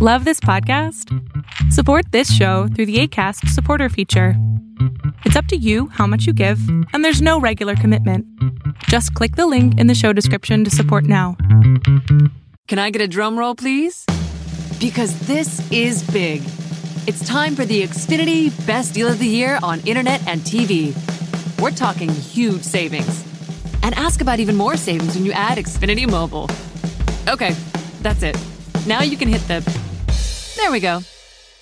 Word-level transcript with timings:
Love 0.00 0.24
this 0.24 0.38
podcast? 0.38 1.12
Support 1.72 2.12
this 2.12 2.32
show 2.32 2.68
through 2.68 2.86
the 2.86 3.00
ACAST 3.00 3.48
supporter 3.48 3.88
feature. 3.88 4.34
It's 5.24 5.34
up 5.34 5.46
to 5.46 5.56
you 5.56 5.88
how 5.88 6.06
much 6.06 6.24
you 6.24 6.32
give, 6.32 6.60
and 6.92 7.04
there's 7.04 7.20
no 7.20 7.40
regular 7.40 7.74
commitment. 7.74 8.24
Just 8.84 9.12
click 9.14 9.34
the 9.34 9.48
link 9.48 9.76
in 9.76 9.88
the 9.88 9.96
show 9.96 10.12
description 10.12 10.62
to 10.62 10.70
support 10.70 11.02
now. 11.02 11.36
Can 12.68 12.78
I 12.78 12.90
get 12.90 13.02
a 13.02 13.08
drum 13.08 13.36
roll, 13.36 13.56
please? 13.56 14.06
Because 14.78 15.18
this 15.26 15.68
is 15.72 16.08
big. 16.12 16.42
It's 17.08 17.26
time 17.26 17.56
for 17.56 17.64
the 17.64 17.82
Xfinity 17.82 18.54
Best 18.68 18.94
Deal 18.94 19.08
of 19.08 19.18
the 19.18 19.26
Year 19.26 19.58
on 19.64 19.80
Internet 19.80 20.24
and 20.28 20.42
TV. 20.42 20.94
We're 21.60 21.72
talking 21.72 22.08
huge 22.08 22.62
savings. 22.62 23.24
And 23.82 23.96
ask 23.96 24.20
about 24.20 24.38
even 24.38 24.54
more 24.54 24.76
savings 24.76 25.16
when 25.16 25.26
you 25.26 25.32
add 25.32 25.58
Xfinity 25.58 26.08
Mobile. 26.08 26.48
Okay, 27.26 27.50
that's 28.00 28.22
it. 28.22 28.38
Now 28.86 29.02
you 29.02 29.16
can 29.16 29.26
hit 29.26 29.40
the. 29.48 29.87
There 30.58 30.72
we 30.72 30.80
go. 30.80 31.02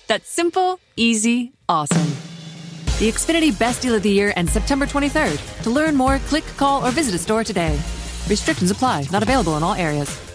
That's 0.07 0.27
simple, 0.27 0.79
easy, 0.95 1.53
awesome. 1.69 2.07
The 2.97 3.11
Xfinity 3.11 3.57
Best 3.57 3.83
Deal 3.83 3.93
of 3.93 4.01
the 4.01 4.09
Year 4.09 4.33
ends 4.35 4.51
September 4.51 4.87
23rd. 4.87 5.61
To 5.61 5.69
learn 5.69 5.95
more, 5.95 6.17
click, 6.17 6.43
call, 6.57 6.83
or 6.83 6.89
visit 6.89 7.13
a 7.13 7.19
store 7.19 7.43
today. 7.43 7.79
Restrictions 8.27 8.71
apply, 8.71 9.05
not 9.11 9.21
available 9.21 9.55
in 9.55 9.61
all 9.61 9.75
areas. 9.75 10.26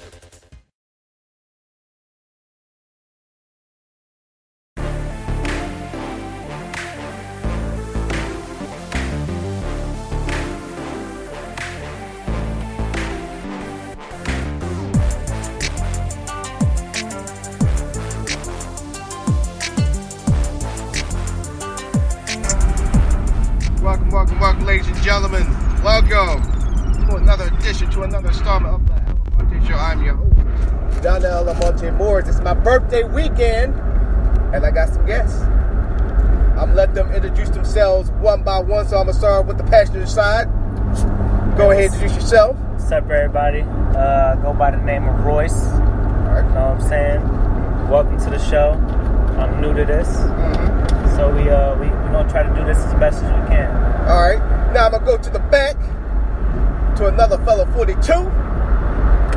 Start 39.23 39.47
with 39.47 39.56
the 39.56 39.62
passenger 39.62 40.05
side. 40.05 40.47
Go 41.56 41.70
ahead, 41.70 41.92
and 41.92 41.95
introduce 41.95 42.17
yourself. 42.17 42.56
What's 42.73 42.91
up, 42.91 43.09
everybody? 43.09 43.61
Uh, 43.97 44.34
go 44.42 44.53
by 44.53 44.73
the 44.73 44.78
name 44.78 45.06
of 45.06 45.25
Royce. 45.25 45.62
All 45.62 45.78
right. 46.34 46.42
Know 46.53 46.75
what 46.75 46.83
I'm 46.83 46.89
saying? 46.89 47.89
Welcome 47.89 48.19
to 48.19 48.31
the 48.31 48.41
show. 48.50 48.73
I'm 49.39 49.61
new 49.61 49.73
to 49.75 49.84
this, 49.84 50.09
Mhm. 50.09 51.17
so 51.17 51.31
we 51.31 51.48
uh 51.48 51.77
we 51.77 51.87
we 51.87 52.09
gonna 52.11 52.28
try 52.28 52.43
to 52.43 52.53
do 52.53 52.65
this 52.65 52.78
as 52.78 52.95
best 52.95 53.23
as 53.23 53.31
we 53.31 53.47
can. 53.55 53.70
All 54.09 54.20
right. 54.20 54.43
Now 54.73 54.87
I'm 54.87 54.91
gonna 54.91 55.06
go 55.06 55.17
to 55.17 55.31
the 55.31 55.39
back 55.39 55.77
to 56.97 57.06
another 57.06 57.39
fellow 57.45 57.65
42. 57.67 58.12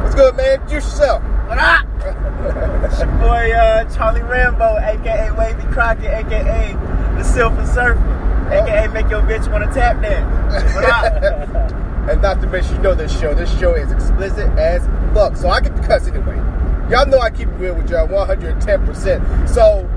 What's 0.02 0.16
good, 0.16 0.36
man? 0.36 0.62
Introduce 0.62 0.86
yourself. 0.86 1.22
What 1.48 1.60
up? 1.60 1.86
It's 2.86 3.00
your 3.00 3.08
boy 3.22 3.52
uh, 3.54 3.84
Charlie 3.96 4.22
Rambo, 4.24 4.78
aka 4.80 5.30
Wavy 5.38 5.62
Crockett, 5.72 6.06
aka 6.26 6.74
the 7.18 7.24
Silver 7.24 7.66
Surfer, 7.68 8.02
aka 8.52 8.88
make 8.90 9.10
your 9.10 9.22
bitch 9.22 9.52
wanna 9.52 9.72
tap 9.74 10.02
dance. 10.02 11.72
And 12.08 12.22
not 12.22 12.40
to 12.42 12.48
mention, 12.48 12.76
you 12.76 12.82
know 12.84 12.94
this 12.94 13.20
show. 13.20 13.34
This 13.34 13.50
show 13.60 13.74
is 13.74 13.92
explicit 13.92 14.48
as 14.60 14.86
fuck. 15.16 15.36
So 15.36 15.50
I 15.50 15.60
get 15.60 15.76
to 15.76 15.82
cuss 15.82 16.08
anyway. 16.08 16.36
Y'all 16.88 17.08
know 17.08 17.18
I 17.18 17.32
keep 17.32 17.48
it 17.48 17.54
real 17.54 17.74
with 17.74 17.90
y'all 17.90 18.08
110%. 18.08 19.50
So 19.50 19.90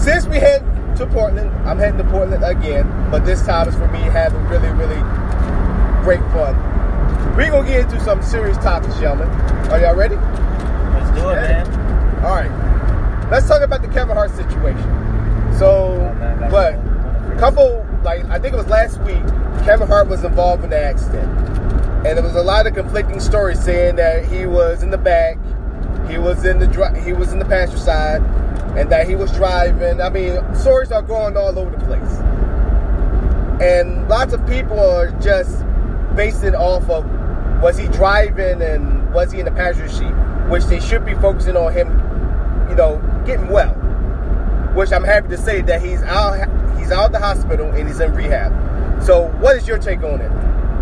since 0.00 0.26
we 0.26 0.36
head 0.36 0.62
to 0.98 1.06
Portland, 1.06 1.50
I'm 1.68 1.78
heading 1.78 1.98
to 1.98 2.04
Portland 2.04 2.44
again, 2.44 2.86
but 3.10 3.24
this 3.26 3.44
time 3.44 3.66
it's 3.66 3.76
for 3.76 3.88
me 3.88 3.98
having 3.98 4.40
really, 4.46 4.68
really 4.68 5.00
great 6.04 6.20
fun. 6.30 6.54
We're 7.36 7.50
gonna 7.50 7.66
get 7.66 7.80
into 7.80 7.98
some 8.04 8.22
serious 8.22 8.56
topics, 8.58 8.96
gentlemen. 9.00 9.28
Are 9.70 9.80
y'all 9.80 9.96
ready? 9.96 10.14
Let's 10.14 11.10
do 11.18 11.28
it, 11.30 11.34
man. 11.34 12.24
All 12.24 12.36
right. 12.36 13.30
Let's 13.32 13.48
talk 13.48 13.62
about 13.62 13.82
the 13.82 13.88
Kevin 13.88 14.14
Hart 14.16 14.30
situation. 14.30 14.84
So, 15.58 15.96
Oh, 15.98 16.14
man, 16.14 16.50
but 16.52 16.74
cool. 16.74 16.99
Couple, 17.40 17.86
like 18.04 18.22
I 18.26 18.38
think 18.38 18.52
it 18.52 18.58
was 18.58 18.66
last 18.66 18.98
week, 19.00 19.24
Kevin 19.64 19.88
Hart 19.88 20.08
was 20.08 20.22
involved 20.24 20.62
in 20.62 20.68
the 20.68 20.78
accident, 20.78 21.26
and 22.06 22.18
there 22.18 22.22
was 22.22 22.36
a 22.36 22.42
lot 22.42 22.66
of 22.66 22.74
conflicting 22.74 23.18
stories 23.18 23.58
saying 23.64 23.96
that 23.96 24.26
he 24.26 24.44
was 24.44 24.82
in 24.82 24.90
the 24.90 24.98
back, 24.98 25.38
he 26.06 26.18
was 26.18 26.44
in 26.44 26.58
the 26.58 27.02
he 27.02 27.14
was 27.14 27.32
in 27.32 27.38
the 27.38 27.46
passenger 27.46 27.78
side, 27.78 28.20
and 28.76 28.92
that 28.92 29.08
he 29.08 29.16
was 29.16 29.32
driving. 29.32 30.02
I 30.02 30.10
mean, 30.10 30.38
stories 30.54 30.92
are 30.92 31.00
going 31.00 31.34
all 31.38 31.58
over 31.58 31.70
the 31.70 31.82
place, 31.86 32.18
and 33.62 34.06
lots 34.06 34.34
of 34.34 34.46
people 34.46 34.78
are 34.78 35.10
just 35.12 35.64
basing 36.14 36.54
off 36.54 36.90
of 36.90 37.06
was 37.62 37.78
he 37.78 37.88
driving 37.88 38.60
and 38.60 39.14
was 39.14 39.32
he 39.32 39.38
in 39.38 39.46
the 39.46 39.52
passenger 39.52 39.88
seat, 39.88 40.12
which 40.50 40.64
they 40.66 40.78
should 40.78 41.06
be 41.06 41.14
focusing 41.14 41.56
on 41.56 41.72
him, 41.72 41.88
you 42.68 42.76
know, 42.76 43.00
getting 43.24 43.48
well. 43.48 43.79
Which 44.74 44.92
I'm 44.92 45.04
happy 45.04 45.28
to 45.28 45.38
say 45.38 45.62
that 45.62 45.82
he's 45.82 46.02
out 46.02 46.48
he's 46.78 46.92
out 46.92 47.06
of 47.06 47.12
the 47.12 47.18
hospital 47.18 47.70
and 47.72 47.86
he's 47.86 48.00
in 48.00 48.14
rehab. 48.14 48.52
So, 49.02 49.28
what 49.38 49.56
is 49.56 49.66
your 49.66 49.78
take 49.78 50.02
on 50.02 50.20
it, 50.20 50.30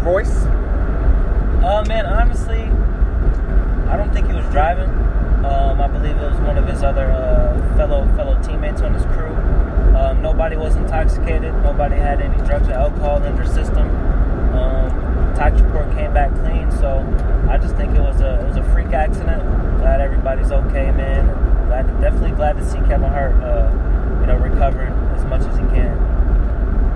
Royce? 0.05 0.35
Uh, 1.63 1.85
man, 1.87 2.07
honestly, 2.07 2.63
I 3.89 3.97
don't 3.97 4.13
think 4.13 4.27
he 4.27 4.33
was 4.33 4.47
driving. 4.47 4.89
Um, 5.45 5.81
I 5.81 5.87
believe 5.87 6.17
it 6.17 6.31
was 6.31 6.39
one 6.41 6.59
of 6.59 6.67
his 6.67 6.83
other 6.83 7.11
uh, 7.11 7.77
fellow 7.77 8.07
fellow 8.17 8.41
teammates 8.43 8.81
on 8.81 8.93
his 8.93 9.05
crew. 9.07 9.35
Um, 9.97 10.21
nobody 10.21 10.57
was 10.57 10.77
intoxicated. 10.77 11.55
Nobody 11.63 11.97
had 11.97 12.21
any 12.21 12.37
drugs 12.47 12.69
or 12.69 12.73
alcohol 12.73 13.23
in 13.23 13.37
their 13.37 13.47
system. 13.47 13.89
Um, 14.57 15.35
tax 15.35 15.61
report 15.61 15.91
came 15.95 16.13
back 16.13 16.35
clean, 16.43 16.71
so 16.73 16.99
I 17.49 17.59
just 17.59 17.77
think 17.77 17.95
it 17.95 18.01
was 18.01 18.21
a 18.21 18.41
it 18.41 18.47
was 18.47 18.57
a 18.57 18.65
freak 18.73 18.93
accident. 18.93 19.43
Glad 19.79 20.01
everybody's 20.01 20.51
okay, 20.51 20.91
man. 20.91 21.27
Glad, 21.79 22.01
definitely 22.01 22.33
glad 22.33 22.57
to 22.57 22.65
see 22.69 22.79
Kevin 22.89 23.09
Hart, 23.09 23.35
uh, 23.37 23.71
you 24.21 24.27
know, 24.27 24.37
recovering 24.39 24.93
as 25.15 25.25
much 25.27 25.43
as 25.43 25.57
he 25.59 25.65
can. 25.67 25.97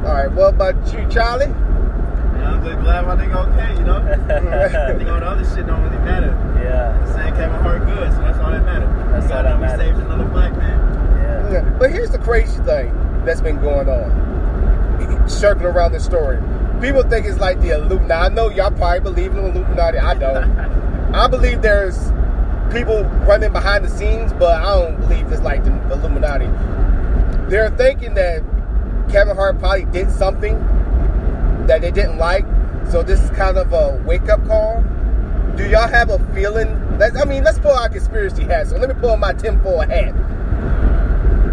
All 0.04 0.12
right. 0.12 0.32
What 0.32 0.54
about 0.54 0.74
you, 0.92 1.06
Charlie? 1.08 1.46
Yeah, 1.46 2.54
I'm 2.54 2.64
just 2.64 2.80
glad 2.80 3.06
my 3.06 3.14
nigga 3.14 3.46
okay, 3.46 3.78
you 3.78 3.84
know? 3.86 3.98
I 4.02 4.98
think 4.98 5.08
all 5.08 5.20
the 5.20 5.26
other 5.26 5.44
shit 5.44 5.68
don't 5.68 5.82
really 5.84 5.98
matter. 5.98 6.30
Yeah, 6.60 7.14
Saying 7.14 7.34
Kevin 7.34 7.60
Hart 7.60 7.86
good, 7.86 8.12
so 8.12 8.18
that's 8.22 8.38
all 8.40 8.50
that 8.50 8.64
matters. 8.64 8.88
That's 9.12 9.32
all 9.32 9.42
that 9.44 9.54
we 9.54 9.60
matters. 9.60 9.86
saved 9.86 9.98
another 10.00 10.24
black 10.24 10.56
man. 10.56 11.52
yeah. 11.52 11.52
Yeah, 11.52 11.78
But 11.78 11.92
here's 11.92 12.10
the 12.10 12.18
crazy 12.18 12.60
thing 12.64 12.92
that's 13.24 13.40
been 13.40 13.60
going 13.60 13.88
on, 13.88 15.28
circling 15.28 15.66
around 15.66 15.92
this 15.92 16.04
story. 16.04 16.42
People 16.80 17.04
think 17.04 17.24
it's 17.26 17.38
like 17.38 17.60
the 17.60 17.70
Illuminati. 17.70 18.12
I 18.12 18.34
know 18.34 18.50
y'all 18.50 18.72
probably 18.72 18.98
believe 18.98 19.30
in 19.30 19.44
the 19.44 19.48
Illuminati. 19.50 19.98
I 19.98 20.14
don't. 20.14 20.58
I 21.14 21.28
believe 21.28 21.62
there's 21.62 22.10
people 22.72 23.04
running 23.26 23.52
behind 23.52 23.84
the 23.84 23.88
scenes, 23.88 24.32
but 24.32 24.62
I 24.62 24.74
don't 24.74 25.00
believe 25.00 25.30
it's 25.30 25.42
like 25.42 25.62
the 25.64 25.72
Illuminati. 25.92 26.46
They're 27.50 27.70
thinking 27.70 28.14
that 28.14 28.42
Kevin 29.10 29.36
Hart 29.36 29.58
probably 29.58 29.84
did 29.86 30.10
something 30.10 30.58
that 31.66 31.82
they 31.82 31.90
didn't 31.90 32.16
like, 32.16 32.46
so 32.90 33.02
this 33.02 33.20
is 33.20 33.30
kind 33.30 33.58
of 33.58 33.72
a 33.72 34.02
wake 34.06 34.28
up 34.28 34.44
call. 34.46 34.82
Do 35.56 35.68
y'all 35.68 35.86
have 35.88 36.08
a 36.08 36.18
feeling? 36.34 36.98
Let's, 36.98 37.20
I 37.20 37.24
mean, 37.24 37.44
let's 37.44 37.58
pull 37.58 37.72
our 37.72 37.90
conspiracy 37.90 38.44
hat. 38.44 38.68
So 38.68 38.78
let 38.78 38.88
me 38.88 38.94
pull 38.98 39.16
my 39.18 39.34
tinfoil 39.34 39.80
hat. 39.80 40.14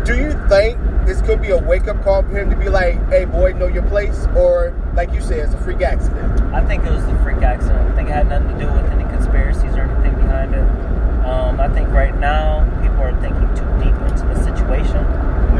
Do 0.05 0.15
you 0.15 0.31
think 0.47 0.79
this 1.05 1.21
could 1.21 1.41
be 1.41 1.49
a 1.49 1.57
wake 1.57 1.87
up 1.87 2.01
call 2.03 2.23
for 2.23 2.29
him 2.29 2.49
to 2.49 2.55
be 2.55 2.69
like, 2.69 2.95
"Hey, 3.09 3.25
boy, 3.25 3.53
know 3.53 3.67
your 3.67 3.83
place," 3.83 4.25
or 4.37 4.73
like 4.95 5.11
you 5.11 5.21
said, 5.21 5.39
it's 5.39 5.53
a 5.53 5.57
freak 5.57 5.81
accident? 5.81 6.41
I 6.53 6.63
think 6.65 6.85
it 6.85 6.91
was 6.91 7.05
the 7.05 7.15
freak 7.23 7.41
accident. 7.41 7.91
I 7.91 7.95
think 7.95 8.09
it 8.09 8.13
had 8.13 8.29
nothing 8.29 8.57
to 8.57 8.65
do 8.65 8.71
with 8.71 8.89
any 8.91 9.03
conspiracies 9.03 9.75
or 9.75 9.81
anything 9.81 10.15
behind 10.15 10.55
it. 10.55 10.88
Um, 11.29 11.59
I 11.59 11.69
think 11.69 11.89
right 11.89 12.17
now 12.19 12.63
people 12.81 13.01
are 13.01 13.13
thinking 13.21 13.47
too 13.55 13.69
deep 13.83 13.95
into 14.09 14.25
the 14.25 14.43
situation 14.43 14.97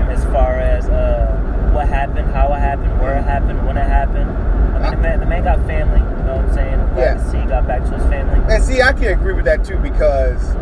as 0.10 0.24
far 0.26 0.60
as 0.60 0.90
uh, 0.90 1.28
what 1.74 1.88
happened, 1.88 2.32
how 2.32 2.52
it 2.54 2.60
happened, 2.60 3.00
where 3.00 3.18
it 3.18 3.24
happened, 3.24 3.66
when 3.68 3.78
it 3.78 3.84
happened. 3.86 4.30
I 4.76 4.80
mean, 4.82 4.92
the 4.92 4.98
man, 4.98 5.20
the 5.20 5.26
man 5.28 5.44
got 5.44 5.60
family. 5.68 6.00
You 6.00 6.24
know 6.26 6.38
what 6.38 6.46
I'm 6.46 6.54
saying? 6.54 6.76
Glad 6.96 6.98
Yeah. 6.98 7.14
to 7.16 7.30
see 7.30 7.38
he 7.38 7.46
got 7.46 7.68
back 7.68 7.84
to 7.84 7.90
his 7.92 8.04
family. 8.06 8.54
And 8.54 8.64
see, 8.64 8.82
I 8.82 8.94
can 8.94 9.06
agree 9.14 9.34
with 9.34 9.46
that 9.46 9.64
too 9.64 9.78
because 9.78 10.56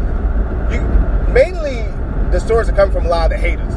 you 0.73 0.81
mainly 1.31 1.85
the 2.31 2.39
stories 2.39 2.67
are 2.67 2.73
coming 2.73 2.93
from 2.93 3.05
a 3.05 3.09
lot 3.09 3.31
of 3.31 3.37
the 3.39 3.47
haters, 3.47 3.73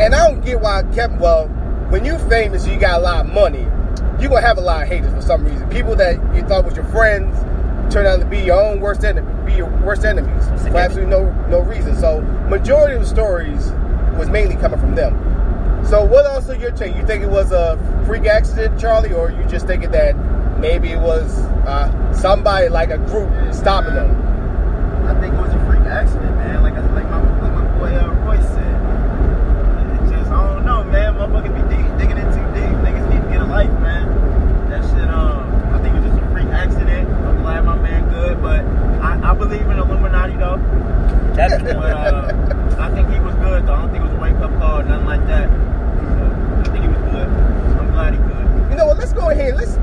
and 0.00 0.14
I 0.14 0.28
don't 0.28 0.44
get 0.44 0.60
why 0.60 0.84
Kevin. 0.94 1.18
Well, 1.18 1.48
when 1.90 2.04
you're 2.04 2.18
famous, 2.30 2.66
you 2.66 2.78
got 2.78 3.00
a 3.00 3.02
lot 3.02 3.26
of 3.26 3.32
money. 3.32 3.66
You're 4.20 4.30
gonna 4.30 4.42
have 4.46 4.58
a 4.58 4.60
lot 4.62 4.82
of 4.84 4.88
haters 4.88 5.12
for 5.12 5.22
some 5.22 5.44
reason. 5.44 5.68
People 5.68 5.96
that 5.96 6.14
you 6.34 6.42
thought 6.42 6.64
was 6.64 6.76
your 6.76 6.84
friends 6.86 7.36
turn 7.92 8.06
out 8.06 8.20
to 8.20 8.26
be 8.26 8.38
your 8.38 8.60
own 8.62 8.80
worst 8.80 9.02
enemy, 9.04 9.32
be 9.48 9.54
your 9.54 9.70
worst 9.84 10.04
enemies 10.04 10.44
for 10.62 10.76
absolutely 10.76 11.10
no 11.10 11.30
no 11.48 11.60
reason. 11.60 11.96
So 11.96 12.20
majority 12.48 12.94
of 12.94 13.00
the 13.00 13.08
stories 13.08 13.72
was 14.18 14.28
mainly 14.28 14.56
coming 14.56 14.78
from 14.78 14.94
them. 14.94 15.14
So 15.86 16.04
what 16.04 16.26
else 16.26 16.46
did 16.46 16.60
your 16.60 16.72
take? 16.72 16.94
You 16.96 17.06
think 17.06 17.22
it 17.22 17.30
was 17.30 17.50
a 17.52 17.78
freak 18.06 18.26
accident, 18.26 18.78
Charlie, 18.78 19.12
or 19.12 19.30
you 19.30 19.42
just 19.46 19.66
thinking 19.66 19.90
that 19.92 20.14
maybe 20.58 20.90
it 20.90 20.98
was 21.00 21.38
uh, 21.66 22.12
somebody 22.12 22.68
like 22.68 22.90
a 22.90 22.98
group 22.98 23.30
stopping 23.54 23.94
them? 23.94 24.10
I 25.06 25.18
think 25.20 25.34
it 25.34 25.40
was 25.40 25.52
a 25.54 25.66
freak 25.66 25.86
accident, 25.86 26.36
man. 26.36 26.62
Like 26.62 26.74
I, 26.74 26.80
like 26.92 27.08
my 27.08 27.20
like 27.40 27.54
my 27.54 27.78
boy 27.78 27.94
uh, 27.94 28.12
Royce 28.26 28.44
said, 28.48 28.76
it 29.94 30.12
just 30.12 30.30
I 30.30 30.54
don't 30.54 30.66
know, 30.66 30.84
man. 30.84 31.14
Motherfuckers 31.14 31.54
be 31.56 31.62
deep 31.74 31.86
digging 31.96 32.18
in 32.18 32.28
too 32.36 32.44
deep. 32.52 32.74
Niggas 32.84 33.08
need 33.08 33.22
to 33.22 33.28
get 33.32 33.40
a 33.40 33.46
life, 33.46 33.70
man. 33.80 33.87
Definitely. 41.38 41.74
But 41.74 41.92
uh, 41.92 42.76
I 42.80 42.90
think 42.92 43.08
he 43.10 43.20
was 43.20 43.34
good. 43.36 43.64
Though. 43.64 43.74
I 43.74 43.82
don't 43.82 43.92
think 43.92 44.04
it 44.04 44.08
was 44.08 44.16
a 44.16 44.20
wake 44.20 44.34
up 44.42 44.50
call, 44.58 44.80
or 44.80 44.82
nothing 44.82 45.06
like 45.06 45.24
that. 45.28 45.48
So, 45.48 46.24
I 46.58 46.72
think 46.72 46.84
he 46.84 46.88
was 46.88 47.12
good. 47.12 47.28
I'm 47.78 47.90
glad 47.92 48.14
he 48.14 48.18
good. 48.18 48.70
You 48.70 48.76
know 48.76 48.86
what? 48.86 48.98
Let's 48.98 49.12
go 49.12 49.30
ahead. 49.30 49.54
Let's 49.54 49.76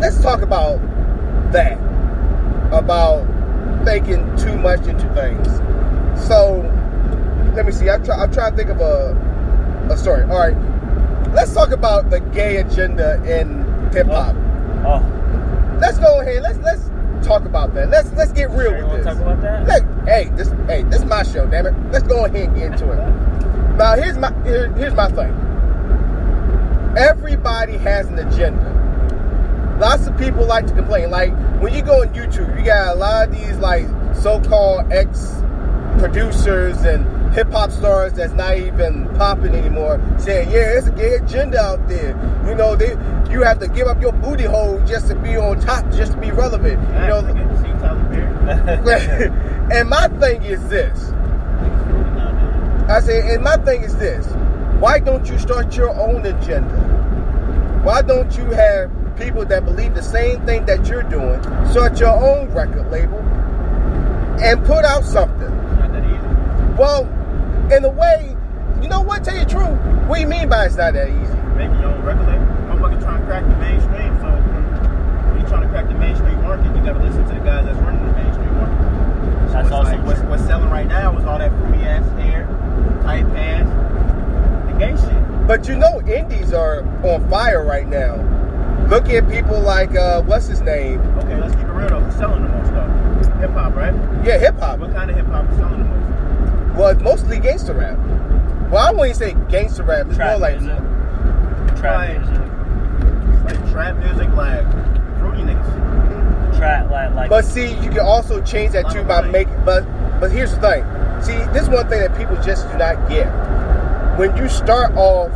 let's 0.00 0.22
talk 0.22 0.40
about 0.40 0.80
that. 1.52 1.76
About 2.72 3.26
thinking 3.84 4.34
too 4.38 4.56
much 4.56 4.86
into 4.86 5.06
things. 5.12 5.46
So 6.26 6.62
let 7.54 7.66
me 7.66 7.72
see. 7.72 7.90
I'm 7.90 8.02
try, 8.02 8.16
I'm 8.16 8.32
trying 8.32 8.52
to 8.52 8.56
think 8.56 8.70
of 8.70 8.80
a 8.80 9.12
a 9.90 9.96
story. 9.98 10.22
All 10.22 10.38
right. 10.38 10.56
Let's 11.34 11.52
talk 11.52 11.70
about 11.70 12.08
the 12.08 12.20
gay 12.20 12.56
agenda 12.56 13.22
in 13.24 13.62
hip 13.92 14.06
hop. 14.06 14.34
Oh, 14.86 15.78
Let's 15.82 15.98
go 15.98 16.20
ahead. 16.20 16.42
Let's 16.42 16.58
let's 16.60 16.88
talk 17.22 17.44
about 17.44 17.74
that. 17.74 17.90
Let's 17.90 18.12
let's 18.12 18.32
get 18.32 18.50
real 18.50 18.70
sure 18.70 18.86
with 18.86 19.04
this. 19.04 19.06
talk 19.06 19.16
about 19.16 19.40
that? 19.42 20.08
Hey, 20.08 20.30
this 20.36 20.48
hey, 20.66 20.82
this 20.84 21.00
is 21.00 21.06
my 21.06 21.22
show, 21.22 21.46
damn 21.46 21.66
it. 21.66 21.74
Let's 21.90 22.06
go 22.06 22.24
ahead 22.24 22.48
and 22.48 22.56
get 22.56 22.72
into 22.72 22.90
it. 22.92 23.76
Now 23.76 23.96
here's 23.96 24.18
my 24.18 24.32
here, 24.44 24.72
here's 24.72 24.94
my 24.94 25.08
thing. 25.08 25.32
Everybody 26.96 27.78
has 27.78 28.06
an 28.08 28.18
agenda. 28.18 29.78
Lots 29.80 30.06
of 30.06 30.16
people 30.18 30.46
like 30.46 30.66
to 30.66 30.74
complain. 30.74 31.10
Like 31.10 31.32
when 31.60 31.74
you 31.74 31.82
go 31.82 32.02
on 32.02 32.08
YouTube, 32.08 32.58
you 32.58 32.64
got 32.64 32.94
a 32.94 32.98
lot 32.98 33.28
of 33.28 33.34
these 33.34 33.56
like 33.58 33.86
so-called 34.14 34.92
ex 34.92 35.41
producers 36.02 36.82
and 36.82 37.32
hip 37.32 37.48
hop 37.52 37.70
stars 37.70 38.12
that's 38.14 38.32
not 38.32 38.58
even 38.58 39.08
popping 39.14 39.54
anymore, 39.54 40.00
saying, 40.18 40.50
"Yeah, 40.50 40.76
it's 40.76 40.88
a 40.88 40.90
gay 40.90 41.14
agenda 41.14 41.60
out 41.60 41.88
there." 41.88 42.16
You 42.44 42.56
know, 42.56 42.74
they 42.74 42.96
you 43.30 43.42
have 43.42 43.60
to 43.60 43.68
give 43.68 43.86
up 43.86 44.02
your 44.02 44.10
booty 44.12 44.42
hole 44.42 44.80
just 44.84 45.06
to 45.08 45.14
be 45.14 45.36
on 45.36 45.60
top, 45.60 45.88
just 45.92 46.12
to 46.12 46.18
be 46.18 46.32
relevant. 46.32 46.80
You 46.82 47.06
know, 47.06 47.18
actually 47.18 47.34
get 47.34 47.48
to 47.50 47.58
see 47.58 47.72
Tyler 47.80 48.04
Perry. 48.10 49.30
and 49.78 49.88
my 49.88 50.08
thing 50.18 50.42
is 50.42 50.68
this. 50.68 51.12
I 52.90 53.00
say, 53.00 53.34
and 53.34 53.44
my 53.44 53.56
thing 53.58 53.84
is 53.84 53.94
this. 53.96 54.26
Why 54.80 54.98
don't 54.98 55.24
you 55.28 55.38
start 55.38 55.76
your 55.76 55.90
own 55.90 56.26
agenda? 56.26 56.74
Why 57.84 58.02
don't 58.02 58.36
you 58.36 58.46
have 58.46 58.90
people 59.16 59.44
that 59.44 59.64
believe 59.64 59.94
the 59.94 60.02
same 60.02 60.44
thing 60.46 60.66
that 60.66 60.88
you're 60.88 61.04
doing, 61.04 61.40
start 61.70 62.00
your 62.00 62.10
own 62.10 62.50
record 62.50 62.90
label, 62.90 63.20
and 64.42 64.64
put 64.64 64.84
out 64.84 65.04
something? 65.04 65.61
Not 66.76 66.78
that 66.78 67.04
easy. 67.04 67.06
Well, 67.06 67.72
in 67.72 67.84
a 67.84 67.88
way, 67.88 68.36
you 68.82 68.88
know 68.88 69.00
what? 69.00 69.24
Tell 69.24 69.34
you 69.36 69.44
the 69.44 69.50
truth. 69.50 69.78
What 70.08 70.16
do 70.16 70.20
you 70.20 70.26
mean 70.26 70.48
by 70.48 70.66
it's 70.66 70.76
not 70.76 70.94
that 70.94 71.08
easy? 71.08 71.34
Making 71.56 71.80
your 71.80 71.90
own 71.90 72.02
record 72.02 72.26
label. 72.26 72.42
I'm 72.70 72.80
fucking 72.80 73.00
trying 73.00 73.20
to 73.20 73.26
crack 73.26 73.44
the 73.44 73.56
mainstream. 73.56 74.18
So 74.20 74.28
when 74.30 75.40
you're 75.40 75.48
trying 75.48 75.62
to 75.62 75.68
crack 75.68 75.88
the 75.88 75.94
mainstream 75.94 76.42
market, 76.42 76.66
you 76.76 76.82
got 76.84 76.94
to 76.94 77.04
listen 77.04 77.22
to 77.28 77.34
the 77.34 77.40
guys 77.40 77.64
that's 77.64 77.78
running 77.78 78.04
the 78.06 78.12
mainstream 78.12 78.54
market. 78.56 79.48
So 79.48 79.52
That's 79.52 79.66
it's 79.66 79.72
also 79.72 79.90
like, 79.92 80.06
what's, 80.06 80.20
what's 80.22 80.44
selling 80.44 80.70
right 80.70 80.86
now 80.86 81.16
is 81.18 81.24
all 81.24 81.38
that 81.38 81.50
fruity 81.58 81.84
ass 81.84 82.04
hair, 82.18 82.46
tight 83.02 83.26
pants, 83.34 83.70
the 84.72 84.78
gay 84.78 84.96
shit. 84.96 85.46
But 85.46 85.68
you 85.68 85.76
know, 85.76 86.00
indies 86.02 86.52
are 86.52 86.82
on 87.04 87.28
fire 87.28 87.64
right 87.64 87.86
now. 87.88 88.16
Look 88.88 89.08
at 89.08 89.28
people 89.30 89.60
like 89.60 89.94
uh, 89.94 90.22
what's 90.22 90.46
his 90.46 90.60
name? 90.60 91.00
Okay, 91.18 91.40
let's 91.40 91.54
keep 91.54 91.64
it 91.64 91.72
real 91.72 91.88
though. 91.88 92.00
Who's 92.00 92.14
selling 92.16 92.42
the 92.42 92.48
most 92.48 92.72
though? 92.72 93.38
Hip 93.38 93.50
hop, 93.52 93.74
right? 93.74 93.94
Yeah, 94.24 94.38
hip 94.38 94.58
hop. 94.58 94.80
What 94.80 94.92
kind 94.92 95.10
of 95.10 95.16
hip 95.16 95.26
hop 95.26 95.48
is 95.50 95.56
selling 95.56 95.78
the 95.78 95.84
most? 95.84 96.21
Well, 96.76 96.88
it's 96.88 97.02
mostly 97.02 97.38
gangster 97.38 97.74
rap. 97.74 97.98
Well, 98.70 98.78
I 98.86 98.90
wouldn't 98.92 99.16
say 99.16 99.34
gangster 99.50 99.82
rap. 99.82 100.06
It's 100.06 100.16
trap 100.16 100.30
more 100.30 100.38
like 100.40 100.60
music. 100.60 100.78
Trap 101.76 101.98
Right. 101.98 102.18
music. 102.20 103.44
Like 103.44 103.70
trap 103.72 103.96
music, 103.96 104.28
like 104.34 105.18
fruity 105.18 105.42
niggas. 105.42 106.56
Trap 106.58 106.90
like 106.90 107.14
like. 107.14 107.30
But 107.30 107.44
see, 107.44 107.74
you 107.76 107.90
can 107.90 108.00
also 108.00 108.40
change 108.42 108.72
that 108.72 108.90
too 108.90 109.02
by 109.04 109.20
making. 109.22 109.60
But 109.64 109.84
but 110.20 110.30
here's 110.30 110.54
the 110.54 110.60
thing. 110.60 110.84
See, 111.22 111.36
this 111.52 111.62
is 111.64 111.68
one 111.68 111.88
thing 111.88 112.00
that 112.00 112.16
people 112.16 112.36
just 112.42 112.70
do 112.70 112.78
not 112.78 113.08
get. 113.08 113.26
When 114.18 114.36
you 114.36 114.48
start 114.48 114.92
off 114.96 115.30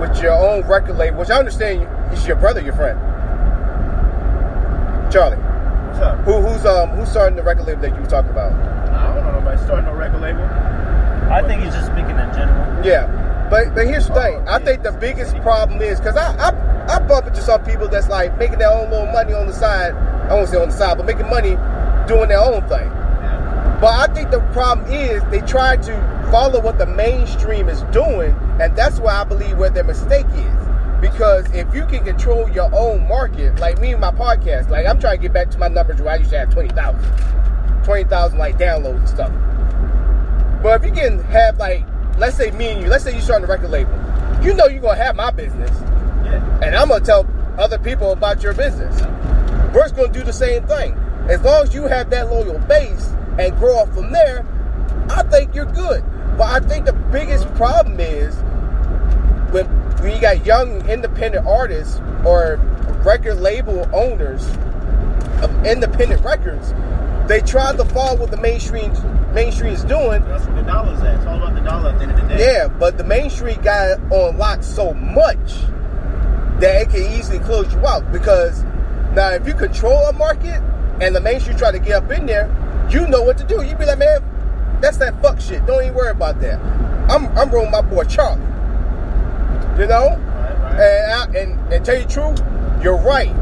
with 0.00 0.20
your 0.22 0.32
own 0.32 0.62
record 0.68 0.96
label, 0.96 1.18
which 1.18 1.30
I 1.30 1.38
understand 1.38 1.86
is 2.12 2.26
your 2.26 2.36
brother, 2.36 2.60
your 2.60 2.74
friend, 2.74 2.98
Charlie, 5.12 5.36
What's 5.36 6.00
up? 6.00 6.18
who 6.20 6.40
who's 6.40 6.66
um 6.66 6.90
who's 6.90 7.08
starting 7.08 7.36
the 7.36 7.42
record 7.42 7.66
label 7.66 7.82
that 7.82 7.94
you 7.94 8.00
were 8.00 8.06
talking 8.08 8.30
about? 8.30 8.52
I 9.56 9.68
don't 9.68 9.84
know 9.84 9.86
nobody 9.86 9.88
starting 9.88 9.88
a 9.88 9.94
record 9.94 10.20
label. 10.20 10.42
I 11.32 11.42
think 11.46 11.62
he's 11.62 11.72
just 11.72 11.86
speaking 11.86 12.10
in 12.10 12.32
general. 12.32 12.84
Yeah, 12.84 13.48
but 13.50 13.74
but 13.74 13.86
here's 13.86 14.06
the 14.06 14.12
oh, 14.12 14.22
thing. 14.22 14.48
I 14.48 14.58
think 14.58 14.82
the 14.82 14.92
biggest 14.92 15.36
problem 15.38 15.80
is 15.80 15.98
because 15.98 16.16
I, 16.16 16.34
I 16.36 16.96
I 16.96 16.98
bump 17.00 17.26
into 17.26 17.42
some 17.42 17.64
people 17.64 17.88
that's 17.88 18.08
like 18.08 18.38
making 18.38 18.58
their 18.58 18.70
own 18.70 18.90
little 18.90 19.06
money 19.06 19.32
on 19.32 19.46
the 19.46 19.52
side. 19.52 19.94
I 20.30 20.34
won't 20.34 20.48
say 20.48 20.60
on 20.60 20.68
the 20.68 20.76
side, 20.76 20.96
but 20.96 21.06
making 21.06 21.28
money 21.28 21.56
doing 22.06 22.28
their 22.28 22.40
own 22.40 22.62
thing. 22.68 22.88
Yeah. 22.88 23.78
But 23.80 24.10
I 24.10 24.12
think 24.14 24.30
the 24.30 24.40
problem 24.52 24.90
is 24.92 25.22
they 25.30 25.40
try 25.40 25.76
to 25.76 26.28
follow 26.30 26.60
what 26.60 26.78
the 26.78 26.86
mainstream 26.86 27.68
is 27.68 27.82
doing, 27.84 28.36
and 28.60 28.76
that's 28.76 29.00
where 29.00 29.14
I 29.14 29.24
believe 29.24 29.58
where 29.58 29.70
their 29.70 29.84
mistake 29.84 30.26
is. 30.34 30.66
Because 31.00 31.50
if 31.52 31.72
you 31.74 31.84
can 31.86 32.04
control 32.04 32.48
your 32.50 32.74
own 32.74 33.06
market, 33.06 33.58
like 33.58 33.80
me 33.80 33.92
and 33.92 34.00
my 34.00 34.10
podcast, 34.10 34.70
like 34.70 34.86
I'm 34.86 34.98
trying 34.98 35.18
to 35.18 35.22
get 35.22 35.32
back 35.32 35.50
to 35.50 35.58
my 35.58 35.68
numbers 35.68 36.00
where 36.00 36.14
I 36.14 36.16
used 36.16 36.30
to 36.30 36.38
have 36.38 36.50
20,000. 36.50 37.26
20,000 37.84 38.38
like 38.38 38.58
downloads 38.58 38.98
and 38.98 39.08
stuff. 39.08 39.45
But 40.66 40.82
if 40.82 40.88
you 40.88 41.00
can 41.00 41.20
have 41.26 41.58
like, 41.58 41.84
let's 42.18 42.36
say 42.36 42.50
me 42.50 42.70
and 42.70 42.82
you, 42.82 42.88
let's 42.88 43.04
say 43.04 43.14
you 43.14 43.20
start 43.20 43.40
a 43.44 43.46
record 43.46 43.70
label, 43.70 43.92
you 44.42 44.52
know 44.52 44.66
you're 44.66 44.80
gonna 44.80 44.96
have 44.96 45.14
my 45.14 45.30
business, 45.30 45.70
Yeah. 46.24 46.42
and 46.60 46.74
I'm 46.74 46.88
gonna 46.88 47.04
tell 47.04 47.24
other 47.56 47.78
people 47.78 48.10
about 48.10 48.42
your 48.42 48.52
business. 48.52 49.00
We're 49.72 49.88
gonna 49.90 50.08
do 50.08 50.24
the 50.24 50.32
same 50.32 50.64
thing. 50.64 50.98
As 51.28 51.40
long 51.42 51.62
as 51.62 51.72
you 51.72 51.84
have 51.84 52.10
that 52.10 52.32
loyal 52.32 52.58
base 52.58 53.14
and 53.38 53.56
grow 53.58 53.78
up 53.78 53.94
from 53.94 54.10
there, 54.10 54.44
I 55.08 55.22
think 55.22 55.54
you're 55.54 55.66
good. 55.66 56.02
But 56.36 56.48
I 56.50 56.58
think 56.66 56.84
the 56.84 56.94
biggest 56.94 57.46
problem 57.54 58.00
is 58.00 58.34
when 59.52 59.66
when 60.00 60.16
you 60.16 60.20
got 60.20 60.44
young 60.44 60.84
independent 60.88 61.46
artists 61.46 62.00
or 62.24 62.56
record 63.04 63.36
label 63.36 63.88
owners 63.92 64.44
of 65.42 65.64
independent 65.64 66.24
records, 66.24 66.74
they 67.28 67.40
try 67.40 67.72
to 67.76 67.84
follow 67.84 68.26
the 68.26 68.36
mainstream 68.38 68.92
mainstream 69.36 69.72
is 69.74 69.84
doing. 69.84 70.22
That's 70.24 70.46
what 70.46 70.56
the 70.56 70.62
dollar's 70.62 71.00
at. 71.02 71.16
It's 71.16 71.26
all 71.26 71.36
about 71.36 71.54
the 71.54 71.60
dollar 71.60 71.90
at 71.90 71.98
the 71.98 72.04
end 72.04 72.12
of 72.12 72.20
the 72.22 72.28
day. 72.34 72.40
Yeah, 72.54 72.68
but 72.68 72.96
the 72.96 73.04
mainstream 73.04 73.60
got 73.60 74.00
on 74.10 74.38
lock 74.38 74.62
so 74.62 74.94
much 74.94 75.52
that 76.58 76.82
it 76.82 76.88
can 76.90 77.12
easily 77.12 77.38
close 77.40 77.72
you 77.72 77.86
out. 77.86 78.10
Because 78.10 78.64
now, 79.14 79.30
if 79.32 79.46
you 79.46 79.52
control 79.52 80.06
a 80.06 80.12
market 80.14 80.60
and 81.02 81.14
the 81.14 81.20
mainstream 81.20 81.56
try 81.58 81.70
to 81.70 81.78
get 81.78 82.02
up 82.02 82.10
in 82.10 82.24
there, 82.24 82.48
you 82.90 83.06
know 83.06 83.22
what 83.22 83.36
to 83.38 83.44
do. 83.44 83.62
You 83.62 83.76
be 83.76 83.84
like, 83.84 83.98
man, 83.98 84.80
that's 84.80 84.96
that 84.96 85.20
fuck 85.22 85.38
shit. 85.38 85.66
Don't 85.66 85.82
even 85.82 85.94
worry 85.94 86.10
about 86.12 86.40
that. 86.40 86.58
I'm 87.10 87.26
I'm 87.36 87.50
rolling 87.50 87.70
my 87.70 87.82
boy 87.82 88.04
Charlie. 88.04 88.40
You 89.78 89.86
know, 89.86 90.16
Right, 90.16 90.58
right. 90.62 90.80
and 90.80 91.36
I, 91.36 91.38
and 91.40 91.72
and 91.74 91.84
tell 91.84 91.96
you 91.98 92.04
the 92.04 92.08
truth, 92.10 92.40
you're 92.82 92.96
right. 92.96 93.34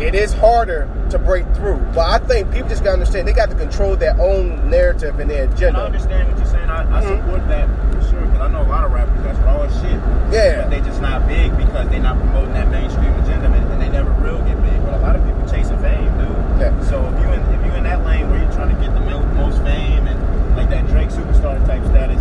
It 0.00 0.14
is 0.14 0.32
harder 0.34 0.88
to 1.10 1.18
break 1.18 1.46
through, 1.54 1.78
but 1.94 2.04
I 2.04 2.18
think 2.26 2.52
people 2.52 2.68
just 2.68 2.84
gotta 2.84 2.94
understand 3.00 3.26
they 3.26 3.32
got 3.32 3.48
to 3.48 3.56
control 3.56 3.96
their 3.96 4.12
own 4.20 4.68
narrative 4.68 5.18
and 5.20 5.30
their 5.30 5.44
And 5.44 5.76
I 5.76 5.86
understand 5.86 6.28
what 6.28 6.36
you're 6.36 6.46
saying. 6.46 6.68
I, 6.68 6.82
I 6.82 7.00
Mhm. 7.02 7.16
support 7.24 7.48
that 7.48 7.66
for 7.92 8.02
sure 8.10 8.20
because 8.20 8.40
I 8.40 8.48
know 8.52 8.60
a 8.62 8.68
lot 8.68 8.84
of 8.84 8.92
rappers 8.92 9.22
that's 9.24 9.38
raw 9.40 9.62
as 9.62 9.72
shit. 9.80 9.96
Yeah. 10.30 10.62
But 10.62 10.70
they 10.70 10.80
just 10.80 11.00
not 11.00 11.26
big 11.26 11.56
because 11.56 11.88
they're 11.88 12.00
not 12.00 12.18
promoting 12.18 12.52
that 12.52 12.68
mainstream 12.70 13.08
agenda 13.24 13.46
and, 13.48 13.72
and 13.72 13.80
they 13.80 13.88
never 13.88 14.10
real 14.20 14.38
get 14.42 14.60
big. 14.62 14.84
But 14.84 14.94
a 14.94 14.98
lot 15.00 15.16
of 15.16 15.24
people 15.24 15.42
chasing 15.48 15.78
fame, 15.78 16.12
dude. 16.18 16.60
Yeah. 16.60 16.72
So 16.84 17.00
if 17.00 17.16
you 17.24 17.32
in 17.32 17.40
if 17.56 17.64
you 17.64 17.72
in 17.72 17.84
that 17.84 18.04
lane 18.04 18.28
where 18.30 18.38
you're 18.42 18.52
trying 18.52 18.76
to 18.76 18.80
get 18.82 18.92
the 18.92 19.00
most 19.00 19.62
fame 19.62 20.06
and 20.06 20.56
like 20.58 20.68
that 20.70 20.86
Drake 20.88 21.08
superstar 21.08 21.56
type 21.66 21.82
status, 21.86 22.20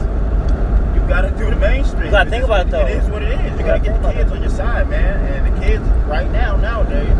you 0.95 1.01
gotta 1.09 1.31
do 1.31 1.49
the 1.49 1.57
mainstream. 1.57 2.05
You 2.05 2.11
gotta 2.11 2.29
think 2.29 2.45
about 2.45 2.67
it, 2.67 2.71
though. 2.71 2.85
It 2.87 3.03
is 3.03 3.09
what 3.09 3.21
it 3.21 3.31
is. 3.35 3.39
You, 3.39 3.45
You 3.59 3.65
gotta 3.67 3.67
gotta 3.67 3.79
get 3.83 3.91
think 3.99 4.03
the 4.03 4.11
kids 4.13 4.31
on 4.31 4.41
your 4.41 4.51
side, 4.51 4.89
man. 4.89 5.19
And 5.27 5.43
the 5.55 5.61
kids 5.61 5.83
right 6.07 6.31
now 6.31 6.55
nowadays 6.55 7.11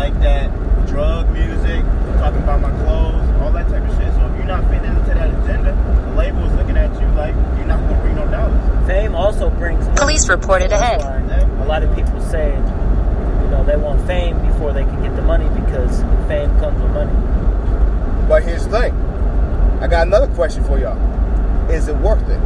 like 0.00 0.18
that 0.20 0.48
drug 0.86 1.30
music, 1.30 1.84
talking 2.16 2.42
about 2.42 2.58
my 2.62 2.70
clothes, 2.84 3.20
all 3.42 3.52
that 3.52 3.68
type 3.68 3.82
of 3.84 3.90
shit. 3.98 4.10
So 4.14 4.24
if 4.24 4.36
you're 4.38 4.46
not 4.46 4.64
fitting 4.70 4.88
into 4.88 5.12
that 5.12 5.28
agenda, 5.44 5.76
the 6.08 6.16
label 6.16 6.42
is 6.46 6.52
looking 6.54 6.78
at 6.78 6.88
you 6.98 7.06
like 7.08 7.34
you're 7.58 7.66
not 7.66 7.80
gonna 7.80 8.00
bring 8.00 8.14
no 8.14 8.26
dollars. 8.30 8.86
Fame 8.86 9.14
also 9.14 9.50
brings. 9.50 9.84
money. 9.84 9.98
Police 9.98 10.26
reported 10.30 10.72
ahead. 10.72 11.02
A 11.02 11.66
lot 11.66 11.82
of 11.82 11.94
people 11.94 12.18
say, 12.22 12.54
you 12.54 13.50
know, 13.52 13.62
they 13.66 13.76
want 13.76 14.00
fame 14.06 14.40
before 14.46 14.72
they 14.72 14.84
can 14.84 15.02
get 15.02 15.14
the 15.16 15.22
money 15.22 15.46
because 15.60 16.00
fame 16.26 16.48
comes 16.60 16.80
with 16.80 16.92
money. 16.92 17.12
But 18.26 18.42
here's 18.42 18.66
the 18.66 18.80
thing. 18.80 18.94
I 19.82 19.86
got 19.86 20.06
another 20.06 20.28
question 20.28 20.64
for 20.64 20.78
y'all. 20.78 20.96
Is 21.70 21.88
it 21.88 21.96
worth 21.98 22.26
it? 22.26 22.40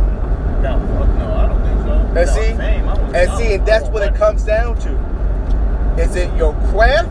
No. 0.61 0.81
Fuck 0.99 1.09
no, 1.19 1.33
I 1.33 1.47
don't 1.47 1.63
think 1.63 1.81
so. 1.87 1.93
And 1.93 2.15
No, 2.15 2.25
see, 2.25 2.57
fame, 2.57 2.89
I 2.89 2.95
and 3.17 3.39
see, 3.39 3.55
and 3.55 3.65
that's 3.65 3.85
I 3.85 3.91
want 3.91 3.95
what 3.95 4.03
it 4.03 4.15
comes 4.17 4.43
down 4.43 4.77
to. 4.81 6.03
Is 6.03 6.17
it 6.17 6.35
your 6.37 6.53
craft, 6.73 7.09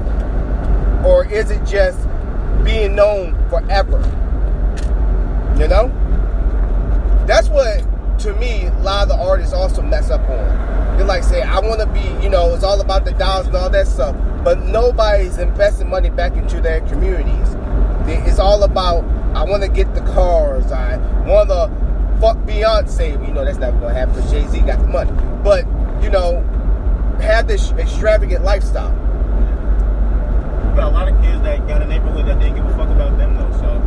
or 1.06 1.26
is 1.26 1.52
it 1.52 1.64
just 1.66 2.00
being 2.64 2.96
known 2.96 3.34
forever? 3.50 4.00
You 5.60 5.68
know, 5.68 5.92
that's 7.28 7.50
what 7.50 7.84
to 8.20 8.34
me 8.36 8.66
a 8.66 8.80
lot 8.80 9.04
of 9.04 9.10
the 9.10 9.16
artists 9.16 9.54
also 9.54 9.82
mess 9.82 10.10
up 10.10 10.22
on. 10.30 10.98
They're 10.98 11.06
like, 11.06 11.24
say, 11.24 11.42
I 11.42 11.60
want 11.60 11.82
to 11.82 11.88
be, 11.88 12.24
you 12.24 12.30
know, 12.30 12.54
it's 12.54 12.64
all 12.64 12.80
about 12.80 13.06
the 13.06 13.12
dollars 13.14 13.48
and 13.48 13.56
all 13.56 13.70
that 13.70 13.88
stuff, 13.88 14.16
but 14.44 14.60
nobody's 14.64 15.38
investing 15.40 15.90
money 15.90 16.10
back 16.10 16.34
into 16.36 16.62
their 16.62 16.82
communities. 16.82 17.56
It's 18.06 18.40
all 18.40 18.64
about 18.64 19.04
I 19.36 19.44
want 19.44 19.64
to 19.64 19.70
get 19.70 19.94
the 19.96 20.02
cars. 20.02 20.72
I 20.72 20.98
want 21.26 21.50
to 21.50 22.20
fuck 22.22 22.38
Beyonce. 22.46 23.28
You 23.28 23.34
know 23.34 23.44
that's 23.44 23.58
never 23.58 23.80
gonna 23.80 23.94
happen 23.94 24.14
because 24.14 24.32
Jay 24.32 24.46
Z 24.48 24.60
got 24.62 24.80
the 24.80 24.88
money. 24.88 25.12
But 25.44 25.66
you 26.04 26.10
know, 26.10 26.42
have 27.20 27.48
this 27.48 27.72
extravagant 27.72 28.44
lifestyle. 28.44 28.92
You 30.74 30.80
got 30.80 30.92
a 30.92 30.96
lot 30.96 31.08
of 31.08 31.22
kids 31.22 31.40
that 31.44 31.68
got 31.68 31.84
a 31.84 31.86
neighborhood 31.86 32.26
that 32.26 32.40
didn't 32.40 32.56
give 32.56 32.66
a 32.66 32.70
fuck 32.76 32.90
about 32.90 33.16
them 33.20 33.36
though. 33.36 33.52
So 33.60 33.80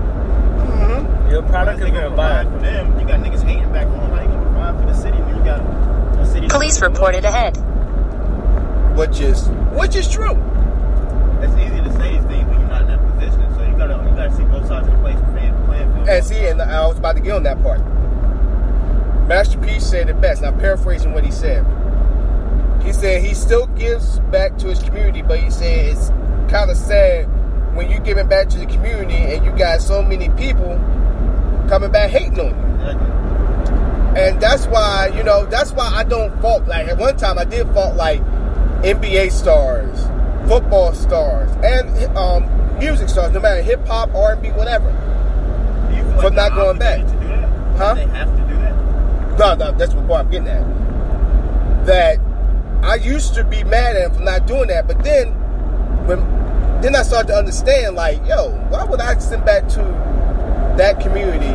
Mm-hmm. 0.56 1.30
You're 1.30 1.40
a 1.40 1.48
product 1.48 1.80
they 1.80 1.88
of 1.88 1.94
gonna 1.94 2.00
your 2.00 2.08
provide 2.10 2.48
for 2.48 2.58
them. 2.58 3.00
You 3.00 3.06
got 3.06 3.20
niggas 3.20 3.42
hating 3.42 3.72
back 3.72 3.88
home. 3.88 4.08
How 4.10 4.22
you 4.22 4.28
gonna 4.28 4.42
provide 4.42 4.80
for 4.80 4.86
the 4.86 4.94
city 4.94 5.18
when 5.18 5.36
you 5.36 5.42
got 5.44 5.60
a 5.60 6.26
city? 6.26 6.46
Police 6.48 6.80
reported 6.80 7.24
ahead. 7.24 7.56
Which 8.96 9.18
is 9.20 9.48
which 9.74 9.96
is 9.96 10.08
true. 10.08 10.36
It's 11.42 11.52
easy 11.58 11.82
to 11.82 11.92
say 11.98 12.12
these 12.12 12.24
things 12.30 12.46
when 12.48 12.60
you're 12.60 12.68
not 12.68 12.82
in 12.82 12.88
that 12.88 13.02
position. 13.14 13.54
So 13.56 13.66
you 13.66 13.76
gotta 13.76 13.94
you 14.08 14.14
gotta 14.14 14.36
see 14.36 14.44
both 14.44 14.68
sides 14.68 14.86
of 14.86 14.94
the 14.94 15.00
place 15.00 15.18
playing 15.32 15.66
playing 15.66 15.92
field. 15.92 16.08
And 16.08 16.24
see, 16.24 16.46
and 16.46 16.62
I 16.62 16.86
was 16.86 16.98
about 16.98 17.16
to 17.16 17.22
get 17.22 17.32
on 17.32 17.42
that 17.42 17.60
part. 17.62 17.80
Master 19.26 19.58
P 19.58 19.80
said 19.80 20.08
it 20.08 20.20
best. 20.20 20.42
Now 20.42 20.52
paraphrasing 20.52 21.12
what 21.12 21.24
he 21.24 21.32
said. 21.32 21.66
He 22.82 22.92
said 22.92 23.22
he 23.24 23.34
still 23.34 23.66
gives 23.66 24.20
back 24.30 24.56
to 24.58 24.68
his 24.68 24.80
community, 24.82 25.22
but 25.22 25.40
he 25.40 25.50
said 25.50 25.86
it's 25.96 26.10
kind 26.48 26.70
of 26.70 26.76
sad 26.76 27.24
when 27.76 27.90
you're 27.90 28.00
giving 28.00 28.28
back 28.28 28.48
to 28.48 28.58
the 28.58 28.66
community 28.66 29.14
and 29.14 29.44
you 29.44 29.52
got 29.52 29.80
so 29.82 30.02
many 30.02 30.28
people 30.30 30.76
coming 31.68 31.90
back 31.90 32.10
hating 32.10 32.38
on 32.40 32.46
you. 32.48 32.66
And 34.16 34.40
that's 34.40 34.66
why, 34.66 35.12
you 35.14 35.22
know, 35.22 35.44
that's 35.44 35.72
why 35.72 35.92
I 35.94 36.02
don't 36.02 36.40
fault. 36.40 36.66
Like 36.66 36.88
at 36.88 36.96
one 36.96 37.16
time, 37.18 37.38
I 37.38 37.44
did 37.44 37.68
fault 37.74 37.96
like 37.96 38.22
NBA 38.82 39.30
stars, 39.30 39.98
football 40.48 40.94
stars, 40.94 41.50
and 41.62 42.16
um, 42.16 42.78
music 42.78 43.10
stars, 43.10 43.32
no 43.32 43.40
matter 43.40 43.60
hip 43.60 43.86
hop, 43.86 44.14
R 44.14 44.32
and 44.32 44.42
B, 44.42 44.48
whatever. 44.50 44.88
You 45.94 46.02
For 46.20 46.30
like 46.30 46.32
not 46.32 46.54
going 46.54 46.78
back. 46.78 47.04
To 47.04 47.12
do 47.12 47.18
that? 47.28 47.76
Huh? 47.76 47.94
They 47.94 48.06
have 48.06 48.34
to 48.34 48.42
do 48.42 48.54
that. 48.54 49.38
No, 49.38 49.54
no, 49.54 49.72
that's 49.72 49.92
what 49.92 50.20
I'm 50.20 50.30
getting 50.30 50.48
at. 50.48 51.84
That 51.84 52.18
I 52.82 52.94
used 52.94 53.34
to 53.34 53.44
be 53.44 53.64
mad 53.64 53.96
at 53.96 54.10
him 54.10 54.14
for 54.16 54.22
not 54.22 54.46
doing 54.46 54.68
that, 54.68 54.86
but 54.86 55.04
then 55.04 55.35
when 56.06 56.20
then 56.82 56.94
I 56.94 57.02
started 57.02 57.28
to 57.28 57.34
understand, 57.34 57.96
like, 57.96 58.24
yo, 58.26 58.50
why 58.68 58.84
would 58.84 59.00
I 59.00 59.18
send 59.18 59.44
back 59.44 59.66
to 59.70 59.78
that 60.76 61.00
community 61.00 61.54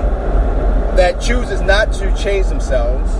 that 0.97 1.21
chooses 1.21 1.61
not 1.61 1.93
to 1.93 2.13
change 2.17 2.47
themselves, 2.47 3.11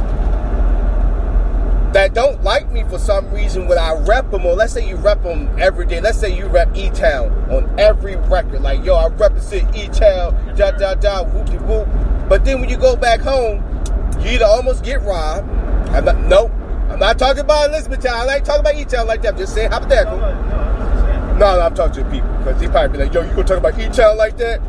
that 1.94 2.14
don't 2.14 2.42
like 2.44 2.72
me 2.72 2.84
for 2.86 2.98
some 2.98 3.30
reason 3.32 3.68
when 3.68 3.78
I 3.78 3.94
rep 3.94 4.32
them, 4.32 4.46
or 4.46 4.54
let's 4.56 4.74
say 4.74 4.88
you 4.88 4.96
rep 4.96 5.22
them 5.24 5.50
every 5.60 5.86
day. 5.86 6.00
Let's 6.00 6.18
say 6.18 6.36
you 6.36 6.48
rep 6.48 6.76
E 6.76 6.90
Town 6.90 7.32
on 7.52 7.80
every 7.80 8.16
record, 8.16 8.62
like, 8.62 8.84
yo, 8.84 8.96
I 8.96 9.08
represent 9.10 9.76
E 9.76 9.88
Town, 9.90 10.34
da 10.56 10.72
da 10.72 10.96
da, 10.96 11.24
whoopty 11.26 11.62
whoop. 11.68 11.88
But 12.30 12.46
then 12.46 12.62
when 12.62 12.70
you 12.70 12.78
go 12.78 12.96
back 12.96 13.20
home, 13.20 13.62
you 14.22 14.32
either 14.32 14.46
almost 14.46 14.84
get 14.84 15.02
robbed. 15.02 15.50
I'm 15.92 16.06
not, 16.06 16.18
nope. 16.22 16.52
I'm 16.90 17.00
not 17.00 17.20
talking 17.20 17.42
about 17.42 17.70
Elizabeth 17.70 18.02
Town. 18.02 18.16
I 18.16 18.24
like 18.24 18.44
talking 18.46 18.62
about 18.62 18.76
E 18.76 18.86
Town 18.86 19.06
like 19.06 19.22
that. 19.24 19.34
I'm 19.34 19.38
just 19.38 19.54
saying 19.54 19.70
No, 19.70 19.78
hypothetical. 19.78 20.18
no, 20.18 20.34
no, 20.34 20.78
saying. 20.78 20.81
No, 21.42 21.56
no, 21.56 21.62
I'm 21.62 21.74
talking 21.74 22.04
to 22.04 22.12
people 22.12 22.30
because 22.38 22.62
they 22.62 22.68
probably 22.68 23.00
be 23.00 23.04
like, 23.04 23.14
"Yo, 23.16 23.22
you 23.24 23.30
gonna 23.32 23.44
talk 23.44 23.58
about 23.58 23.80
E 23.80 23.90
Town 23.90 24.16
like 24.16 24.38
that?" 24.38 24.62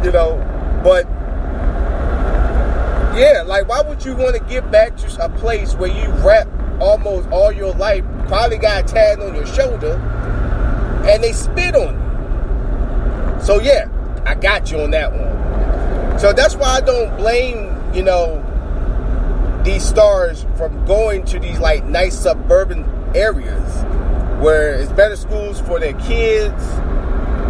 you 0.02 0.10
know, 0.10 0.40
but 0.82 1.04
yeah, 3.14 3.42
like, 3.44 3.68
why 3.68 3.82
would 3.82 4.02
you 4.02 4.16
want 4.16 4.34
to 4.34 4.42
get 4.44 4.70
back 4.70 4.96
to 4.96 5.22
a 5.22 5.28
place 5.28 5.74
where 5.74 5.90
you 5.90 6.08
rap 6.26 6.48
almost 6.80 7.28
all 7.28 7.52
your 7.52 7.74
life, 7.74 8.02
probably 8.28 8.56
got 8.56 8.84
a 8.84 8.94
tag 8.94 9.20
on 9.20 9.34
your 9.34 9.44
shoulder, 9.44 9.96
and 11.06 11.22
they 11.22 11.34
spit 11.34 11.76
on 11.76 11.92
you? 11.92 13.44
So 13.44 13.60
yeah, 13.60 13.90
I 14.24 14.36
got 14.36 14.72
you 14.72 14.80
on 14.80 14.90
that 14.92 15.12
one. 15.12 16.18
So 16.18 16.32
that's 16.32 16.56
why 16.56 16.76
I 16.76 16.80
don't 16.80 17.14
blame, 17.18 17.78
you 17.92 18.02
know, 18.02 18.42
these 19.66 19.84
stars 19.84 20.46
from 20.56 20.82
going 20.86 21.26
to 21.26 21.38
these 21.38 21.58
like 21.58 21.84
nice 21.84 22.18
suburban 22.18 22.86
areas 23.14 23.84
where 24.40 24.74
it's 24.74 24.92
better 24.92 25.16
schools 25.16 25.60
for 25.60 25.80
their 25.80 25.94
kids, 25.94 26.64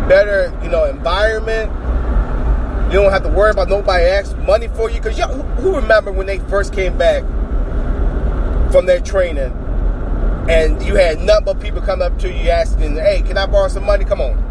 better, 0.09 0.57
you 0.63 0.69
know, 0.69 0.85
environment. 0.85 1.73
You 2.93 3.01
don't 3.03 3.13
have 3.13 3.25
to 3.25 3.29
worry 3.29 3.51
about 3.51 3.69
nobody 3.69 4.05
asking 4.05 4.47
money 4.47 4.69
for 4.69 4.91
you. 4.91 5.01
Cause 5.01 5.19
y'all, 5.19 5.35
who 5.35 5.43
who 5.61 5.77
remember 5.77 6.13
when 6.13 6.27
they 6.27 6.39
first 6.39 6.73
came 6.73 6.97
back 6.97 7.23
from 8.71 8.87
their 8.87 9.01
training 9.01 9.53
and 10.49 10.81
you 10.83 10.95
had 10.95 11.21
number 11.21 11.51
of 11.51 11.61
people 11.61 11.81
come 11.81 12.01
up 12.01 12.17
to 12.21 12.29
you 12.29 12.51
asking, 12.51 12.95
hey, 12.95 13.23
can 13.23 13.37
I 13.37 13.47
borrow 13.47 13.67
some 13.69 13.85
money? 13.85 14.05
Come 14.05 14.21
on. 14.21 14.47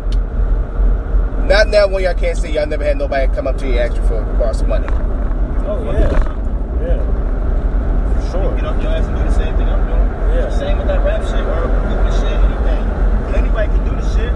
Not 1.48 1.70
now 1.70 1.88
when 1.88 2.04
y'all 2.04 2.14
can't 2.14 2.38
see, 2.38 2.52
y'all 2.52 2.66
never 2.66 2.84
had 2.84 2.98
nobody 2.98 3.34
come 3.34 3.48
up 3.48 3.58
to 3.60 3.66
you 3.66 3.74
and 3.74 3.82
ask 3.82 3.96
you 3.96 4.06
for 4.08 4.22
borrow 4.38 4.52
some 4.52 4.68
money. 4.68 4.88
Oh 5.68 5.82
yeah, 5.94 6.10
yeah, 6.82 7.00
for 8.14 8.32
sure. 8.32 8.56
Get 8.56 8.66
off 8.66 8.82
your 8.82 8.92
ass 8.92 9.06
and 9.06 9.16
do 9.16 9.24
the 9.24 9.32
same 9.32 9.56
thing 9.56 9.70
I'm 9.70 9.88
doing. 9.88 10.05
Yeah. 10.36 10.50
Same 10.52 10.78
with 10.78 10.88
that 10.88 11.00
rap 11.06 11.24
shit 11.24 11.40
or 11.40 11.64
hooping 11.64 12.12
shit, 12.20 12.36
anything. 12.44 12.84
When 13.26 13.36
anybody 13.36 13.68
can 13.72 13.84
do 13.88 13.96
the 13.96 14.04
shit, 14.12 14.34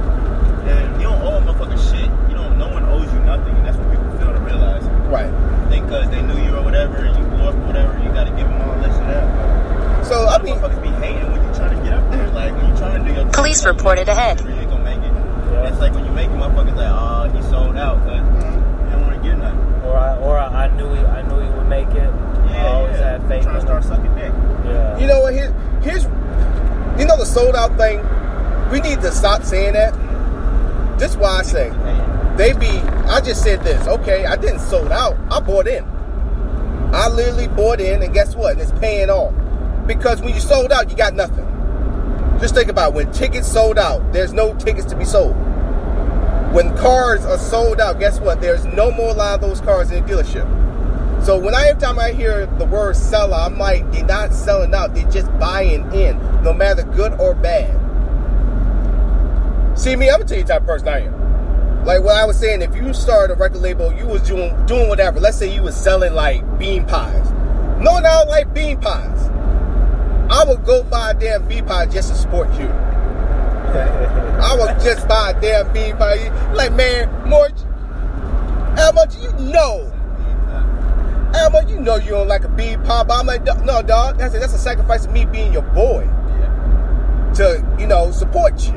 then 0.63 0.95
you 0.95 1.11
don't 1.11 1.21
owe 1.21 1.37
a 1.37 1.41
motherfucker 1.43 1.75
shit. 1.91 2.07
You 2.29 2.35
don't. 2.39 2.57
No 2.57 2.69
one 2.71 2.85
owes 2.87 3.11
you 3.11 3.19
nothing, 3.27 3.55
and 3.55 3.65
that's 3.67 3.77
what 3.77 3.91
people 3.91 4.07
fail 4.17 4.31
to 4.31 4.39
realize. 4.39 4.83
Right. 5.11 5.31
Think 5.67 5.85
because 5.87 6.09
they 6.09 6.21
knew 6.21 6.39
you 6.39 6.55
or 6.55 6.63
whatever, 6.63 7.03
and 7.03 7.15
you 7.19 7.23
blew 7.35 7.51
up 7.51 7.55
or 7.55 7.67
whatever, 7.67 7.99
you 7.99 8.09
got 8.15 8.25
to 8.25 8.31
give 8.31 8.47
them 8.47 8.61
all 8.63 8.79
this 8.79 8.95
and 8.95 9.09
that. 9.11 10.05
So 10.07 10.25
I 10.27 10.37
Some 10.37 10.43
mean, 10.43 10.55
motherfuckers 10.55 10.81
be 10.81 10.89
hating 11.03 11.31
when 11.31 11.43
you 11.43 11.51
trying 11.53 11.75
to 11.75 11.83
get 11.83 11.93
up 11.93 12.09
there. 12.11 12.27
Like 12.31 12.55
when 12.55 12.71
you 12.71 12.77
trying 12.77 13.03
to 13.03 13.07
do 13.07 13.13
your 13.13 13.23
thing, 13.23 13.33
Police 13.33 13.63
like, 13.65 13.75
reported 13.75 14.07
ahead. 14.07 14.39
You 14.39 14.49
ain't 14.55 14.71
gonna 14.71 14.83
make 14.83 15.03
it. 15.03 15.13
Yeah. 15.51 15.67
It's 15.67 15.79
like 15.79 15.93
when 15.93 16.05
you 16.05 16.11
make 16.11 16.29
it, 16.31 16.39
motherfuckers 16.39 16.75
like, 16.79 16.87
oh, 16.95 17.27
he 17.35 17.41
sold 17.51 17.75
out 17.75 17.99
because 17.99 18.23
they 18.23 18.47
mm-hmm. 18.47 18.91
don't 18.91 19.03
want 19.03 19.15
to 19.15 19.21
get 19.21 19.37
nothing. 19.37 19.59
Or 19.83 19.97
I, 19.97 20.15
or 20.17 20.37
I, 20.39 20.65
I 20.65 20.67
knew 20.75 20.87
he, 20.95 21.03
I 21.03 21.21
knew 21.27 21.39
he 21.43 21.49
would 21.51 21.67
make 21.67 21.89
it. 21.91 22.07
I 22.07 22.67
always 22.67 22.97
yeah. 22.97 23.19
had 23.19 23.27
faith. 23.27 23.43
Trying 23.43 23.55
to 23.55 23.61
start 23.61 23.83
sucking 23.83 24.15
dick. 24.15 24.33
Yeah. 24.65 24.97
You 24.99 25.07
know 25.07 25.21
what? 25.21 25.33
Here, 25.33 25.51
here's, 25.51 25.53
you 25.53 25.53
know, 25.53 25.58
the 27.19 27.25
sold 27.25 27.55
out 27.55 27.77
thing. 27.77 27.99
We 28.71 28.79
need 28.79 29.01
to 29.01 29.11
stop 29.11 29.43
saying 29.43 29.73
that. 29.73 29.93
This 30.97 31.11
is 31.11 31.17
why 31.17 31.39
I 31.39 31.43
say 31.43 31.69
they 32.37 32.53
be. 32.53 32.79
I 33.09 33.21
just 33.21 33.43
said 33.43 33.61
this. 33.63 33.85
Okay, 33.87 34.25
I 34.25 34.35
didn't 34.35 34.59
sold 34.59 34.91
out. 34.91 35.17
I 35.29 35.39
bought 35.39 35.67
in. 35.67 35.83
I 36.93 37.09
literally 37.09 37.47
bought 37.49 37.79
in, 37.79 38.01
and 38.01 38.13
guess 38.13 38.35
what? 38.35 38.57
It's 38.57 38.71
paying 38.79 39.09
off 39.09 39.33
because 39.85 40.21
when 40.21 40.33
you 40.33 40.39
sold 40.39 40.71
out, 40.71 40.89
you 40.89 40.95
got 40.95 41.13
nothing. 41.13 41.45
Just 42.39 42.55
think 42.55 42.69
about 42.69 42.91
it. 42.91 42.95
when 42.95 43.11
tickets 43.11 43.51
sold 43.51 43.77
out. 43.77 44.13
There's 44.13 44.33
no 44.33 44.55
tickets 44.55 44.85
to 44.87 44.95
be 44.95 45.03
sold. 45.05 45.35
When 46.53 46.75
cars 46.77 47.25
are 47.25 47.37
sold 47.37 47.79
out, 47.81 47.99
guess 47.99 48.19
what? 48.19 48.39
There's 48.39 48.65
no 48.65 48.91
more 48.91 49.13
line 49.13 49.35
of 49.35 49.41
those 49.41 49.59
cars 49.61 49.91
in 49.91 50.05
the 50.05 50.11
dealership. 50.13 50.58
So 51.23 51.37
when 51.37 51.53
I 51.53 51.67
every 51.67 51.81
time 51.81 51.99
I 51.99 52.11
hear 52.11 52.45
the 52.45 52.65
word 52.65 52.95
seller, 52.95 53.35
I'm 53.35 53.57
like, 53.57 53.91
they're 53.91 54.05
not 54.05 54.33
selling 54.33 54.73
out. 54.73 54.95
They're 54.95 55.09
just 55.11 55.27
buying 55.37 55.91
in, 55.93 56.17
no 56.43 56.53
matter 56.53 56.83
good 56.83 57.13
or 57.19 57.35
bad. 57.35 57.75
See 59.77 59.95
me, 59.95 60.09
I'm 60.09 60.19
gonna 60.19 60.25
tell 60.25 60.37
you 60.37 60.43
the 60.43 60.53
type 60.53 60.61
of 60.61 60.67
person 60.67 60.87
I 60.87 60.99
am. 61.05 61.85
Like 61.85 62.03
what 62.03 62.15
I 62.15 62.25
was 62.25 62.37
saying, 62.37 62.61
if 62.61 62.75
you 62.75 62.93
started 62.93 63.33
a 63.33 63.35
record 63.37 63.61
label, 63.61 63.93
you 63.93 64.05
was 64.07 64.21
doing 64.21 64.65
doing 64.65 64.87
whatever. 64.87 65.19
Let's 65.19 65.37
say 65.37 65.53
you 65.53 65.61
was 65.61 65.75
selling 65.75 66.13
like 66.13 66.41
bean 66.57 66.85
pies. 66.85 67.31
No, 67.81 67.91
I 67.91 68.01
don't 68.01 68.27
like 68.27 68.53
bean 68.53 68.79
pies. 68.79 69.29
I 70.29 70.43
would 70.47 70.65
go 70.65 70.83
buy 70.83 71.11
a 71.11 71.13
damn 71.13 71.47
bean 71.47 71.65
pie 71.65 71.85
just 71.85 72.09
to 72.09 72.15
support 72.15 72.49
you. 72.59 72.67
I 73.69 74.55
would 74.59 74.83
just 74.83 75.07
buy 75.07 75.31
a 75.31 75.41
damn 75.41 75.71
bean 75.73 75.97
pie. 75.97 76.53
Like 76.53 76.73
man, 76.73 77.09
more. 77.27 77.49
How 78.75 78.91
much 78.91 79.15
you 79.17 79.31
know? 79.33 79.88
Much 81.51 81.67
you 81.69 81.79
know 81.79 81.95
you 81.95 82.11
don't 82.11 82.27
like 82.27 82.43
a 82.43 82.49
bean? 82.49 82.79
But 82.83 83.09
I'm 83.11 83.25
like, 83.25 83.43
"Dog, 83.43 83.65
no, 83.65 83.81
dog. 83.81 84.17
That's 84.19 84.35
a, 84.35 84.39
that's 84.39 84.53
a 84.53 84.57
sacrifice 84.59 85.05
of 85.05 85.11
me 85.11 85.25
being 85.25 85.51
your 85.51 85.63
boy 85.63 86.07
to 87.35 87.65
you 87.79 87.87
know 87.87 88.11
support 88.11 88.67
you. 88.67 88.73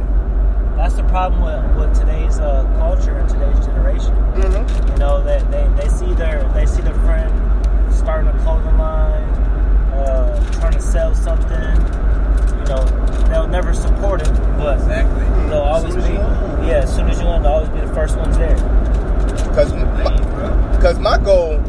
That's 0.77 0.95
the 0.95 1.05
problem 1.05 1.43
with, 1.43 1.89
with 1.89 1.99
today's 1.99 2.39
uh, 2.39 2.65
culture 2.79 3.17
and 3.19 3.29
today's 3.29 3.67
generation. 3.67 4.13
Mm-hmm. 4.35 4.93
You 4.93 4.99
know 4.99 5.23
that 5.23 5.51
they, 5.51 5.83
they 5.83 5.89
see 5.91 6.15
their 6.15 6.49
they 6.55 6.65
see 6.65 6.81
their 6.81 6.95
friend 7.05 7.33
starting 7.95 8.29
a 8.31 8.43
clothing 8.43 8.79
line, 8.79 9.23
uh, 9.93 10.53
trying 10.61 10.73
to 10.73 10.81
sell 10.81 11.15
something. 11.15 11.51
You 11.53 12.65
know, 12.69 12.85
they'll 13.29 13.49
never 13.49 13.75
support 13.75 14.23
it, 14.23 14.33
but 14.57 14.79
Exactly. 14.79 15.25
they'll 15.51 15.59
always 15.61 15.95
be 15.95 16.13
yeah. 16.65 16.83
As 16.85 16.95
soon 16.95 17.09
as 17.11 17.21
you 17.21 17.27
want, 17.27 17.43
they'll 17.43 17.53
always 17.53 17.69
be 17.69 17.81
the 17.81 17.95
first 17.95 18.17
ones 18.17 18.39
there. 18.39 18.57
Because 19.49 19.73
because 20.77 20.99
my 20.99 21.19
goal 21.19 21.63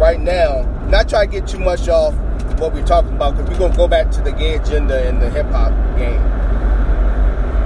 right 0.00 0.18
now, 0.18 0.62
not 0.88 1.10
try 1.10 1.26
to 1.26 1.30
get 1.30 1.46
too 1.46 1.58
much 1.58 1.86
off 1.88 2.14
what 2.58 2.72
we're 2.72 2.86
talking 2.86 3.12
about, 3.12 3.36
because 3.36 3.50
we're 3.50 3.58
gonna 3.58 3.76
go 3.76 3.86
back 3.86 4.10
to 4.10 4.22
the 4.22 4.32
gay 4.32 4.54
agenda 4.54 5.06
and 5.06 5.20
the 5.20 5.28
hip 5.28 5.46
hop 5.46 5.70
game. 5.98 6.20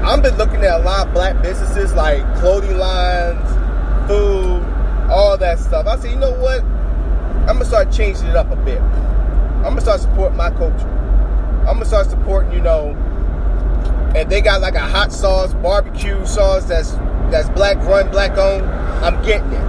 I've 0.05 0.21
been 0.21 0.37
looking 0.37 0.63
at 0.65 0.81
a 0.81 0.83
lot 0.85 1.07
of 1.07 1.15
black 1.15 1.41
businesses 1.43 1.95
like 1.95 2.23
clothing 2.39 2.77
lines, 2.77 3.41
food, 4.09 4.63
all 5.09 5.39
that 5.39 5.61
stuff. 5.61 5.87
I 5.87 5.97
said, 5.97 6.11
you 6.11 6.19
know 6.19 6.33
what? 6.33 6.63
I'm 7.49 7.59
gonna 7.59 7.65
start 7.65 7.93
changing 7.93 8.27
it 8.27 8.37
up 8.37 8.51
a 8.51 8.57
bit. 8.57 8.81
I'm 8.81 9.71
gonna 9.71 9.81
start 9.81 10.01
supporting 10.01 10.37
my 10.37 10.51
culture. 10.51 10.89
I'm 11.61 11.75
gonna 11.75 11.87
start 11.87 12.11
supporting, 12.11 12.53
you 12.53 12.61
know, 12.61 12.91
and 14.17 14.29
they 14.29 14.41
got 14.41 14.61
like 14.61 14.75
a 14.75 14.81
hot 14.81 15.13
sauce, 15.13 15.55
barbecue 15.55 16.27
sauce 16.27 16.65
that's 16.65 16.93
that's 17.31 17.49
black 17.51 17.77
run, 17.87 18.11
black 18.11 18.37
owned. 18.37 18.67
I'm 19.05 19.25
getting 19.25 19.53
it. 19.53 19.64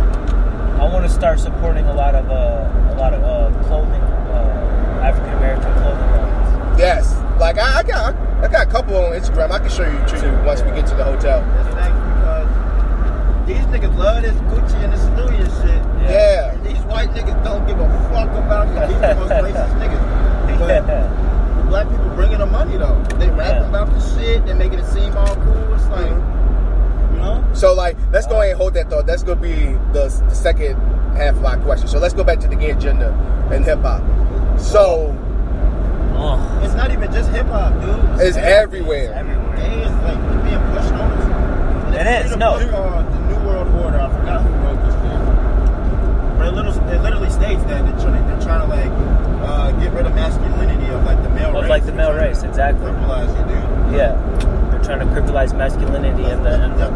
I 0.80 0.84
want 0.92 1.06
to 1.06 1.10
start 1.10 1.40
supporting 1.40 1.86
a 1.86 1.94
lot 1.94 2.16
of 2.16 2.30
uh, 2.30 2.94
a 2.94 2.96
lot 2.98 3.14
of 3.14 3.24
uh, 3.24 3.52
clothing, 3.68 4.02
uh, 4.02 5.02
African 5.04 5.34
American 5.34 5.72
clothing 5.82 6.10
lines. 6.12 6.80
Yes. 6.80 7.14
Like 7.40 7.58
I, 7.58 7.80
I 7.80 7.84
got 7.84 8.16
I 8.44 8.48
got 8.48 8.68
a 8.68 8.70
couple 8.70 8.96
on 8.98 9.12
Instagram. 9.14 9.52
I 9.52 9.60
can 9.60 9.70
show 9.70 9.84
you 9.84 10.00
too 10.20 10.32
once 10.46 10.62
we 10.62 10.70
get 10.72 10.86
to 10.88 10.96
the 10.96 11.04
hotel. 11.04 11.42
Because 11.42 12.48
these 13.48 13.66
niggas 13.68 13.96
love 13.98 14.22
this 14.24 14.36
Gucci 14.52 14.84
and 14.84 14.92
this 14.94 15.04
Louis 15.18 15.40
and 15.42 15.52
shit. 15.62 15.82
Yeah. 16.12 16.52
And 16.54 16.66
these 16.66 16.80
white 16.86 17.10
niggas 17.10 17.42
don't 17.44 17.66
give 17.68 17.80
a 17.80 17.88
fuck 18.12 18.30
about 18.32 18.68
it. 18.68 18.88
These 18.90 19.00
the 19.02 19.16
most 19.16 19.32
racist 19.46 19.74
niggas. 19.80 20.04
But 20.60 20.84
black 21.70 21.88
people 21.90 22.10
bringing 22.16 22.40
the 22.40 22.46
money 22.46 22.78
though. 22.78 23.02
They 23.18 23.30
rapping 23.30 23.64
Yeah. 23.64 23.70
about 23.70 23.90
the 23.94 24.00
shit. 24.16 24.46
They 24.46 24.54
making 24.54 24.80
it 24.80 24.86
seem 24.88 25.16
all 25.16 25.36
cool. 25.36 25.74
It's 25.76 25.86
like, 25.88 26.08
you 26.08 26.16
know. 27.26 27.54
So 27.54 27.74
like, 27.74 27.98
let's 28.12 28.28
go 28.28 28.34
uh-huh. 28.34 28.42
ahead 28.42 28.52
and 28.52 28.58
hold 28.58 28.74
that 28.76 28.90
thought. 28.90 29.06
That's 29.06 29.24
gonna 29.24 29.42
be 29.42 29.54
the, 29.94 30.08
the 30.28 30.34
second 30.34 30.76
half 31.18 31.36
of 31.36 31.42
my 31.42 31.58
question. 31.58 31.88
So 31.88 32.00
let's 32.00 32.14
go 32.14 32.24
back 32.24 32.40
to 32.42 32.48
the 32.48 32.56
gay 32.56 32.72
agenda 32.72 33.12
and 33.52 33.64
hip 33.66 33.80
hop. 33.80 34.02
So 34.60 35.12
Ugh. 36.16 36.64
It's 36.64 36.74
not 36.76 36.92
even 36.92 37.12
just 37.12 37.30
hip 37.32 37.46
hop, 37.48 37.74
dude. 37.82 38.26
it's 38.26 38.38
everywhere. 38.38 39.14
everywhere. 39.14 39.56
Gay 39.58 39.82
is 39.84 39.92
like 40.04 40.20
being 40.46 40.62
pushed 40.72 40.94
on 40.94 41.12
us. 41.12 41.96
And 41.96 42.08
It 42.08 42.08
if 42.08 42.08
you 42.08 42.26
is, 42.26 42.32
read 42.32 42.36
a 42.36 42.38
no. 42.38 42.60
book 42.60 42.70
called 42.72 42.94
uh, 42.94 43.10
The 43.10 43.20
New 43.28 43.48
World 43.48 43.68
Order. 43.84 44.00
I 44.00 44.10
forgot 44.20 44.42
who 44.44 44.50
wrote 44.64 44.80
this 44.86 44.96
thing. 44.96 45.20
But 46.38 46.48
it 46.48 46.54
literally, 46.56 46.96
it 46.96 47.02
literally 47.04 47.30
states 47.30 47.64
that 47.64 47.84
they're 47.84 48.00
trying, 48.00 48.28
they're 48.28 48.42
trying 48.42 48.62
to 48.64 48.68
like 48.68 48.92
uh, 49.44 49.72
get 49.80 49.94
rid 49.94 50.06
of 50.06 50.16
masculinity 50.16 50.88
of 50.94 51.04
like 51.04 51.22
the 51.24 51.30
male 51.30 51.50
Of, 51.56 51.64
race. 51.64 51.70
like, 51.70 51.86
the 51.86 51.92
male 51.94 52.14
race, 52.14 52.44
exactly. 52.44 52.86
Criminalize 52.86 53.32
you, 53.36 53.44
dude. 53.48 53.96
Yeah, 53.96 54.16
they're 54.40 54.65
trying 54.86 55.00
to 55.00 55.06
criminalize 55.14 55.56
masculinity 55.58 56.24
in 56.30 56.44
the 56.44 56.54
in 56.64 56.72
the, 56.78 56.88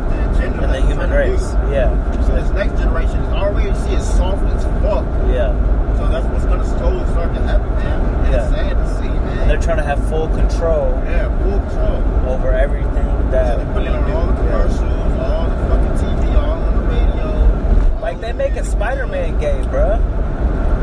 in 0.64 0.70
the 0.72 0.82
human 0.88 1.10
race. 1.12 1.42
Yeah, 1.74 1.90
So 2.26 2.36
this 2.36 2.50
next 2.52 2.80
generation 2.80 3.20
is 3.20 3.34
already 3.34 3.74
see 3.80 3.94
is 3.96 4.06
soft 4.16 4.44
as 4.44 4.64
fuck. 4.82 5.06
yeah. 5.34 5.52
So 5.98 6.08
that's 6.08 6.26
what's 6.28 6.46
gonna 6.46 6.66
slowly 6.66 7.04
start 7.12 7.34
to 7.34 7.42
happen, 7.42 7.68
man. 7.76 8.00
And 8.26 8.34
Yeah. 8.34 8.42
It's 8.46 8.56
sad 8.56 8.78
to 8.78 8.96
see, 9.02 9.08
man. 9.10 9.38
And 9.40 9.50
they're 9.50 9.58
trying 9.62 9.78
to 9.78 9.84
have 9.84 10.00
full 10.08 10.28
control 10.30 10.94
yeah, 11.06 11.28
full 11.44 11.60
control. 11.60 12.30
over 12.36 12.52
everything 12.54 12.94
So 12.94 13.32
that 13.32 13.58
they 13.58 13.66
put 13.74 13.82
we 13.82 13.88
it 13.88 13.92
on 13.96 14.12
all 14.12 14.28
the 14.28 14.34
Yeah. 14.34 14.38
commercials, 14.40 15.20
all 15.20 15.50
the 15.50 15.58
fucking 15.68 15.96
TV, 15.98 16.36
all 16.38 16.52
on 16.62 16.76
the 16.78 16.84
radio. 16.94 18.00
Like 18.02 18.22
they 18.22 18.32
making 18.34 18.64
Spider-Man 18.64 19.40
gay, 19.40 19.60
bruh. 19.66 20.00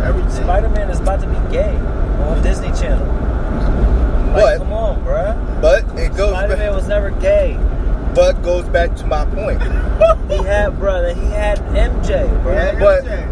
Everything. 0.04 0.42
Spider-Man 0.44 0.90
is 0.90 1.00
about 1.00 1.20
to 1.20 1.26
be 1.26 1.38
gay 1.52 1.74
on 2.28 2.42
Disney 2.42 2.72
Channel. 2.72 3.06
Like, 4.36 4.58
But- 4.58 4.58
come 4.58 4.72
on, 4.72 5.04
bruh. 5.04 5.60
But 5.62 5.84
it 5.98 6.16
goes 6.16 6.30
Spider-Man 6.32 6.58
back, 6.58 6.74
was 6.74 6.88
never 6.88 7.10
gay. 7.10 7.58
but 8.14 8.42
goes 8.42 8.64
back 8.66 8.94
to 8.96 9.06
my 9.06 9.24
point. 9.26 9.60
He 10.28 10.36
had, 10.42 10.78
brother. 10.80 11.14
He 11.14 11.24
had 11.26 11.58
MJ, 11.74 12.26
bruh. 12.42 12.54
Yeah, 12.54 12.78
But- 12.80 13.06
everything. 13.06 13.28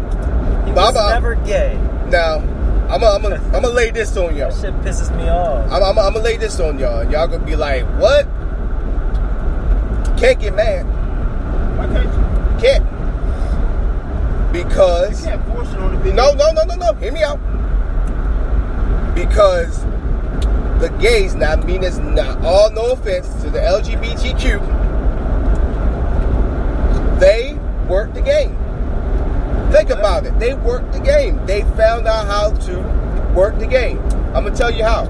he 0.65 0.71
was 0.71 0.93
Baba- 0.93 1.09
never 1.13 1.35
gay. 1.35 1.77
Now, 2.09 2.35
I'm 2.89 3.01
gonna 3.01 3.07
I'm 3.15 3.21
gonna 3.21 3.57
I'm 3.57 3.63
lay 3.75 3.91
this 3.91 4.15
on 4.15 4.35
y'all. 4.35 4.49
That 4.51 4.61
shit 4.61 4.73
pisses 4.81 5.15
me 5.17 5.27
off. 5.29 5.71
I'm, 5.71 5.83
I'm, 5.83 5.97
I'm 5.99 6.13
gonna 6.13 6.19
lay 6.23 6.37
this 6.37 6.59
on 6.59 6.77
y'all. 6.79 7.03
Y'all 7.11 7.27
gonna 7.27 7.43
be 7.45 7.55
like, 7.55 7.83
what? 7.99 8.25
Can't 10.17 10.39
get 10.39 10.55
mad. 10.55 10.85
Why 11.77 11.87
can't 11.87 12.05
you? 12.05 12.61
Can't. 12.61 12.85
You 14.55 14.63
Because 14.63 15.25
can't 15.25 15.45
force 15.47 15.67
it 15.73 15.79
on 15.79 15.95
the 15.95 15.99
big. 16.03 16.15
no, 16.15 16.31
no, 16.33 16.51
no, 16.53 16.63
no, 16.63 16.75
no. 16.75 16.93
Hear 16.93 17.11
me 17.11 17.23
out. 17.23 17.39
Because 19.15 19.83
the 20.85 20.97
gays, 20.99 21.33
not 21.33 21.65
mean 21.65 21.83
it's 21.83 21.97
not 21.97 22.45
all 22.45 22.69
no 22.69 22.91
offense 22.91 23.27
to 23.41 23.49
the 23.49 23.57
LGBTQ, 23.57 24.59
they 27.19 27.57
work 27.87 28.13
the 28.13 28.21
game. 28.21 28.55
Think 29.71 29.89
about 29.89 30.27
it. 30.27 30.37
They 30.37 30.53
work 30.53 30.91
the 30.91 30.99
game. 30.99 31.43
They 31.47 31.63
found 31.75 32.05
out 32.07 32.27
how 32.27 32.51
to 32.67 32.79
work 33.33 33.57
the 33.57 33.65
game. 33.65 33.97
I'm 34.35 34.43
gonna 34.43 34.55
tell 34.55 34.69
you 34.69 34.83
how. 34.83 35.05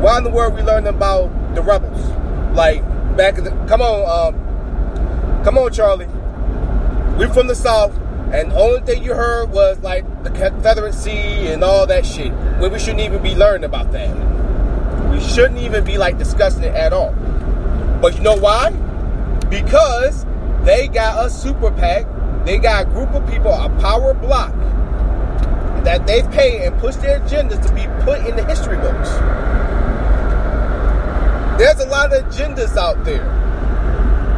Why 0.00 0.18
in 0.18 0.24
the 0.24 0.30
world 0.30 0.54
we 0.54 0.60
learned 0.60 0.86
about 0.86 1.30
the 1.54 1.62
rebels? 1.62 2.06
Like 2.54 2.82
back 3.16 3.38
in 3.38 3.44
the 3.44 3.50
come 3.66 3.80
on, 3.80 4.34
um, 4.34 5.44
come 5.44 5.56
on, 5.56 5.72
Charlie. 5.72 6.08
We're 7.16 7.32
from 7.32 7.46
the 7.46 7.54
South, 7.54 7.96
and 8.32 8.52
the 8.52 8.58
only 8.58 8.80
thing 8.82 9.02
you 9.02 9.14
heard 9.14 9.50
was 9.50 9.78
like 9.78 10.04
the 10.24 10.30
Confederacy 10.30 11.48
and 11.48 11.64
all 11.64 11.86
that 11.86 12.04
shit. 12.04 12.32
When 12.60 12.70
we 12.70 12.78
shouldn't 12.78 13.00
even 13.00 13.22
be 13.22 13.34
learning 13.34 13.64
about 13.64 13.92
that. 13.92 14.27
We 15.10 15.20
shouldn't 15.20 15.58
even 15.58 15.84
be 15.84 15.98
like 15.98 16.18
discussing 16.18 16.64
it 16.64 16.74
at 16.74 16.92
all. 16.92 17.12
But 18.00 18.16
you 18.16 18.22
know 18.22 18.36
why? 18.36 18.70
Because 19.50 20.24
they 20.64 20.88
got 20.88 21.24
a 21.24 21.30
super 21.30 21.70
PAC. 21.70 22.06
They 22.44 22.58
got 22.58 22.86
a 22.86 22.90
group 22.90 23.10
of 23.10 23.28
people, 23.28 23.52
a 23.52 23.68
power 23.80 24.14
block, 24.14 24.52
that 25.84 26.06
they 26.06 26.22
pay 26.34 26.66
and 26.66 26.78
push 26.78 26.96
their 26.96 27.20
agendas 27.20 27.66
to 27.66 27.74
be 27.74 27.86
put 28.04 28.26
in 28.26 28.36
the 28.36 28.44
history 28.44 28.76
books. 28.76 29.10
There's 31.58 31.80
a 31.80 31.86
lot 31.86 32.12
of 32.12 32.24
agendas 32.24 32.76
out 32.76 33.04
there. 33.04 33.24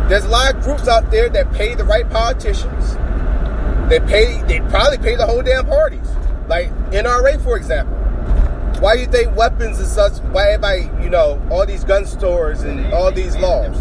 There's 0.08 0.24
a 0.24 0.28
lot 0.28 0.54
of 0.54 0.62
groups 0.62 0.88
out 0.88 1.10
there 1.10 1.28
that 1.28 1.52
pay 1.52 1.74
the 1.74 1.84
right 1.84 2.08
politicians. 2.08 2.96
They 3.90 4.00
pay. 4.00 4.42
They 4.44 4.60
probably 4.70 4.98
pay 4.98 5.16
the 5.16 5.26
whole 5.26 5.42
damn 5.42 5.66
parties. 5.66 6.08
Like 6.48 6.70
NRA, 6.90 7.40
for 7.44 7.56
example. 7.56 7.99
Why 8.80 8.94
do 8.94 9.00
you 9.02 9.06
think 9.06 9.36
weapons 9.36 9.78
and 9.78 9.86
such? 9.86 10.14
Why 10.32 10.52
everybody, 10.52 10.88
you 11.04 11.10
know, 11.10 11.40
all 11.50 11.66
these 11.66 11.84
gun 11.84 12.06
stores 12.06 12.62
and 12.62 12.78
They- 12.86 12.92
all 12.92 13.12
these 13.12 13.36
laws, 13.36 13.76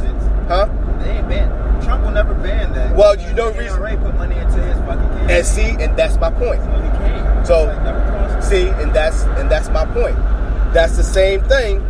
huh? 0.50 0.68
They 1.02 1.12
ain't 1.12 1.30
ban. 1.30 1.50
Trump 1.82 2.04
will 2.04 2.12
never 2.12 2.34
ban 2.34 2.74
that. 2.74 2.94
Well, 2.96 3.16
you 3.16 3.34
know 3.34 3.48
reason- 3.52 3.80
NRA 3.82 3.96
put 3.96 4.18
money 4.18 4.36
into 4.38 4.60
his 4.60 4.78
fucking 4.80 5.00
campaign. 5.10 5.30
And 5.30 5.46
see, 5.46 5.78
and 5.80 5.96
that's 5.96 6.18
my 6.20 6.30
point. 6.30 6.62
So. 7.46 7.54
So- 7.56 7.66
like. 7.66 8.44
See, 8.44 8.68
and 8.68 8.94
that's 8.94 9.24
and 9.38 9.50
that's 9.50 9.70
my 9.70 9.86
point. 9.86 10.18
That's 10.74 10.98
the 10.98 11.04
same 11.04 11.42
thing 11.42 11.82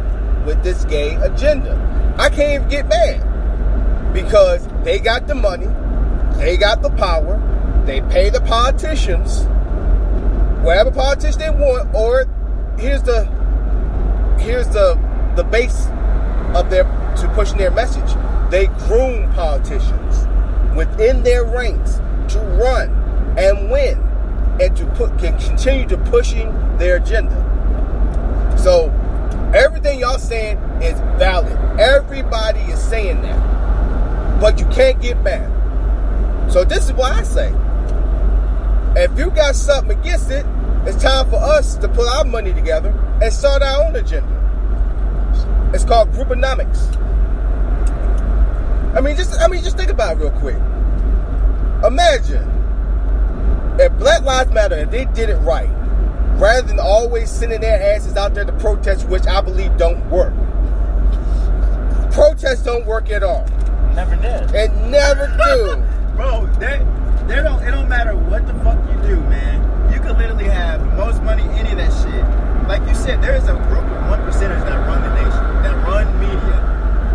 with 0.46 0.62
this 0.64 0.86
gay 0.86 1.16
agenda. 1.16 1.78
I 2.18 2.30
can't 2.30 2.54
even 2.54 2.68
get 2.70 2.88
mad 2.88 4.14
because 4.14 4.68
they 4.84 5.00
got 5.00 5.26
the 5.28 5.36
money, 5.36 5.68
they 6.38 6.58
got 6.58 6.82
the 6.84 6.90
power, 6.92 7.40
they 7.86 8.02
pay 8.02 8.30
the 8.30 8.42
politicians, 8.42 9.46
whatever 10.62 10.92
politician 10.92 11.40
they 11.40 11.50
want, 11.50 11.94
or 11.94 12.26
here's 12.80 13.04
the 13.04 13.26
here's 14.40 14.68
the 14.70 14.98
the 15.36 15.44
base 15.44 15.88
of 16.56 16.70
their 16.70 16.84
to 17.18 17.32
pushing 17.36 17.58
their 17.58 17.72
message. 17.72 18.10
They 18.50 18.68
groom 18.88 19.32
politicians 19.34 20.28
within 20.76 21.24
their 21.24 21.44
ranks 21.44 21.98
to 22.34 22.40
run 22.62 22.90
and 23.38 23.70
win 23.70 23.98
and 24.62 24.76
to 24.78 24.86
put 24.96 25.18
can 25.20 25.38
continue 25.40 25.88
to 25.88 25.98
pushing 25.98 26.52
their 26.78 26.98
agenda. 26.98 27.36
So 28.58 28.90
everything 29.54 30.00
y'all 30.00 30.18
saying 30.18 30.58
is 30.82 31.00
valid. 31.18 31.58
Everybody 31.80 32.60
is 32.62 32.80
saying 32.80 33.22
that. 33.22 34.40
But 34.42 34.60
you 34.60 34.66
can't 34.68 35.02
get 35.02 35.22
mad. 35.22 36.52
So 36.52 36.64
this 36.64 36.86
is 36.86 36.94
what 36.94 37.12
I 37.12 37.24
say. 37.24 37.54
If 38.96 39.18
you 39.18 39.30
got 39.32 39.56
something 39.56 39.98
against 39.98 40.32
it, 40.32 40.46
it's 40.86 41.02
time 41.02 41.30
for 41.30 41.38
us 41.38 41.76
to 41.78 41.88
put 41.90 42.08
our 42.08 42.24
money 42.26 42.54
together 42.54 42.90
and 43.22 43.34
start 43.34 43.62
our 43.62 43.86
own 43.86 43.96
agenda. 43.96 44.36
It's 45.74 45.84
called 45.84 46.12
grouponomics. 46.12 46.96
I 48.96 49.02
mean, 49.02 49.16
just 49.16 49.40
I 49.40 49.48
mean, 49.48 49.64
just 49.64 49.78
think 49.78 49.92
about 49.92 50.18
it 50.18 50.20
real 50.22 50.32
quick. 50.32 50.56
Imagine 51.86 52.48
if 53.80 53.92
Black 54.00 54.24
Lives 54.24 54.52
Matter, 54.52 54.78
if 54.78 54.92
they 54.92 55.06
did 55.06 55.30
it 55.30 55.38
right, 55.38 55.70
rather 56.40 56.68
than 56.68 56.80
always 56.80 57.30
sending 57.30 57.62
their 57.62 57.96
asses 57.96 58.16
out 58.16 58.34
there 58.34 58.46
to 58.46 58.54
protest, 58.54 59.08
which 59.08 59.28
I 59.28 59.42
believe 59.42 59.78
don't 59.78 60.10
work. 60.10 60.34
Protests 62.12 62.64
don't 62.64 62.86
work 62.86 63.10
at 63.12 63.22
all. 63.22 63.46
Never 63.94 64.16
did. 64.16 64.56
It 64.56 64.74
never 64.88 65.28
do. 65.28 66.16
Bro, 66.16 66.48
they, 66.60 66.84
they 67.28 67.42
don't. 67.42 67.62
It 67.64 67.72
don't 67.72 67.88
matter 67.88 68.16
what 68.16 68.48
the 68.48 68.54
fuck 68.56 68.80
you 68.90 69.16
do, 69.16 69.22
man. 69.30 69.69
You 70.10 70.16
could 70.16 70.24
literally 70.24 70.46
have 70.50 70.80
the 70.80 70.88
most 70.98 71.22
money, 71.22 71.44
any 71.54 71.70
of 71.70 71.78
that 71.78 71.94
shit. 72.02 72.68
Like 72.68 72.82
you 72.90 72.96
said, 72.96 73.22
there 73.22 73.36
is 73.36 73.44
a 73.44 73.54
group 73.70 73.86
of 73.86 74.10
one 74.10 74.20
percenters 74.22 74.66
that 74.66 74.88
run 74.88 75.04
the 75.04 75.14
nation, 75.14 75.62
that 75.62 75.86
run 75.86 76.10
media, 76.20 76.58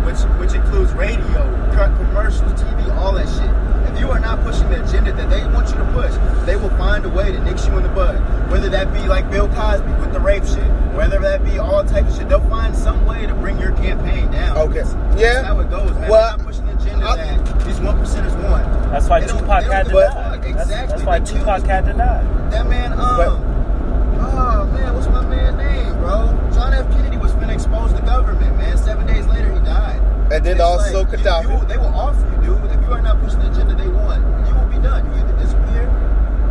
which 0.05 0.19
which 0.39 0.53
includes 0.55 0.93
radio, 0.93 1.43
commercials, 1.75 2.53
TV, 2.53 2.95
all 2.95 3.11
that 3.11 3.27
shit. 3.27 3.51
If 3.93 3.99
you 3.99 4.09
are 4.11 4.19
not 4.21 4.39
pushing 4.43 4.69
the 4.69 4.81
agenda 4.81 5.11
that 5.11 5.29
they 5.29 5.43
want 5.53 5.67
you 5.71 5.75
to 5.75 5.85
push, 5.91 6.13
they 6.45 6.55
will 6.55 6.69
find 6.77 7.03
a 7.03 7.09
way 7.09 7.33
to 7.33 7.39
nix 7.43 7.67
you 7.67 7.75
in 7.75 7.83
the 7.83 7.89
bud. 7.89 8.15
Whether 8.49 8.69
that 8.69 8.93
be 8.93 9.05
like 9.09 9.29
Bill 9.29 9.49
Cosby 9.49 9.91
with 9.99 10.13
the 10.13 10.21
rape 10.21 10.45
shit, 10.45 10.63
whether 10.95 11.19
that 11.19 11.43
be 11.43 11.59
all 11.59 11.83
type 11.83 12.07
of 12.07 12.15
shit, 12.15 12.29
they'll 12.29 12.39
find 12.49 12.73
some 12.73 13.05
way 13.05 13.25
to 13.27 13.33
bring 13.33 13.59
your 13.59 13.73
campaign 13.73 14.31
down. 14.31 14.55
Okay. 14.57 14.83
That's 14.83 15.21
Yeah. 15.21 15.43
how 15.43 15.59
it 15.59 15.69
goes, 15.69 15.91
man. 15.99 16.09
Well, 16.09 16.29
They're 16.29 16.37
not 16.37 16.45
pushing 16.47 16.65
the 16.65 16.73
agenda 16.81 17.05
I- 17.09 17.17
that 17.17 17.59
these 17.65 17.81
one 17.81 17.97
percenters 17.99 18.35
want. 18.49 18.63
That's 18.89 19.09
why 19.09 19.19
They 19.19 19.27
don't- 19.27 19.39
Tupac 19.39 19.63
had 19.65 19.85
to 19.87 19.91
die. 19.91 20.24
Fuck. 20.53 20.57
That's, 20.57 20.69
Exactly. 20.69 20.87
that's 20.97 21.03
why 21.05 21.19
They 21.19 21.25
killed 21.25 21.39
Tupac 21.41 21.61
this- 21.61 21.69
had 21.69 21.85
to 21.85 21.93
die. 21.93 22.23
That 22.51 22.67
man, 22.67 22.93
um, 22.93 22.97
But- 22.99 23.27
oh 23.29 24.69
man, 24.73 24.93
what's 24.95 25.07
my 25.09 25.21
man 25.25 25.57
name, 25.57 25.93
bro? 25.99 26.33
John 26.53 26.73
F. 26.73 26.89
Kennedy 26.91 27.17
was 27.17 27.31
finna 27.33 27.53
expose 27.53 27.93
the 27.93 28.01
government, 28.01 28.57
man. 28.57 28.77
Seven 28.77 29.05
days 29.07 29.25
later, 29.27 29.51
he 29.51 29.59
died. 29.59 29.99
And 30.31 30.43
then 30.43 30.53
It's 30.57 30.61
also 30.61 31.03
like, 31.03 31.11
you- 31.11 31.17
Gaddafi. 31.17 31.59
you- 31.61 31.65
they 31.67 31.77
will 31.77 31.93
offer 31.95 32.25
you, 32.41 32.47
dude. 32.47 32.71
If 32.71 32.81
you 32.87 32.93
are 32.93 33.01
not 33.01 33.21
pushing 33.21 33.39
the 33.39 33.51
agenda 33.51 33.75
they 33.75 33.87
want, 33.87 34.21
you 34.47 34.53
will 34.55 34.65
be 34.67 34.77
done. 34.79 35.05
You 35.11 35.17
have 35.21 35.29
to 35.29 35.43
disappear. 35.43 35.89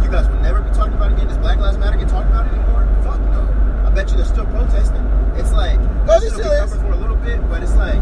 You 0.03 0.09
guys 0.11 0.29
will 0.29 0.41
never 0.43 0.61
be 0.61 0.71
talked 0.71 0.95
about 0.95 1.11
it 1.11 1.15
again? 1.15 1.29
Does 1.29 1.39
Black 1.39 1.59
Lives 1.59 1.79
Matter 1.79 1.97
get 1.97 2.09
talked 2.09 2.29
about 2.31 2.47
anymore? 2.47 2.87
Fuck 3.03 3.21
no. 3.33 3.43
I 3.87 3.91
bet 3.91 4.11
you 4.11 4.17
they're 4.17 4.27
still 4.27 4.47
protesting. 4.47 5.03
It's 5.37 5.53
like 5.53 5.79
No, 5.81 5.87
that 6.07 6.21
they 6.21 6.29
still 6.29 6.39
be 6.51 6.57
covered 6.59 6.81
for 6.81 6.93
a 6.93 6.97
little 6.97 7.17
bit, 7.17 7.41
but 7.51 7.63
it's 7.63 7.75
like 7.75 7.99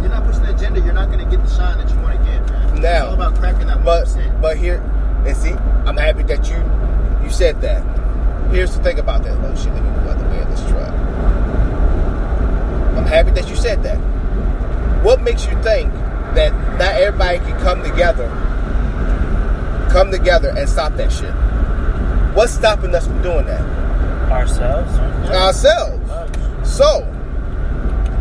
you're 0.00 0.10
not 0.10 0.24
pushing 0.26 0.42
the 0.44 0.50
agenda. 0.54 0.80
You're 0.80 0.94
not 0.94 1.06
going 1.10 1.18
to 1.18 1.24
get 1.24 1.44
the 1.44 1.50
shine 1.50 1.78
that 1.78 1.90
you 1.90 1.98
want 2.00 2.18
to 2.18 2.24
get, 2.30 2.48
man. 2.50 2.80
Now, 2.80 2.88
it's 2.90 3.06
all 3.08 3.14
about 3.14 3.34
cracking 3.36 3.66
that 3.66 3.76
one 3.76 3.84
But 3.84 4.04
percent. 4.04 4.40
but 4.40 4.56
here 4.56 4.80
and 5.26 5.36
see, 5.36 5.52
I'm 5.86 5.96
happy 5.96 6.22
that 6.24 6.48
you 6.48 6.56
you 7.22 7.30
said 7.30 7.60
that. 7.60 7.82
Here's 8.50 8.74
the 8.76 8.82
thing 8.82 8.98
about 8.98 9.22
that. 9.24 9.36
Oh 9.36 9.54
shit, 9.54 9.72
let 9.72 9.82
me 9.82 9.90
move 9.90 10.08
out 10.08 10.18
the 10.18 10.24
way 10.24 10.40
of 10.40 10.48
this 10.48 10.60
truck. 10.68 10.90
I'm 12.96 13.06
happy 13.06 13.30
that 13.32 13.48
you 13.48 13.56
said 13.56 13.82
that. 13.82 13.96
What 15.04 15.22
makes 15.22 15.46
you 15.46 15.52
think 15.62 15.92
that 16.34 16.52
not 16.78 16.94
everybody 16.94 17.38
can 17.38 17.60
come 17.60 17.82
together, 17.82 18.28
come 19.90 20.10
together 20.10 20.54
and 20.56 20.68
stop 20.68 20.94
that 20.96 21.12
shit? 21.12 21.34
What's 22.34 22.52
stopping 22.52 22.94
us 22.94 23.06
from 23.06 23.22
doing 23.22 23.46
that? 23.46 23.62
Ourselves. 24.30 24.92
Ourselves. 25.30 26.76
So, 26.76 27.00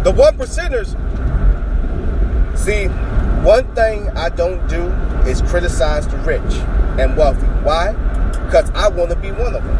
the 0.03 0.11
one 0.11 0.37
percenters. 0.37 0.95
See, 2.57 2.87
one 3.45 3.73
thing 3.73 4.09
I 4.11 4.29
don't 4.29 4.67
do 4.67 4.83
is 5.29 5.41
criticize 5.43 6.07
the 6.07 6.17
rich 6.17 6.78
and 6.97 7.17
wealthy. 7.17 7.45
Why? 7.63 7.93
Because 8.45 8.69
I 8.71 8.87
want 8.87 9.09
to 9.11 9.15
be 9.15 9.31
one 9.31 9.55
of 9.55 9.63
them. 9.63 9.77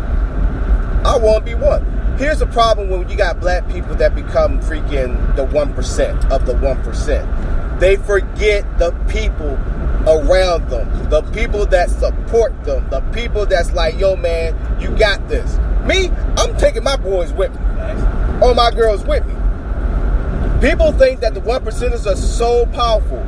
I 1.06 1.18
want 1.18 1.46
to 1.46 1.56
be 1.56 1.56
one. 1.56 1.86
Here's 2.18 2.40
the 2.40 2.48
problem 2.48 2.90
when 2.90 3.08
you 3.08 3.16
got 3.16 3.40
black 3.40 3.68
people 3.70 3.96
that 3.96 4.14
become 4.14 4.60
freaking 4.60 5.36
the 5.38 5.46
1% 5.46 6.32
of 6.32 6.46
the 6.46 6.54
1%. 6.54 7.80
They 7.80 7.96
forget 7.96 8.66
the 8.78 8.92
people 9.08 9.58
around 10.06 10.70
them, 10.70 11.10
the 11.10 11.22
people 11.32 11.66
that 11.68 11.90
support 11.90 12.64
them, 12.66 12.90
the 12.90 13.00
people 13.14 13.46
that's 13.46 13.72
like, 13.72 13.98
yo, 13.98 14.16
man, 14.18 14.54
you 14.82 14.90
got 14.98 15.26
this. 15.30 15.58
Me, 15.86 16.10
I'm 16.38 16.58
taking 16.58 16.84
my 16.84 16.98
boys 16.98 17.32
with 17.32 17.52
me 17.54 17.66
or 18.42 18.54
my 18.54 18.72
girls 18.72 19.06
with 19.06 19.26
me. 19.26 19.34
People 20.62 20.92
think 20.92 21.22
that 21.22 21.34
the 21.34 21.40
one 21.40 21.64
percenters 21.64 22.06
are 22.06 22.18
so 22.18 22.66
powerful. 22.68 23.26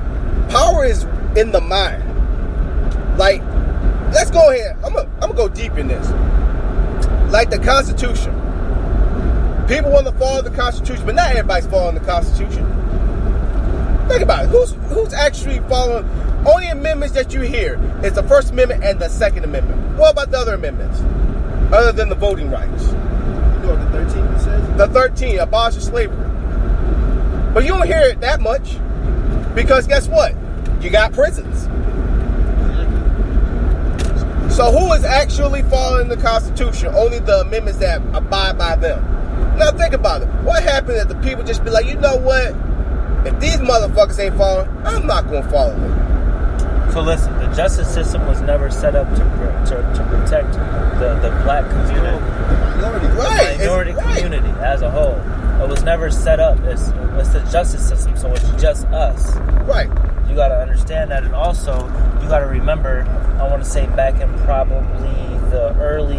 Power 0.49 0.85
is 0.85 1.03
in 1.37 1.51
the 1.51 1.61
mind. 1.61 2.03
Like, 3.17 3.41
let's 4.11 4.29
go 4.29 4.51
ahead. 4.51 4.77
I'm 4.83 4.93
gonna 4.93 5.09
I'm 5.15 5.31
gonna 5.31 5.33
go 5.33 5.47
deep 5.49 5.73
in 5.73 5.87
this. 5.87 6.09
Like 7.31 7.49
the 7.49 7.59
Constitution. 7.59 8.33
People 9.67 9.91
want 9.91 10.05
to 10.07 10.13
follow 10.13 10.41
the 10.41 10.51
Constitution, 10.51 11.05
but 11.05 11.15
not 11.15 11.31
everybody's 11.31 11.67
following 11.67 11.95
the 11.95 12.01
Constitution. 12.01 12.65
Think 14.09 14.21
about 14.21 14.45
it. 14.45 14.49
Who's 14.49 14.73
who's 14.89 15.13
actually 15.13 15.59
following? 15.69 16.05
Only 16.45 16.67
amendments 16.67 17.13
that 17.15 17.33
you 17.33 17.41
hear 17.41 17.79
is 18.03 18.13
the 18.13 18.23
First 18.23 18.51
Amendment 18.51 18.83
and 18.83 18.99
the 18.99 19.07
Second 19.09 19.45
Amendment. 19.45 19.97
What 19.97 20.11
about 20.11 20.31
the 20.31 20.39
other 20.39 20.55
amendments? 20.55 20.99
Other 21.71 21.91
than 21.91 22.09
the 22.09 22.15
voting 22.15 22.49
rights. 22.49 22.87
You 22.87 23.67
know 23.67 23.91
the 23.91 23.97
13th 23.97 24.41
says? 24.41 24.77
The 24.77 24.87
13, 24.87 25.39
abolish 25.39 25.75
slavery. 25.75 26.17
But 27.53 27.63
you 27.63 27.69
don't 27.69 27.85
hear 27.85 28.01
it 28.01 28.19
that 28.21 28.41
much 28.41 28.75
because 29.53 29.85
guess 29.85 30.07
what? 30.07 30.33
You 30.81 30.89
got 30.89 31.13
prisons. 31.13 31.67
So 34.61 34.71
who 34.71 34.93
is 34.93 35.03
actually 35.03 35.63
following 35.63 36.07
the 36.07 36.17
Constitution? 36.17 36.93
Only 36.93 37.17
the 37.17 37.41
amendments 37.41 37.79
that 37.79 37.99
abide 38.13 38.59
by 38.59 38.75
them. 38.75 39.03
Now 39.57 39.71
think 39.71 39.95
about 39.95 40.21
it. 40.21 40.27
What 40.43 40.61
happened 40.61 40.97
if 40.97 41.07
the 41.07 41.15
people 41.15 41.43
just 41.43 41.63
be 41.63 41.71
like, 41.71 41.87
you 41.87 41.95
know 41.95 42.15
what? 42.15 42.49
If 43.25 43.39
these 43.39 43.57
motherfuckers 43.57 44.19
ain't 44.19 44.37
following, 44.37 44.69
I'm 44.85 45.07
not 45.07 45.25
gonna 45.31 45.49
follow 45.49 45.75
them. 45.75 46.91
So 46.91 47.01
listen, 47.01 47.35
the 47.39 47.47
justice 47.55 47.91
system 47.91 48.27
was 48.27 48.39
never 48.41 48.69
set 48.69 48.95
up 48.95 49.09
to 49.09 49.15
to, 49.15 49.81
to 49.81 50.03
protect 50.09 50.53
the, 50.99 51.17
the 51.23 51.31
black 51.43 51.67
community, 51.67 52.19
Minority. 52.19 53.07
Right. 53.07 53.47
it's 53.53 53.59
minority 53.61 53.91
right. 53.93 54.21
community 54.21 54.59
as 54.59 54.83
a 54.83 54.91
whole. 54.91 55.19
It 55.63 55.69
was 55.69 55.81
never 55.81 56.11
set 56.11 56.39
up. 56.39 56.59
It's, 56.59 56.89
it's 57.17 57.29
the 57.29 57.43
justice 57.51 57.87
system, 57.87 58.15
so 58.15 58.31
it's 58.31 58.61
just 58.61 58.85
us. 58.89 59.35
Right. 59.65 59.89
You 60.31 60.37
got 60.37 60.47
to 60.47 60.61
understand 60.61 61.11
that, 61.11 61.25
and 61.25 61.35
also 61.35 61.75
you 62.21 62.29
got 62.29 62.39
to 62.39 62.45
remember. 62.45 63.03
I 63.37 63.49
want 63.49 63.61
to 63.61 63.69
say 63.69 63.85
back 63.87 64.21
in 64.21 64.33
probably 64.45 65.11
the 65.49 65.75
early, 65.77 66.15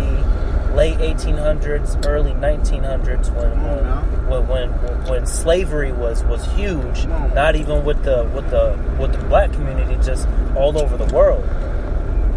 late 0.74 0.98
1800s, 0.98 2.04
early 2.06 2.32
1900s, 2.32 3.34
when 3.34 3.62
now. 3.62 4.02
when 4.28 4.48
when 4.48 4.68
when 5.08 5.26
slavery 5.26 5.92
was 5.92 6.22
was 6.24 6.44
huge. 6.52 7.06
Not 7.06 7.56
even 7.56 7.86
with 7.86 8.04
the 8.04 8.24
with 8.34 8.50
the 8.50 8.78
with 9.00 9.12
the 9.12 9.26
black 9.28 9.50
community, 9.54 9.96
just 10.04 10.28
all 10.56 10.78
over 10.78 10.98
the 11.02 11.10
world. 11.14 11.42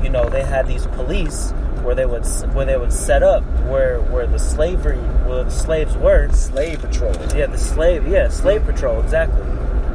You 0.01 0.09
know, 0.09 0.29
they 0.29 0.43
had 0.43 0.67
these 0.67 0.87
police 0.87 1.51
where 1.83 1.93
they 1.93 2.05
would 2.05 2.25
where 2.53 2.65
they 2.65 2.77
would 2.77 2.93
set 2.93 3.21
up 3.21 3.43
where 3.67 3.99
where 3.99 4.27
the 4.27 4.39
slavery 4.39 4.97
where 5.27 5.43
the 5.43 5.51
slaves 5.51 5.97
were. 5.97 6.31
Slave 6.31 6.79
patrol. 6.79 7.13
Yeah, 7.35 7.47
the 7.47 7.57
slave. 7.57 8.07
Yeah, 8.07 8.29
slave 8.29 8.63
patrol. 8.63 9.01
Exactly. 9.01 9.43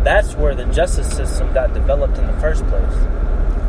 That's 0.03 0.35
where 0.35 0.55
the 0.55 0.65
justice 0.67 1.09
system 1.15 1.53
got 1.53 1.75
developed 1.75 2.17
in 2.19 2.27
the 2.27 2.41
first 2.41 2.67
place, 2.69 2.97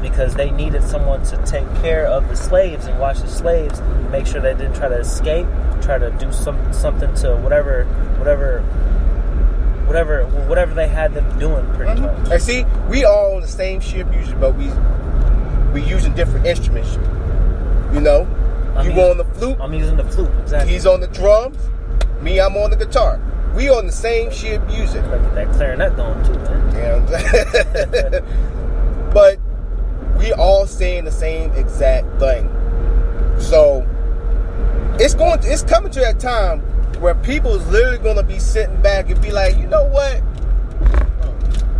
because 0.01 0.33
they 0.35 0.49
needed 0.51 0.83
someone 0.83 1.23
to 1.25 1.37
take 1.45 1.67
care 1.81 2.07
of 2.07 2.27
the 2.29 2.35
slaves 2.35 2.85
and 2.85 2.97
watch 2.99 3.19
the 3.19 3.27
slaves, 3.27 3.81
make 4.11 4.25
sure 4.25 4.41
they 4.41 4.53
didn't 4.53 4.75
try 4.75 4.87
to 4.87 4.97
escape, 4.97 5.45
try 5.81 5.97
to 5.97 6.09
do 6.11 6.31
some 6.31 6.71
something 6.71 7.13
to 7.15 7.35
whatever, 7.35 7.83
whatever, 8.17 8.61
whatever, 9.87 10.25
whatever 10.47 10.73
they 10.73 10.87
had 10.87 11.13
them 11.13 11.37
doing, 11.37 11.65
pretty 11.75 11.99
mm-hmm. 11.99 12.23
much. 12.23 12.31
And 12.31 12.41
see, 12.41 12.65
we 12.89 13.03
all 13.03 13.35
on 13.35 13.41
the 13.41 13.47
same 13.47 13.81
ship 13.81 14.07
usually, 14.13 14.37
but 14.37 14.55
we 14.55 14.71
we 15.73 15.81
using 15.87 16.13
different 16.13 16.45
instruments. 16.45 16.95
You 17.93 17.99
know, 17.99 18.25
I'm 18.75 18.85
you 18.85 18.91
using- 18.93 19.11
on 19.11 19.17
the 19.17 19.25
flute, 19.25 19.57
I'm 19.59 19.73
using 19.73 19.97
the 19.97 20.05
flute. 20.05 20.31
Exactly. 20.43 20.71
he's 20.71 20.85
on 20.85 21.01
the 21.01 21.07
drums, 21.07 21.57
me, 22.21 22.39
I'm 22.39 22.55
on 22.55 22.69
the 22.69 22.77
guitar. 22.77 23.19
We 23.55 23.69
on 23.69 23.85
the 23.85 23.91
same 23.91 24.31
shit 24.31 24.65
music. 24.67 25.05
Like 25.07 25.21
that 25.35 25.47
clarinet 25.55 25.95
going 25.95 26.23
too, 26.23 26.33
man. 26.33 26.75
You 26.75 26.81
know 26.81 26.99
what 26.99 27.13
I'm 27.13 28.11
saying? 28.11 29.11
but 29.13 29.39
we 30.17 30.31
all 30.33 30.65
saying 30.65 31.05
the 31.05 31.11
same 31.11 31.51
exact 31.51 32.07
thing. 32.19 32.49
So 33.39 33.87
it's 34.99 35.15
going 35.15 35.39
to, 35.41 35.51
it's 35.51 35.63
coming 35.63 35.91
to 35.91 35.99
that 36.01 36.19
time 36.19 36.59
where 37.01 37.15
people 37.15 37.55
is 37.55 37.67
literally 37.69 37.97
gonna 37.97 38.23
be 38.23 38.37
sitting 38.37 38.79
back 38.81 39.09
and 39.09 39.19
be 39.21 39.31
like, 39.31 39.57
you 39.57 39.65
know 39.67 39.85
what? 39.85 40.19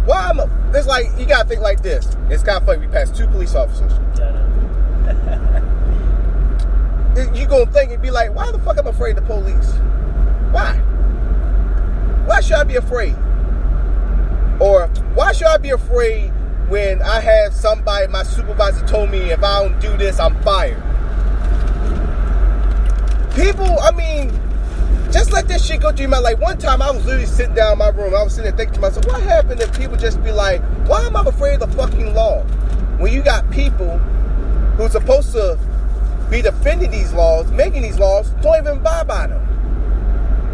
Why 0.06 0.30
am 0.30 0.40
I 0.40 0.48
it's 0.74 0.88
like 0.88 1.06
you 1.20 1.26
gotta 1.26 1.48
think 1.48 1.62
like 1.62 1.82
this. 1.82 2.06
It's 2.30 2.44
kinda 2.44 2.66
funny, 2.66 2.80
we 2.80 2.88
passed 2.88 3.16
two 3.16 3.28
police 3.28 3.54
officers. 3.56 3.94
You 7.38 7.46
gonna 7.46 7.70
think 7.72 7.92
and 7.92 8.02
be 8.02 8.10
like, 8.10 8.34
why 8.34 8.52
the 8.52 8.60
fuck 8.60 8.80
I'm 8.80 8.88
I 8.88 8.90
afraid 8.90 9.18
of 9.18 9.28
the 9.28 9.34
police? 9.34 9.74
Why? 10.52 10.82
Why 12.32 12.40
should 12.40 12.56
I 12.56 12.64
be 12.64 12.78
afraid? 12.78 13.14
Or 14.62 14.88
why 15.16 15.34
should 15.34 15.48
I 15.48 15.58
be 15.58 15.72
afraid 15.72 16.30
when 16.70 17.02
I 17.02 17.20
have 17.20 17.54
somebody, 17.54 18.08
my 18.08 18.24
supervisor 18.24 18.88
told 18.88 19.10
me 19.10 19.32
if 19.32 19.44
I 19.44 19.62
don't 19.62 19.78
do 19.82 19.98
this, 19.98 20.18
I'm 20.18 20.42
fired? 20.42 20.82
People, 23.36 23.78
I 23.82 23.92
mean, 23.92 24.30
just 25.12 25.34
let 25.34 25.50
this 25.50 25.66
shit 25.66 25.82
go 25.82 25.92
through 25.92 26.08
mind. 26.08 26.24
Like 26.24 26.40
one 26.40 26.58
time 26.58 26.82
I 26.82 26.90
was 26.90 27.04
literally 27.06 27.26
sitting 27.26 27.54
down 27.54 27.74
in 27.74 27.80
my 27.80 27.90
room, 27.90 28.16
I 28.16 28.24
was 28.24 28.34
sitting 28.34 28.50
there 28.50 28.58
thinking 28.58 28.76
to 28.76 28.80
myself, 28.80 29.06
what 29.08 29.22
happened 29.22 29.60
if 29.60 29.78
people 29.78 29.98
just 29.98 30.24
be 30.24 30.32
like, 30.32 30.62
why 30.88 31.06
am 31.06 31.18
I 31.18 31.26
afraid 31.26 31.62
of 31.62 31.70
the 31.70 31.76
fucking 31.76 32.16
law? 32.16 32.44
When 32.98 33.12
you 33.12 33.24
got 33.24 33.52
people 33.52 33.98
who's 34.78 34.94
supposed 34.94 35.34
to 35.34 35.60
be 36.30 36.42
defending 36.42 36.92
these 36.92 37.12
laws, 37.12 37.52
making 37.52 37.82
these 37.82 38.00
laws, 38.00 38.30
don't 38.42 38.58
even 38.58 38.78
abide 38.78 39.06
by 39.06 39.28
them. 39.28 39.51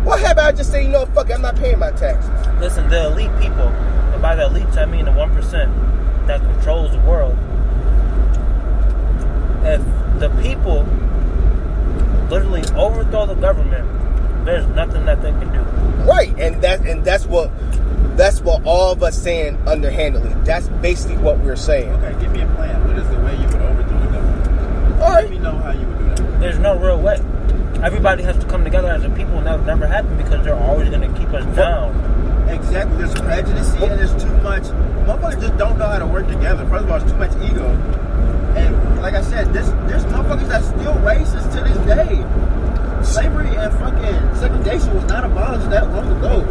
What 0.08 0.22
happened? 0.22 0.48
I 0.48 0.52
just 0.54 0.72
say, 0.72 0.84
you 0.84 0.90
know, 0.90 1.06
fuck 1.08 1.30
it, 1.30 1.34
I'm 1.34 1.42
not 1.42 1.58
paying 1.58 1.80
my 1.80 1.92
taxes. 1.92 2.32
Listen, 2.62 2.88
the 2.88 3.08
elite 3.08 3.30
people, 3.42 3.68
and 3.68 4.22
by 4.22 4.36
the 4.36 4.44
elites 4.44 4.78
I 4.78 4.86
mean 4.86 5.04
the 5.04 5.12
one 5.12 5.36
percent 5.36 5.70
that 6.28 6.40
controls 6.40 6.92
the 6.92 7.00
world. 7.00 7.38
If 9.66 9.82
the 10.22 10.30
people 10.42 10.86
literally 12.30 12.64
overthrow 12.78 13.26
the 13.26 13.36
government, 13.36 13.86
there's 14.46 14.66
nothing 14.68 15.04
that 15.08 15.22
they 15.22 15.32
can 15.32 15.52
do. 15.52 15.60
Right, 16.10 16.34
and 16.40 16.62
that 16.62 16.88
and 16.88 17.04
that's 17.04 17.26
what 17.26 17.52
that's 18.16 18.40
what 18.40 18.64
all 18.64 18.94
of 18.94 19.04
us 19.04 19.22
saying 19.22 19.58
underhandedly. 19.68 20.34
That's 20.46 20.70
basically 20.70 21.18
what 21.18 21.38
we're 21.40 21.58
saying. 21.58 21.90
Okay, 21.90 22.18
give 22.22 22.32
me 22.32 22.44
a 22.44 22.48
plan. 22.56 22.88
What 22.88 22.98
is 22.98 23.10
the 23.10 23.20
way 23.20 23.36
you 23.36 23.46
would 23.48 23.62
overthrow 23.62 24.00
the 24.00 24.06
government? 24.06 25.02
All 25.02 25.10
Let 25.10 25.30
me 25.30 25.40
know 25.40 25.58
how 25.58 25.72
you 25.72 25.86
would 25.86 26.16
do 26.16 26.24
that. 26.24 26.40
There's 26.40 26.60
no 26.60 26.80
real 26.80 27.02
way. 27.02 27.20
Everybody 27.84 28.24
has 28.24 28.38
to 28.40 28.46
come 28.48 28.64
together 28.64 28.90
as 28.90 29.04
a 29.04 29.10
people, 29.10 29.38
and 29.38 29.46
that 29.46 29.58
would 29.58 29.68
never 29.68 29.86
happen 29.88 30.18
because 30.18 30.44
they're 30.44 30.56
always 30.56 30.90
going 30.90 31.02
to 31.02 31.20
keep 31.20 31.30
us 31.30 31.46
down. 31.56 31.94
Exactly. 32.50 32.98
There's 32.98 33.14
prejudice 33.14 33.74
and 33.74 34.00
there's 34.00 34.24
too 34.24 34.32
much. 34.38 34.64
Motherfuckers 35.06 35.42
just 35.42 35.58
don't 35.58 35.78
know 35.78 35.88
how 35.88 36.00
to 36.00 36.08
work 36.08 36.28
together. 36.28 36.66
First 36.68 36.86
of 36.86 36.92
all, 36.92 37.02
it's 37.02 37.12
too 37.12 37.18
much 37.18 37.32
ego. 37.44 37.68
And 38.56 39.02
like 39.02 39.14
I 39.14 39.22
said, 39.22 39.54
this 39.54 39.68
there's 39.88 40.04
motherfuckers 40.06 40.48
that's 40.48 40.68
still 40.68 40.94
racist 41.06 41.52
to 41.54 41.64
this 41.64 41.78
day. 41.86 42.24
Slavery 43.04 43.56
and 43.56 43.72
fucking 43.78 44.36
segregation 44.36 44.94
was 44.96 45.04
not 45.06 45.24
abolished 45.24 45.70
that 45.70 45.92
long 45.92 46.18
ago. 46.18 46.42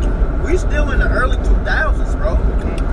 We 0.46 0.56
still 0.58 0.90
in 0.92 1.00
the 1.00 1.08
early 1.08 1.36
2000s, 1.38 2.16
bro. 2.18 2.34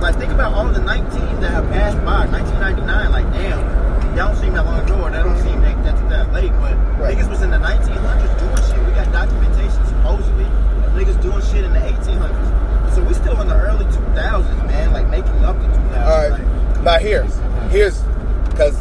Like 0.00 0.16
think 0.16 0.32
about 0.32 0.54
all 0.54 0.68
the 0.72 0.80
19s 0.80 1.40
that 1.40 1.50
have 1.50 1.70
passed 1.70 1.98
by. 2.04 2.26
1999, 2.26 3.12
like 3.12 3.32
damn, 3.32 3.83
that 4.14 4.26
don't 4.26 4.36
seem 4.36 4.54
that 4.54 4.64
long 4.64 4.80
ago, 4.84 5.02
or 5.02 5.10
that 5.10 5.24
don't 5.24 5.42
seem 5.42 5.60
that, 5.62 5.82
that, 5.84 5.94
uh, 5.96 6.08
that 6.08 6.32
late. 6.32 6.52
But 6.52 6.76
right. 6.98 7.16
niggas 7.16 7.28
was 7.28 7.42
in 7.42 7.50
the 7.50 7.58
1900s 7.58 8.38
doing 8.38 8.56
shit. 8.68 8.86
We 8.86 8.92
got 8.92 9.10
documentation 9.12 9.84
supposedly 9.86 10.44
of 10.44 10.92
niggas 10.94 11.20
doing 11.20 11.42
shit 11.42 11.64
in 11.64 11.72
the 11.72 11.80
1800s. 11.80 12.94
So 12.94 13.02
we 13.02 13.14
still 13.14 13.40
in 13.40 13.48
the 13.48 13.56
early 13.56 13.84
2000s, 13.86 14.66
man. 14.66 14.92
Like 14.92 15.08
making 15.08 15.44
up 15.44 15.56
the 15.56 15.66
2000s. 15.66 16.06
All 16.06 16.30
right. 16.30 16.30
Like, 16.30 16.84
now 16.84 16.98
here, 16.98 17.24
here's 17.70 18.00
because 18.50 18.80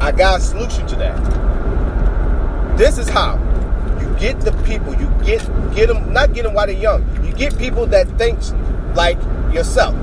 I 0.00 0.12
got 0.12 0.40
a 0.40 0.42
solution 0.42 0.86
to 0.86 0.96
that. 0.96 2.78
This 2.78 2.96
is 2.96 3.08
how 3.08 3.34
you 4.00 4.18
get 4.18 4.40
the 4.40 4.52
people. 4.64 4.94
You 4.94 5.10
get 5.24 5.40
get 5.74 5.88
them 5.88 6.12
not 6.12 6.32
get 6.32 6.44
them 6.44 6.54
while 6.54 6.66
they're 6.66 6.76
young. 6.76 7.04
You 7.24 7.32
get 7.32 7.58
people 7.58 7.86
that 7.86 8.08
thinks 8.16 8.52
like 8.94 9.18
yourself, 9.52 9.94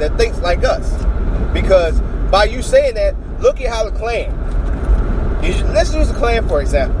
that 0.00 0.16
thinks 0.16 0.40
like 0.40 0.64
us, 0.64 0.92
because 1.52 2.00
by 2.30 2.44
you 2.44 2.62
saying 2.62 2.94
that 2.94 3.14
look 3.40 3.60
at 3.60 3.68
how 3.68 3.88
the 3.88 3.96
Klan. 3.98 4.30
Let's 5.72 5.94
use 5.94 6.08
the 6.08 6.14
Klan 6.14 6.46
for 6.48 6.60
example. 6.60 6.98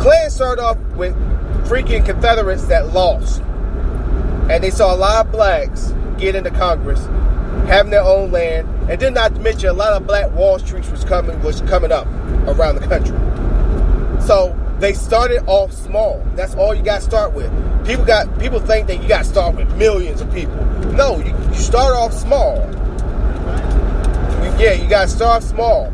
Klan 0.00 0.30
started 0.30 0.62
off 0.62 0.78
with 0.96 1.14
freaking 1.66 2.04
Confederates 2.04 2.66
that 2.66 2.92
lost, 2.92 3.40
and 4.48 4.62
they 4.62 4.70
saw 4.70 4.94
a 4.94 4.96
lot 4.96 5.26
of 5.26 5.32
blacks 5.32 5.92
get 6.18 6.34
into 6.34 6.50
Congress, 6.50 7.04
having 7.66 7.90
their 7.90 8.02
own 8.02 8.30
land, 8.30 8.68
and 8.90 9.00
then 9.00 9.14
not 9.14 9.34
mention 9.40 9.68
a 9.68 9.72
lot 9.72 9.92
of 9.92 10.06
black 10.06 10.30
Wall 10.32 10.58
Streets 10.58 10.90
was 10.90 11.04
coming 11.04 11.40
was 11.42 11.60
coming 11.62 11.92
up 11.92 12.06
around 12.46 12.76
the 12.76 12.86
country. 12.86 13.16
So 14.24 14.56
they 14.78 14.92
started 14.92 15.42
off 15.46 15.72
small. 15.72 16.24
That's 16.34 16.54
all 16.54 16.74
you 16.74 16.82
got 16.82 16.96
to 16.96 17.04
start 17.04 17.32
with. 17.32 17.50
People 17.86 18.04
got 18.04 18.38
people 18.38 18.60
think 18.60 18.86
that 18.86 19.02
you 19.02 19.08
got 19.08 19.24
to 19.24 19.28
start 19.28 19.56
with 19.56 19.74
millions 19.76 20.20
of 20.20 20.32
people. 20.32 20.54
No, 20.92 21.18
you, 21.18 21.34
you 21.48 21.54
start 21.54 21.94
off 21.94 22.12
small. 22.12 22.56
Yeah, 24.58 24.72
you 24.72 24.88
got 24.88 25.02
to 25.02 25.08
start 25.08 25.44
small. 25.44 25.86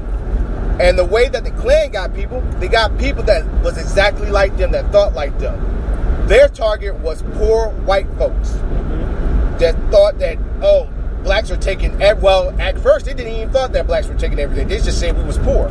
And 0.80 0.98
the 0.98 1.04
way 1.04 1.28
that 1.28 1.44
the 1.44 1.50
Klan 1.50 1.92
got 1.92 2.14
people, 2.14 2.40
they 2.58 2.66
got 2.66 2.96
people 2.98 3.22
that 3.24 3.44
was 3.62 3.76
exactly 3.76 4.30
like 4.30 4.56
them, 4.56 4.72
that 4.72 4.90
thought 4.90 5.12
like 5.12 5.38
them. 5.38 6.26
Their 6.28 6.48
target 6.48 6.94
was 6.96 7.22
poor 7.34 7.68
white 7.84 8.08
folks 8.16 8.48
mm-hmm. 8.48 9.58
that 9.58 9.74
thought 9.90 10.18
that 10.18 10.38
oh, 10.62 10.88
blacks 11.22 11.50
are 11.50 11.58
taking. 11.58 11.98
Well, 11.98 12.58
at 12.58 12.78
first 12.78 13.04
they 13.04 13.12
didn't 13.12 13.34
even 13.34 13.50
thought 13.50 13.72
that 13.72 13.86
blacks 13.86 14.06
were 14.06 14.14
taking 14.14 14.38
everything. 14.38 14.68
They 14.68 14.78
just 14.78 14.98
said 14.98 15.16
we 15.16 15.24
was 15.24 15.38
poor. 15.38 15.68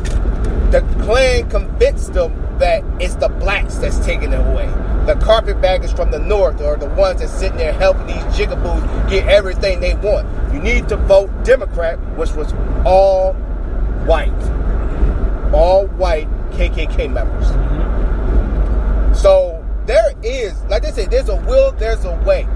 The 0.70 0.80
Klan 1.02 1.50
convinced 1.50 2.12
them 2.12 2.32
that 2.58 2.84
it's 3.00 3.16
the 3.16 3.28
blacks 3.28 3.74
that's 3.76 3.98
taking 4.06 4.32
it 4.32 4.40
away. 4.40 4.72
The 5.06 5.14
carpetbaggers 5.16 5.92
from 5.94 6.10
the 6.10 6.18
north 6.18 6.60
are 6.62 6.76
the 6.76 6.88
ones 6.90 7.20
that's 7.20 7.32
sitting 7.32 7.58
there 7.58 7.72
helping 7.74 8.06
these 8.06 8.16
jigaboos 8.34 9.10
get 9.10 9.28
everything 9.28 9.80
they 9.80 9.94
want. 9.96 10.26
You 10.52 10.60
need 10.60 10.88
to 10.88 10.96
vote 10.96 11.30
Democrat, 11.44 11.98
which 12.16 12.32
was 12.32 12.52
all 12.86 13.34
white 14.06 14.32
all 15.54 15.86
white 15.86 16.28
KKK 16.52 17.10
members. 17.12 17.46
So 19.18 19.64
there 19.86 20.12
is, 20.22 20.60
like 20.64 20.82
they 20.82 20.90
said, 20.90 21.10
there's 21.10 21.28
a 21.28 21.36
will, 21.36 21.72
there's 21.72 22.04
a 22.04 22.14
way. 22.24 22.46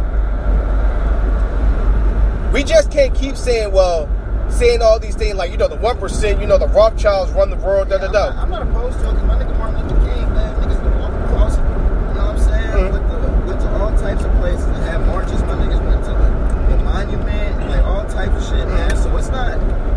We 2.53 2.65
just 2.65 2.91
can't 2.91 3.15
keep 3.15 3.37
saying, 3.37 3.73
well, 3.73 4.09
saying 4.51 4.83
all 4.83 4.99
these 4.99 5.15
things 5.15 5.37
like, 5.37 5.51
you 5.51 5.59
know, 5.59 5.69
the 5.69 5.77
1%, 5.77 6.41
you 6.41 6.47
know, 6.47 6.59
the 6.59 6.67
Rothschilds 6.69 7.31
run 7.33 7.51
the 7.51 7.57
world, 7.57 7.89
da 7.91 7.99
da 7.99 8.07
I'm 8.07 8.13
not, 8.13 8.13
da. 8.13 8.43
I'm 8.43 8.51
not 8.51 8.63
opposed 8.63 8.99
to 9.01 9.09
it 9.09 9.13
because 9.13 9.27
my 9.27 9.35
nigga 9.35 9.59
Martin 9.59 9.89
Luther 9.89 10.15
King, 10.15 10.35
man, 10.35 10.55
niggas 10.63 10.83
been 10.83 10.99
walking 10.99 11.23
across, 11.23 11.57
you 11.57 11.63
know 11.63 11.71
what 11.71 12.19
I'm 12.19 12.39
saying? 12.39 12.71
Mhm. 12.73 12.93
Went, 12.93 13.07
to, 13.07 13.47
went 13.47 13.61
to 13.61 13.69
all 13.79 13.98
types 14.09 14.25
of 14.25 14.33
places 14.41 14.65
and 14.67 14.77
had 14.89 15.05
marches. 15.07 15.41
My 15.43 15.55
niggas 15.61 15.85
went 15.85 16.03
to 16.09 16.13
the, 16.17 16.29
the 16.77 16.83
monument 16.83 17.61
and 17.61 17.71
like 17.71 17.85
all 17.85 18.05
types 18.09 18.33
of 18.41 18.43
shit, 18.49 18.67
man. 18.69 18.97
So 18.97 19.15
it's 19.19 19.29
not, 19.29 19.53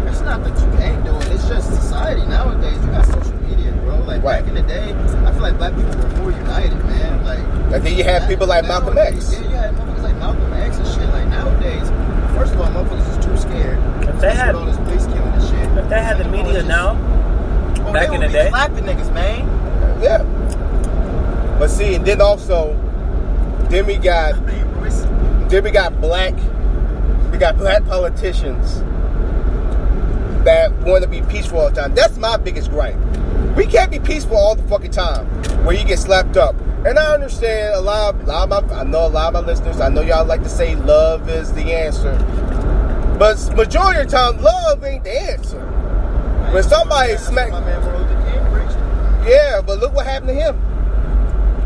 it's 0.07 0.19
not 0.21 0.43
that 0.43 0.51
you 0.59 0.67
can't 0.77 0.99
do 1.05 1.15
it. 1.15 1.27
It's 1.31 1.47
just 1.47 1.67
society 1.69 2.25
nowadays. 2.27 2.75
You 2.83 2.91
got 2.91 3.05
social 3.05 3.33
media, 3.47 3.71
bro. 3.83 3.95
Like 4.03 4.21
Right. 4.21 4.41
back 4.43 4.47
in 4.49 4.55
the 4.55 4.63
day, 4.63 4.91
I 5.25 5.31
feel 5.31 5.41
like 5.41 5.57
black 5.57 5.73
people 5.75 5.95
were 5.95 6.09
more 6.19 6.31
united, 6.31 6.75
man. 6.85 7.23
Like 7.23 7.39
And 7.73 7.85
then 7.85 7.97
you 7.97 8.03
have 8.03 8.27
people 8.27 8.47
like 8.47 8.65
Malcolm 8.67 8.97
X. 8.97 9.31
Yeah, 9.31 9.39
you 9.39 9.47
had 9.55 9.75
motherfuckers 9.75 10.03
like 10.03 10.17
Malcolm 10.17 10.53
X 10.53 10.77
and 10.77 10.87
shit. 10.87 11.07
Like 11.09 11.27
nowadays, 11.29 11.87
first 12.35 12.53
of 12.53 12.59
all, 12.59 12.67
motherfuckers 12.67 13.17
is 13.17 13.25
too 13.25 13.37
scared. 13.37 13.79
If 14.09 14.19
they 14.19 14.35
had- 14.35 14.55
all 14.55 14.65
this 14.65 14.75
police 14.77 15.05
killing 15.05 15.21
and 15.39 15.43
shit. 15.43 15.77
If 15.83 15.87
they 15.87 16.01
had 16.03 16.17
the 16.17 16.23
Second 16.25 16.33
of 16.33 16.39
all, 16.39 16.43
media 16.43 16.59
it's 16.59 16.67
now, 16.67 16.95
just- 17.75 17.81
Oh, 17.87 17.93
back 17.93 18.09
they 18.09 18.15
in 18.15 18.21
the 18.21 18.27
be 18.27 18.33
day. 18.33 18.49
clapping 18.49 18.83
niggas, 18.83 19.13
man. 19.13 19.47
Yeah. 20.03 20.23
But 21.57 21.69
see, 21.69 21.95
and 21.95 22.05
then 22.05 22.19
also, 22.21 22.75
then 23.71 23.85
we 23.85 23.95
got 23.97 24.33
Then 25.49 25.63
we 25.63 25.71
got 25.71 25.99
black, 25.99 26.33
we 27.31 27.37
got 27.37 27.57
black 27.57 27.83
politicians 27.85 28.79
that 30.45 30.71
want 30.81 31.03
to 31.03 31.09
be 31.09 31.21
peaceful 31.23 31.59
all 31.59 31.69
the 31.69 31.81
time. 31.81 31.93
That's 31.93 32.17
my 32.17 32.37
biggest 32.37 32.69
gripe. 32.71 32.95
We 33.55 33.65
can't 33.67 33.91
be 33.91 33.99
peaceful 33.99 34.37
all 34.37 34.55
the 34.55 34.63
fucking 34.63 34.91
time 34.91 35.25
where 35.65 35.75
you 35.75 35.83
get 35.85 35.99
slapped 35.99 36.37
up. 36.37 36.55
And 36.85 36.97
I 36.97 37.13
understand 37.13 37.75
a 37.75 37.81
lot, 37.81 38.15
of, 38.15 38.21
a 38.21 38.25
lot 38.25 38.51
of 38.51 38.69
my, 38.69 38.75
I 38.79 38.83
know 38.83 39.05
a 39.05 39.09
lot 39.09 39.27
of 39.35 39.45
my 39.45 39.47
listeners. 39.51 39.79
I 39.79 39.89
know 39.89 40.01
y'all 40.01 40.25
like 40.25 40.41
to 40.43 40.49
say 40.49 40.75
love 40.75 41.29
is 41.29 41.51
the 41.53 41.73
answer, 41.73 42.13
but 43.19 43.37
majority 43.55 43.99
of 44.01 44.09
the 44.09 44.17
time, 44.17 44.41
love 44.41 44.83
ain't 44.83 45.03
the 45.03 45.11
answer. 45.11 45.59
When 46.53 46.63
somebody 46.63 47.11
That's 47.11 47.27
smack, 47.27 47.51
what 47.51 47.61
my 47.61 47.67
man 47.67 47.81
Martin 47.81 48.01
Luther 48.01 48.31
King 48.31 48.51
preached. 48.53 49.29
yeah, 49.29 49.61
but 49.61 49.79
look 49.79 49.93
what 49.93 50.05
happened 50.07 50.29
to 50.29 50.33
him. 50.33 50.55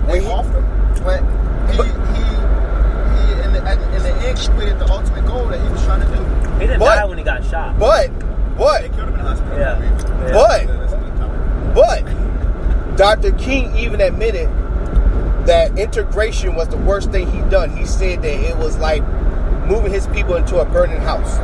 They 0.08 0.20
When 0.20 0.22
he- 0.22 0.28
offed 0.28 0.54
him, 0.54 1.04
but 1.06 1.45
he, 1.72 1.78
he, 1.78 1.84
he 1.84 3.42
in, 3.44 3.54
the, 3.54 3.62
in 3.96 4.04
the 4.04 4.14
end 4.28 4.38
completed 4.40 4.80
the 4.80 4.90
ultimate 4.92 5.26
goal 5.26 5.48
that 5.48 5.62
he 5.62 5.70
was 5.70 5.84
trying 5.86 6.02
to 6.02 6.08
do. 6.08 6.24
he 6.60 6.68
didn't 6.68 6.80
But- 6.80 6.96
die 6.96 7.06
when 7.06 7.18
he 7.18 7.24
got 7.24 7.44
shot. 7.46 7.78
But, 7.80 8.10
but, 8.58 8.82
They 8.84 8.90
killed 8.90 9.10
him 9.10 9.16
in 9.16 9.18
the 9.18 9.24
hospital. 9.24 9.58
Yeah. 9.58 10.32
But. 10.32 10.86
But 11.76 12.96
Dr. 12.96 13.32
King 13.34 13.76
even 13.76 14.00
admitted 14.00 14.48
that 15.46 15.78
integration 15.78 16.56
was 16.56 16.70
the 16.70 16.78
worst 16.78 17.12
thing 17.12 17.30
he 17.30 17.42
done. 17.50 17.76
He 17.76 17.86
said 17.86 18.22
that 18.22 18.34
it 18.50 18.56
was 18.58 18.78
like 18.78 19.04
moving 19.68 19.92
his 19.92 20.08
people 20.08 20.36
into 20.36 20.60
a 20.60 20.66
burning 20.66 21.02
house. 21.02 21.36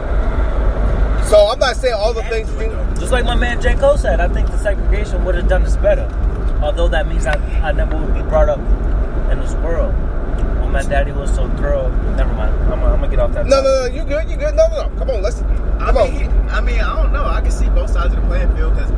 So 1.29 1.47
I'm 1.47 1.59
not 1.59 1.75
saying 1.75 1.93
all 1.95 2.13
the 2.13 2.23
things. 2.23 2.49
Just 2.99 3.11
like 3.11 3.25
my 3.25 3.35
man 3.35 3.61
J. 3.61 3.75
Cole 3.75 3.97
said, 3.97 4.19
I 4.21 4.27
think 4.29 4.47
the 4.49 4.57
segregation 4.57 5.23
would 5.25 5.35
have 5.35 5.47
done 5.49 5.63
us 5.63 5.75
better. 5.77 6.07
Although 6.61 6.87
that 6.89 7.07
means 7.07 7.25
I, 7.25 7.35
I 7.61 7.71
never 7.73 7.97
would 7.97 8.13
be 8.13 8.21
brought 8.21 8.47
up 8.49 8.59
in 9.31 9.39
this 9.39 9.53
world. 9.55 9.93
Well, 10.71 10.83
my 10.83 10.89
daddy 10.89 11.11
was 11.11 11.33
so 11.35 11.49
thrilled. 11.57 11.91
Never 12.15 12.33
mind. 12.33 12.53
I'm, 12.71 12.81
I'm 12.83 12.99
gonna 13.01 13.07
get 13.09 13.19
off 13.19 13.33
that. 13.33 13.45
No, 13.45 13.61
no, 13.61 13.81
no, 13.81 13.85
you 13.93 14.03
good, 14.03 14.29
you 14.29 14.37
good. 14.37 14.55
No, 14.55 14.67
no, 14.67 14.87
no. 14.87 14.97
Come 14.97 15.09
on, 15.09 15.21
let's. 15.21 15.41
I 15.41 15.91
Come 15.91 15.95
mean, 15.95 16.13
he. 16.13 16.25
I 16.49 16.61
mean, 16.61 16.79
I 16.79 16.95
don't 17.01 17.11
know. 17.11 17.25
I 17.25 17.41
can 17.41 17.51
see 17.51 17.67
both 17.69 17.89
sides 17.89 18.13
of 18.13 18.21
the 18.21 18.27
playing 18.27 18.55
field 18.55 18.73
because 18.75 18.89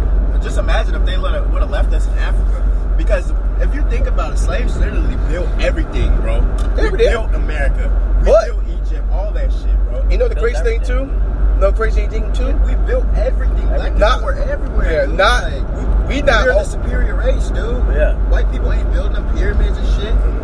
just 0.43 0.57
imagine 0.57 0.93
if 0.95 1.05
they 1.05 1.17
would 1.17 1.31
have 1.33 1.69
left 1.69 1.93
us 1.93 2.05
in 2.07 2.13
Africa. 2.19 2.93
Because 2.97 3.31
if 3.59 3.73
you 3.73 3.81
think 3.89 4.05
about 4.07 4.33
it, 4.33 4.37
slaves 4.37 4.77
literally 4.77 5.15
built 5.31 5.47
everything, 5.59 6.15
bro. 6.17 6.41
They 6.75 6.89
we 6.89 6.97
built 6.97 7.33
America. 7.33 7.89
We 8.19 8.25
But- 8.27 8.45
built 8.45 8.63
Egypt, 8.67 9.03
all 9.11 9.31
that 9.31 9.51
shit, 9.51 9.75
bro. 9.85 10.07
You 10.09 10.17
know 10.17 10.27
the 10.27 10.35
Built 10.35 10.45
crazy 10.53 10.63
thing 10.63 10.81
too. 10.83 10.93
everything. 11.09 11.59
No 11.59 11.71
crazy 11.71 12.07
thing 12.07 12.31
too. 12.33 12.53
We 12.67 12.75
built 12.85 13.05
everything. 13.15 13.65
Black 13.69 13.95
Not- 13.95 14.19
people 14.19 14.25
were 14.25 14.43
everywhere. 14.43 14.91
Yeah, 14.91 15.05
dude. 15.07 15.15
not. 15.17 15.43
Like, 15.51 16.09
We 16.09 16.21
not. 16.21 16.45
We're 16.45 16.53
the 16.53 16.63
superior 16.65 17.15
race, 17.15 17.47
dude. 17.49 17.81
Yeah. 17.95 18.13
White 18.29 18.51
people 18.51 18.71
ain't 18.73 18.91
building 18.91 19.13
them 19.13 19.35
pyramids 19.35 19.77
and 19.77 19.87
shit. 19.95 20.13
Mm-hmm. 20.13 20.42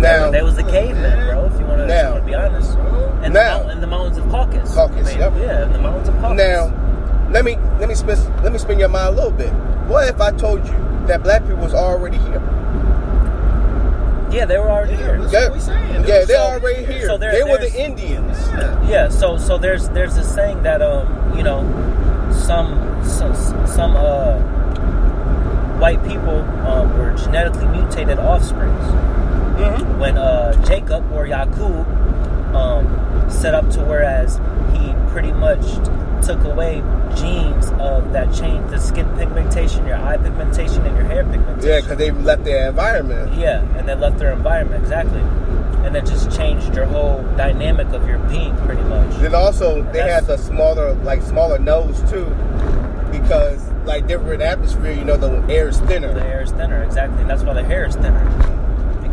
Now, 0.00 0.30
They 0.30 0.42
was 0.42 0.56
the 0.56 0.64
cavemen, 0.64 1.28
bro. 1.28 1.44
If 1.46 1.58
you 1.60 1.66
want 1.66 1.78
to 1.88 2.22
be 2.24 2.34
honest. 2.34 2.76
In, 3.24 3.32
Now. 3.32 3.62
the, 3.62 3.70
in 3.72 3.80
the 3.80 3.86
mountains 3.86 4.18
of 4.18 4.28
Caucasus. 4.30 4.74
Caucasus, 4.74 5.14
I 5.14 5.30
mean, 5.30 5.38
yep. 5.42 5.46
Yeah, 5.46 5.62
in 5.66 5.72
the 5.72 5.78
mountains 5.78 6.08
of 6.08 6.14
Caucasus. 6.16 6.36
now, 6.38 7.28
let 7.30 7.44
me 7.44 7.56
let 7.78 7.88
me 7.88 7.94
spin 7.94 8.18
let 8.42 8.52
me 8.52 8.58
spin 8.58 8.78
your 8.78 8.88
mind 8.88 9.08
a 9.08 9.10
little 9.16 9.30
bit. 9.30 9.50
What 9.88 10.08
if 10.08 10.20
I 10.20 10.32
told 10.32 10.66
you 10.66 10.74
that 11.06 11.22
black 11.22 11.42
people 11.42 11.56
was 11.58 11.72
already 11.74 12.18
here? 12.18 12.40
yeah, 14.32 14.44
they 14.46 14.58
were 14.58 14.70
already 14.70 14.92
Yeah, 14.94 14.98
here. 14.98 15.18
that's 15.20 15.32
Yeah, 15.32 15.44
what 15.48 15.52
we 15.54 15.60
saying. 15.60 15.94
yeah, 15.94 16.24
they're 16.24 16.26
So- 16.26 16.36
already 16.52 16.84
here. 16.84 17.06
so 17.06 17.16
there- 17.18 17.32
they 17.32 17.42
were 17.44 17.58
the 17.58 17.72
Indians. 17.80 18.48
Yeah. 18.48 18.82
Yeah, 18.88 19.08
so 19.08 19.36
so 19.36 19.56
there's 19.58 19.88
there's 19.90 20.14
this 20.16 20.32
saying 20.34 20.62
that 20.62 20.80
um 20.82 21.06
you 21.36 21.42
know 21.42 21.60
some 22.32 22.68
some, 23.04 23.34
some 23.66 23.94
uh 23.96 24.38
white 25.78 26.02
people 26.06 26.38
um, 26.66 26.96
were 26.98 27.10
genetically 27.12 27.66
mutated 27.66 28.18
offsprings. 28.18 28.86
Mm-hmm. 29.70 30.00
When 30.00 30.16
uh 30.18 30.52
Jacob 30.64 31.10
or 31.12 31.26
Yakub 31.26 31.86
um 32.54 33.30
set 33.30 33.54
up 33.54 33.68
to 33.70 33.80
whereas 33.84 34.38
he 34.74 34.92
pretty 35.10 35.32
much 35.32 35.64
took 36.24 36.42
away 36.44 36.82
genes 37.16 37.70
of 37.80 38.12
that 38.12 38.32
change 38.32 38.70
the 38.70 38.78
skin 38.78 39.08
pigmentation, 39.16 39.84
your 39.86 39.96
eye 39.96 40.16
pigmentation, 40.16 40.84
and 40.86 40.96
your 40.96 41.06
hair 41.06 41.24
pigmentation. 41.24 41.68
Yeah, 41.68 41.80
because 41.80 41.96
they 41.98 42.10
left 42.12 42.44
their 42.44 42.68
environment. 42.68 43.34
Yeah, 43.34 43.60
and 43.76 43.88
they 43.88 43.94
left 43.94 44.18
their 44.18 44.32
environment 44.32 44.82
exactly, 44.84 45.20
and 45.84 45.96
it 45.96 46.06
just 46.06 46.30
changed 46.36 46.74
your 46.76 46.86
whole 46.86 47.22
dynamic 47.36 47.88
of 47.88 48.06
your 48.06 48.18
being 48.20 48.56
pretty 48.58 48.82
much. 48.84 49.16
Then 49.16 49.34
also 49.34 49.82
they 49.82 49.98
That's- 49.98 50.14
had 50.20 50.26
the 50.26 50.36
smaller, 50.38 50.94
like 51.02 51.22
smaller 51.22 51.58
nose 51.58 52.00
too, 52.08 52.26
because 53.10 53.60
like 53.84 54.06
different 54.06 54.42
atmosphere, 54.42 54.92
you 54.92 55.04
know, 55.04 55.16
the 55.16 55.42
air 55.52 55.68
is 55.68 55.80
thinner. 55.80 56.14
The 56.14 56.24
air 56.24 56.42
is 56.42 56.52
thinner, 56.52 56.84
exactly. 56.84 57.20
And 57.22 57.28
that's 57.30 57.42
why 57.42 57.54
the 57.54 57.64
hair 57.64 57.84
is 57.86 57.96
thinner. 57.96 58.24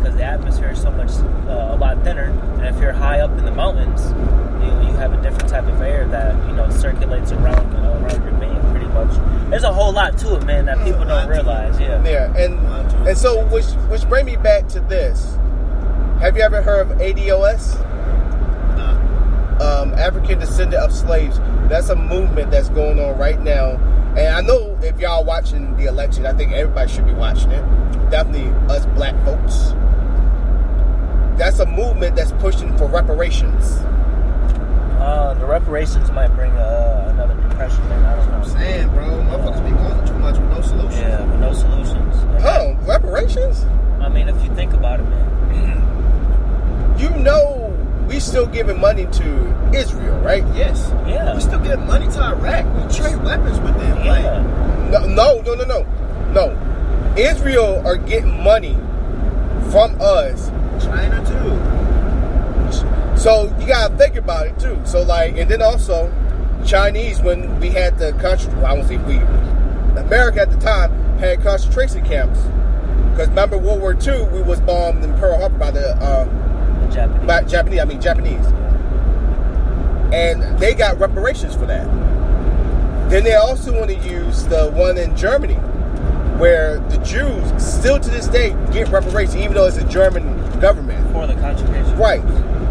Because 0.00 0.16
the 0.16 0.24
atmosphere 0.24 0.70
is 0.70 0.80
so 0.80 0.90
much, 0.90 1.10
uh, 1.46 1.74
a 1.74 1.76
lot 1.76 2.02
thinner. 2.02 2.30
And 2.58 2.66
if 2.74 2.80
you're 2.80 2.92
high 2.92 3.20
up 3.20 3.36
in 3.38 3.44
the 3.44 3.50
mountains, 3.50 4.02
you, 4.64 4.88
you 4.88 4.96
have 4.96 5.12
a 5.12 5.20
different 5.22 5.48
type 5.50 5.64
of 5.64 5.80
air 5.82 6.06
that, 6.08 6.34
you 6.48 6.56
know, 6.56 6.70
circulates 6.70 7.32
around 7.32 7.74
uh, 7.76 8.00
around 8.02 8.24
your 8.24 8.32
being 8.40 8.60
pretty 8.70 8.86
much. 8.86 9.10
There's 9.50 9.64
a 9.64 9.72
whole 9.72 9.92
lot 9.92 10.16
to 10.18 10.36
it, 10.36 10.44
man, 10.44 10.64
that 10.66 10.78
people 10.84 11.04
don't 11.04 11.28
realize. 11.28 11.78
Yeah. 11.78 12.02
Yeah, 12.04 12.34
and 12.36 12.58
and 13.06 13.18
so 13.18 13.44
which 13.46 13.66
which 13.90 14.08
bring 14.08 14.24
me 14.24 14.36
back 14.36 14.68
to 14.68 14.80
this. 14.80 15.36
Have 16.20 16.36
you 16.36 16.42
ever 16.42 16.62
heard 16.62 16.90
of 16.90 16.98
ADOS? 16.98 17.86
Um, 19.60 19.92
African 19.94 20.38
descendant 20.38 20.82
of 20.82 20.90
slaves. 20.90 21.38
That's 21.68 21.90
a 21.90 21.96
movement 21.96 22.50
that's 22.50 22.70
going 22.70 22.98
on 22.98 23.18
right 23.18 23.38
now. 23.38 23.72
And 24.16 24.28
I 24.28 24.40
know 24.40 24.78
if 24.82 24.98
y'all 24.98 25.22
watching 25.22 25.76
the 25.76 25.84
election, 25.84 26.24
I 26.24 26.32
think 26.32 26.52
everybody 26.52 26.90
should 26.90 27.04
be 27.04 27.12
watching 27.12 27.50
it. 27.50 27.62
Definitely 28.10 28.50
us 28.74 28.86
black 28.86 29.14
folks. 29.24 29.74
That's 31.40 31.58
a 31.58 31.64
movement 31.64 32.16
that's 32.16 32.32
pushing 32.32 32.76
for 32.76 32.84
reparations. 32.86 33.78
Uh, 35.00 35.34
the 35.40 35.46
reparations 35.46 36.10
might 36.10 36.28
bring 36.36 36.52
uh, 36.52 37.08
another 37.14 37.32
depression. 37.48 37.80
Man, 37.88 38.04
I 38.04 38.14
don't 38.14 38.30
know. 38.30 38.36
I'm 38.36 38.44
saying, 38.44 38.88
bro, 38.90 39.06
motherfuckers 39.06 39.64
be 39.64 39.70
going 39.70 40.06
too 40.06 40.18
much 40.18 40.36
with 40.36 40.50
no 40.50 40.60
solution. 40.60 41.00
Yeah, 41.00 41.24
with 41.24 41.40
no 41.40 41.54
solutions. 41.54 42.14
And 42.14 42.42
Huh? 42.42 42.74
Reparations? 42.82 43.64
I 44.02 44.10
mean, 44.10 44.28
if 44.28 44.44
you 44.44 44.54
think 44.54 44.74
about 44.74 45.00
it, 45.00 45.04
man. 45.04 46.98
You 46.98 47.08
know 47.08 47.74
we 48.06 48.20
still 48.20 48.44
giving 48.44 48.78
money 48.78 49.06
to 49.06 49.70
Israel, 49.74 50.20
right? 50.20 50.44
Yes. 50.54 50.90
Yeah. 51.06 51.34
We 51.34 51.40
still 51.40 51.60
get 51.60 51.78
money 51.78 52.04
to 52.08 52.22
Iraq. 52.22 52.66
We 52.76 52.94
trade 52.94 53.16
weapons 53.24 53.58
with 53.60 53.78
them. 53.78 54.04
Yeah. 54.04 54.90
No, 54.90 55.06
no, 55.06 55.40
no, 55.40 55.54
no, 55.54 55.64
no. 55.64 55.86
No. 56.34 57.14
Israel 57.16 57.80
are 57.86 57.96
getting 57.96 58.42
money 58.42 58.74
from 59.70 59.96
us. 60.02 60.50
Like 63.24 63.36
China 63.36 63.48
too. 63.48 63.56
So 63.56 63.60
you 63.60 63.66
gotta 63.66 63.96
think 63.96 64.16
about 64.16 64.46
it 64.46 64.58
too. 64.58 64.80
So 64.84 65.02
like, 65.02 65.36
and 65.36 65.50
then 65.50 65.62
also, 65.62 66.12
Chinese 66.64 67.20
when 67.20 67.58
we 67.60 67.70
had 67.70 67.98
the 67.98 68.12
country, 68.14 68.52
well, 68.54 68.66
I 68.66 68.72
won't 68.74 68.88
say 68.88 68.98
we, 68.98 69.16
America 69.98 70.40
at 70.40 70.50
the 70.50 70.58
time 70.58 70.92
had 71.18 71.42
concentration 71.42 72.04
camps. 72.04 72.38
Because 73.10 73.28
remember 73.28 73.58
World 73.58 73.80
War 73.80 73.94
II, 73.94 74.24
we 74.28 74.42
was 74.42 74.60
bombed 74.60 75.04
in 75.04 75.12
Pearl 75.18 75.38
Harbor 75.38 75.58
by 75.58 75.70
the 75.70 75.96
uh, 75.96 76.24
The 76.88 76.94
Japanese. 76.94 77.26
by 77.26 77.42
Japanese. 77.44 77.80
I 77.80 77.84
mean 77.84 78.00
Japanese, 78.00 78.46
and 80.12 80.58
they 80.58 80.74
got 80.74 80.98
reparations 80.98 81.54
for 81.54 81.66
that. 81.66 81.86
Then 83.10 83.24
they 83.24 83.34
also 83.34 83.72
want 83.78 83.90
to 83.90 83.96
use 84.08 84.44
the 84.46 84.70
one 84.72 84.98
in 84.98 85.16
Germany, 85.16 85.54
where 86.38 86.78
the 86.90 86.98
Jews 86.98 87.44
still 87.62 87.98
to 87.98 88.10
this 88.10 88.28
day 88.28 88.50
get 88.72 88.88
reparations, 88.88 89.36
even 89.36 89.54
though 89.54 89.66
it's 89.66 89.78
a 89.78 89.88
German 89.88 90.24
government. 90.60 91.10
for 91.12 91.26
the 91.26 91.34
concentration. 91.34 91.96
Right. 91.98 92.22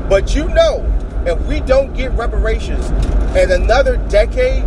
But 0.09 0.35
you 0.35 0.49
know, 0.49 0.83
if 1.25 1.39
we 1.45 1.59
don't 1.61 1.93
get 1.93 2.11
reparations 2.13 2.85
in 3.37 3.51
another 3.51 3.97
decade, 4.09 4.63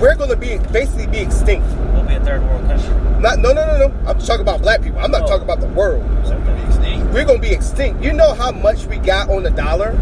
we're 0.00 0.14
going 0.14 0.30
to 0.30 0.36
be 0.36 0.58
basically 0.72 1.06
be 1.06 1.18
extinct. 1.18 1.66
We'll 1.92 2.04
be 2.04 2.14
a 2.14 2.20
third 2.20 2.42
world 2.42 2.64
country. 2.66 2.88
Not, 3.20 3.38
no, 3.38 3.52
no, 3.52 3.66
no, 3.66 3.88
no. 3.88 3.94
I'm 4.08 4.18
talking 4.18 4.40
about 4.42 4.62
black 4.62 4.82
people. 4.82 4.98
I'm 5.00 5.10
not 5.10 5.22
Oh. 5.22 5.26
talking 5.26 5.42
about 5.44 5.60
the 5.60 5.68
world. 5.68 6.02
So 6.26 6.36
we 6.36 6.44
can 6.44 6.56
be 6.56 6.62
extinct. 6.64 7.14
We're 7.14 7.24
going 7.24 7.40
to 7.40 7.48
be 7.48 7.54
extinct. 7.54 8.02
You 8.02 8.12
know 8.12 8.32
how 8.34 8.50
much 8.50 8.84
we 8.86 8.96
got 8.98 9.28
on 9.30 9.42
the 9.42 9.50
dollar? 9.50 9.92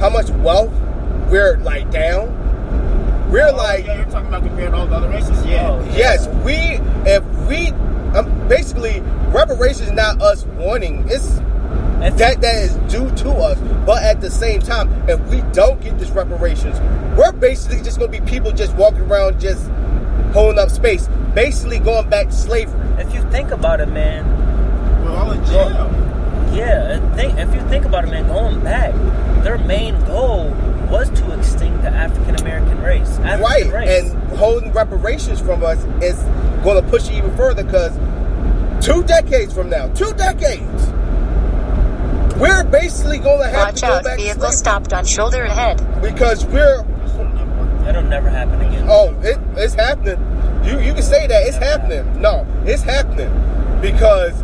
How 0.00 0.08
much 0.10 0.30
wealth 0.30 0.72
we're 1.30 1.56
like 1.58 1.90
down? 1.90 2.34
We're 3.30 3.48
Oh, 3.48 3.56
like, 3.56 3.84
yeah, 3.86 3.96
you're 3.96 4.04
talking 4.06 4.28
about 4.28 4.42
comparing 4.42 4.72
all 4.74 4.86
the 4.86 4.96
other 4.96 5.08
races. 5.10 5.44
Yeah. 5.44 5.68
Oh, 5.70 5.84
yes, 5.96 6.28
we, 6.44 6.80
if 7.10 7.24
we, 7.48 7.72
um, 8.16 8.48
basically, 8.48 9.00
reparations 9.30 9.88
is 9.88 9.92
not 9.92 10.22
us 10.22 10.44
wanting. 10.56 11.04
It's 11.08 11.38
If 11.38 11.42
that 12.00 12.40
that 12.40 12.54
is 12.56 12.74
due 12.92 13.10
to 13.16 13.30
us. 13.30 13.58
But 13.84 14.02
at 14.02 14.20
the 14.20 14.30
same 14.30 14.60
time, 14.60 14.90
if 15.08 15.20
we 15.28 15.40
don't 15.52 15.80
get 15.80 15.98
this 15.98 16.10
reparations, 16.10 16.78
we're 17.18 17.32
basically 17.32 17.82
just 17.82 17.98
gonna 17.98 18.10
be 18.12 18.20
people 18.20 18.52
just 18.52 18.74
walking 18.76 19.00
around 19.00 19.40
just 19.40 19.68
holding 20.32 20.58
up 20.58 20.70
space, 20.70 21.08
basically 21.34 21.78
going 21.78 22.08
back 22.08 22.26
to 22.26 22.32
slavery. 22.32 22.78
if 22.98 23.12
you 23.14 23.22
think 23.30 23.50
about 23.50 23.80
it, 23.80 23.88
man, 23.88 24.24
We're 25.04 25.16
all 25.16 25.30
in 25.32 25.44
jail. 25.46 25.90
yeah, 26.52 27.14
think 27.14 27.38
if 27.38 27.52
you 27.54 27.60
think 27.68 27.84
about 27.84 28.04
it, 28.04 28.10
man, 28.10 28.26
going 28.28 28.60
back, 28.62 28.94
their 29.42 29.58
main 29.58 29.98
goal 30.04 30.50
was 30.90 31.08
to 31.10 31.38
extinct 31.38 31.82
the 31.82 31.88
African 31.88 32.36
American 32.36 32.80
race. 32.82 33.18
African 33.18 33.40
right. 33.40 33.72
race. 33.72 34.10
And 34.12 34.22
holding 34.38 34.72
reparations 34.72 35.40
from 35.40 35.62
us 35.64 35.82
is 36.02 36.16
gonna 36.64 36.82
push 36.82 37.08
it 37.08 37.14
even 37.14 37.34
further 37.36 37.62
because 37.64 37.92
two 38.84 39.02
decades 39.04 39.52
from 39.52 39.68
now, 39.70 39.88
two 39.88 40.12
decades, 40.14 40.77
we're 42.68 42.80
basically 42.80 43.18
gonna 43.18 43.48
have 43.48 43.68
Watch 43.68 43.74
to 43.76 43.86
go 43.86 43.92
out, 43.94 44.04
back 44.04 44.18
vehicle 44.18 44.40
slavery 44.40 44.56
stopped 44.56 44.92
on 44.92 45.04
shoulder 45.04 45.42
ahead. 45.44 45.78
because 46.02 46.44
we're 46.46 46.82
This 46.82 47.12
will 47.14 47.24
never 47.24 47.64
work. 47.64 47.88
It'll 47.88 48.02
never 48.02 48.28
happen 48.30 48.60
again. 48.60 48.86
Oh, 48.88 49.18
it, 49.22 49.38
it's 49.56 49.74
happening. 49.74 50.18
You 50.64 50.78
you 50.80 50.92
can 50.92 51.02
say 51.02 51.26
that 51.26 51.46
it's 51.46 51.56
happening. 51.56 52.20
No, 52.20 52.46
it's 52.64 52.82
happening 52.82 53.30
because 53.80 54.34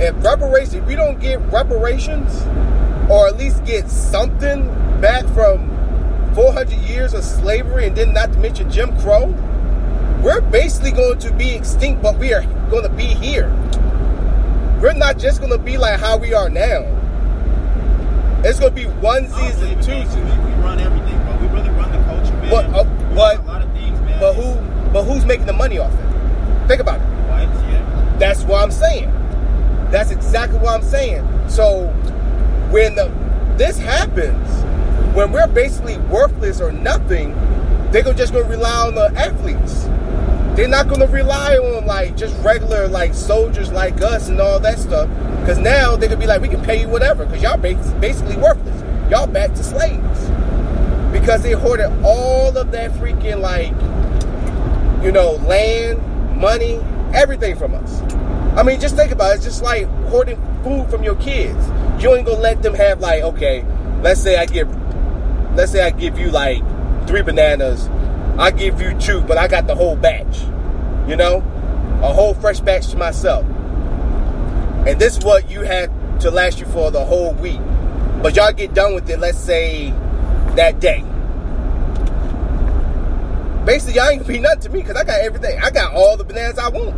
if 0.00 0.14
reparations, 0.24 0.74
if 0.74 0.84
we 0.86 0.94
don't 0.96 1.20
get 1.20 1.40
reparations, 1.52 2.42
or 3.10 3.28
at 3.28 3.36
least 3.36 3.64
get 3.64 3.88
something 3.88 4.66
back 5.00 5.24
from 5.34 5.70
400 6.34 6.72
years 6.80 7.14
of 7.14 7.22
slavery, 7.22 7.86
and 7.86 7.96
then 7.96 8.12
not 8.12 8.32
to 8.32 8.38
mention 8.38 8.70
Jim 8.70 8.96
Crow, 9.00 9.26
we're 10.22 10.40
basically 10.40 10.90
going 10.90 11.18
to 11.18 11.32
be 11.34 11.50
extinct. 11.54 12.02
But 12.02 12.18
we 12.18 12.32
are 12.32 12.42
going 12.70 12.82
to 12.84 12.88
be 12.88 13.04
here. 13.04 13.48
We're 14.80 14.94
not 14.94 15.18
just 15.18 15.40
going 15.40 15.52
to 15.52 15.58
be 15.58 15.76
like 15.76 16.00
how 16.00 16.16
we 16.16 16.34
are 16.34 16.48
now. 16.48 16.93
It's 18.46 18.60
going 18.60 18.74
to 18.74 18.76
be 18.76 18.86
one 19.00 19.26
season, 19.28 19.80
two 19.82 19.92
onesies 19.92 20.14
believe 20.14 20.20
and 20.20 20.20
in 20.20 20.26
that. 20.28 20.38
twosies. 20.38 20.44
We, 20.44 20.54
we 20.54 20.62
run 20.62 20.78
everything, 20.80 21.18
but 21.26 21.40
we 21.40 21.46
really 21.48 21.70
run 21.70 21.90
the 21.92 22.04
culture, 22.04 22.32
man. 22.34 22.50
But, 22.50 22.64
uh, 22.66 22.84
we 22.84 23.14
but- 23.14 23.36
run 23.38 23.44
a 23.46 23.46
lot 23.46 23.62
of 23.62 23.72
things, 23.72 24.00
man. 24.00 24.20
But 24.20 24.32
who? 24.34 24.90
But 24.92 25.04
who's 25.04 25.24
making 25.24 25.46
the 25.46 25.52
money 25.52 25.78
off 25.78 25.92
it? 25.92 26.68
Think 26.68 26.80
about 26.80 27.00
it. 27.00 27.04
Yeah. 27.04 28.16
That's 28.18 28.42
what 28.44 28.62
I'm 28.62 28.70
saying. 28.70 29.10
That's 29.90 30.10
exactly 30.10 30.58
what 30.58 30.74
I'm 30.80 30.86
saying. 30.86 31.26
So 31.48 31.88
when 32.70 32.94
the, 32.94 33.10
this 33.56 33.78
happens, 33.78 34.46
when 35.16 35.32
we're 35.32 35.46
basically 35.48 35.98
worthless 35.98 36.60
or 36.60 36.70
nothing, 36.72 37.32
they're 37.90 38.02
gonna- 38.02 38.16
just 38.16 38.32
going 38.32 38.44
to 38.44 38.50
rely 38.50 38.86
on 38.88 38.94
the 38.94 39.12
athletes. 39.18 39.84
They're 40.56 40.68
not 40.68 40.86
going 40.88 41.00
to 41.00 41.06
rely 41.08 41.56
on 41.56 41.86
like 41.86 42.16
just 42.16 42.36
regular 42.44 42.86
like 42.88 43.14
soldiers 43.14 43.72
like 43.72 44.00
us 44.02 44.28
and 44.28 44.40
all 44.40 44.60
that 44.60 44.78
stuff. 44.78 45.08
Because 45.44 45.58
now 45.58 45.96
they 45.96 46.08
could 46.08 46.18
be 46.18 46.26
like, 46.26 46.40
we 46.40 46.48
can 46.48 46.62
pay 46.62 46.80
you 46.80 46.88
whatever. 46.88 47.26
Because 47.26 47.42
y'all 47.42 47.58
bas- 47.58 47.92
basically 47.94 48.36
worthless. 48.36 49.10
Y'all 49.10 49.26
back 49.26 49.52
to 49.54 49.62
slaves. 49.62 50.30
Because 51.12 51.42
they 51.42 51.52
hoarded 51.52 51.92
all 52.02 52.56
of 52.56 52.70
that 52.72 52.90
freaking 52.92 53.40
like 53.40 53.74
you 55.04 55.12
know, 55.12 55.32
land, 55.46 56.00
money, 56.34 56.80
everything 57.12 57.54
from 57.56 57.74
us. 57.74 58.00
I 58.56 58.62
mean, 58.62 58.80
just 58.80 58.96
think 58.96 59.12
about 59.12 59.32
it. 59.32 59.36
It's 59.36 59.44
just 59.44 59.62
like 59.62 59.86
hoarding 60.08 60.40
food 60.62 60.88
from 60.88 61.02
your 61.02 61.16
kids. 61.16 61.68
You 62.02 62.14
ain't 62.14 62.26
gonna 62.26 62.40
let 62.40 62.62
them 62.62 62.72
have 62.74 63.00
like, 63.00 63.22
okay, 63.22 63.64
let's 64.00 64.22
say 64.22 64.36
I 64.36 64.46
give, 64.46 64.68
let's 65.54 65.72
say 65.72 65.82
I 65.82 65.90
give 65.90 66.18
you 66.18 66.30
like 66.30 66.62
three 67.06 67.20
bananas. 67.20 67.86
I 68.38 68.50
give 68.50 68.80
you 68.80 68.98
two, 68.98 69.20
but 69.20 69.36
I 69.36 69.46
got 69.46 69.66
the 69.66 69.74
whole 69.74 69.94
batch. 69.94 70.40
You 71.06 71.16
know, 71.16 71.38
a 72.02 72.12
whole 72.12 72.32
fresh 72.32 72.60
batch 72.60 72.88
to 72.88 72.96
myself. 72.96 73.44
And 74.86 75.00
this 75.00 75.16
is 75.18 75.24
what 75.24 75.50
you 75.50 75.62
have 75.62 75.90
to 76.20 76.30
last 76.30 76.60
you 76.60 76.66
for 76.66 76.90
the 76.90 77.04
whole 77.04 77.32
week. 77.34 77.60
But 78.22 78.36
y'all 78.36 78.52
get 78.52 78.74
done 78.74 78.94
with 78.94 79.08
it, 79.10 79.18
let's 79.18 79.38
say 79.38 79.90
that 80.56 80.80
day 80.80 81.04
basically 83.64 83.94
y'all 83.94 84.08
ain't 84.08 84.20
gonna 84.22 84.32
be 84.32 84.38
nothing 84.40 84.60
to 84.60 84.68
me 84.70 84.80
because 84.80 84.96
I 84.96 85.04
got 85.04 85.20
everything. 85.20 85.58
I 85.60 85.70
got 85.70 85.94
all 85.94 86.16
the 86.16 86.24
bananas 86.24 86.58
I 86.58 86.68
want. 86.68 86.94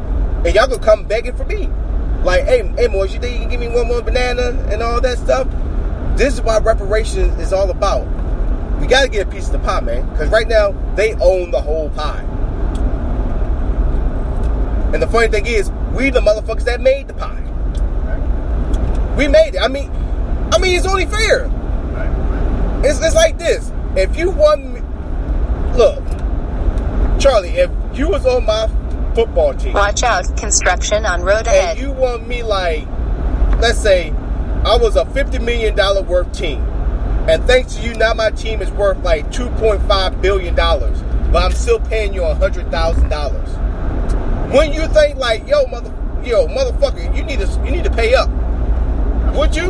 And 0.47 0.55
y'all 0.55 0.67
gonna 0.67 0.83
come 0.83 1.05
begging 1.05 1.37
for 1.37 1.45
me. 1.45 1.69
Like, 2.23 2.45
hey, 2.45 2.67
hey 2.77 2.89
Moise, 2.89 3.15
you 3.15 3.21
think 3.21 3.35
you 3.35 3.41
can 3.41 3.51
give 3.51 3.61
me 3.61 3.69
one 3.69 3.87
more 3.87 4.03
banana 4.03 4.51
and 4.71 4.83
all 4.83 5.01
that 5.01 5.19
stuff? 5.19 5.49
This 6.17 6.35
is 6.35 6.41
what 6.41 6.65
reparations 6.65 7.39
is 7.39 7.53
all 7.53 7.71
about. 7.71 8.05
We 8.81 8.87
gotta 8.87 9.09
get 9.09 9.27
a 9.27 9.31
piece 9.31 9.47
of 9.47 9.53
the 9.53 9.59
pie, 9.61 9.81
man. 9.81 10.09
Because 10.11 10.29
right 10.31 10.49
now, 10.49 10.73
they 10.97 11.15
own 11.15 11.51
the 11.51 11.61
whole 11.61 11.91
pie. 11.91 12.25
And 14.93 15.03
the 15.03 15.07
funny 15.07 15.29
thing 15.29 15.47
is, 15.47 15.71
we 15.95 16.11
the 16.11 16.21
motherfuckers 16.21 16.65
that 16.65 16.81
made 16.81 17.09
the 17.09 17.15
pie. 17.15 17.46
We 19.17 19.29
made 19.29 19.55
it. 19.55 19.61
I 19.61 19.69
mean, 19.69 19.91
I 20.53 20.59
mean, 20.59 20.77
it's 20.77 20.87
only 20.87 21.07
fair. 21.07 21.51
It's, 22.85 23.01
it's 23.01 23.15
like 23.15 23.39
this. 23.39 23.73
If 23.97 24.17
you 24.17 24.31
want 24.31 24.65
me, 24.75 24.81
look, 25.77 26.05
Charlie, 27.19 27.51
if 27.51 27.71
you 27.95 28.09
was 28.09 28.27
on 28.27 28.45
my 28.45 28.69
football 29.15 29.55
team 29.55 29.73
Watch 29.73 30.03
out, 30.03 30.37
construction 30.37 31.07
on 31.07 31.23
road 31.23 31.49
and 31.49 31.79
you 31.79 31.91
want 31.91 32.29
me 32.29 32.43
like, 32.43 32.87
let's 33.59 33.79
say, 33.79 34.11
I 34.65 34.77
was 34.77 34.97
a 34.97 35.07
fifty 35.07 35.39
million 35.39 35.75
dollar 35.75 36.03
worth 36.03 36.31
team, 36.33 36.61
and 37.27 37.43
thanks 37.45 37.77
to 37.77 37.83
you, 37.83 37.95
now 37.95 38.13
my 38.13 38.31
team 38.31 38.61
is 38.61 38.71
worth 38.73 39.03
like 39.03 39.33
two 39.33 39.49
point 39.53 39.81
five 39.85 40.21
billion 40.21 40.55
dollars, 40.55 41.01
but 41.33 41.43
I'm 41.43 41.53
still 41.53 41.81
paying 41.81 42.13
you 42.13 42.23
a 42.23 42.35
hundred 42.35 42.71
thousand 42.71 43.09
dollars. 43.09 43.49
When 44.53 44.73
you 44.75 44.87
think 44.89 45.17
like, 45.17 45.49
yo, 45.49 45.67
mother, 45.67 45.89
yo, 46.23 46.47
motherfucker, 46.49 47.17
you 47.17 47.25
need 47.25 47.41
to, 47.41 47.47
you 47.65 47.71
need 47.71 47.85
to 47.85 47.91
pay 47.91 48.15
up. 48.15 48.29
Would 49.37 49.55
you? 49.55 49.69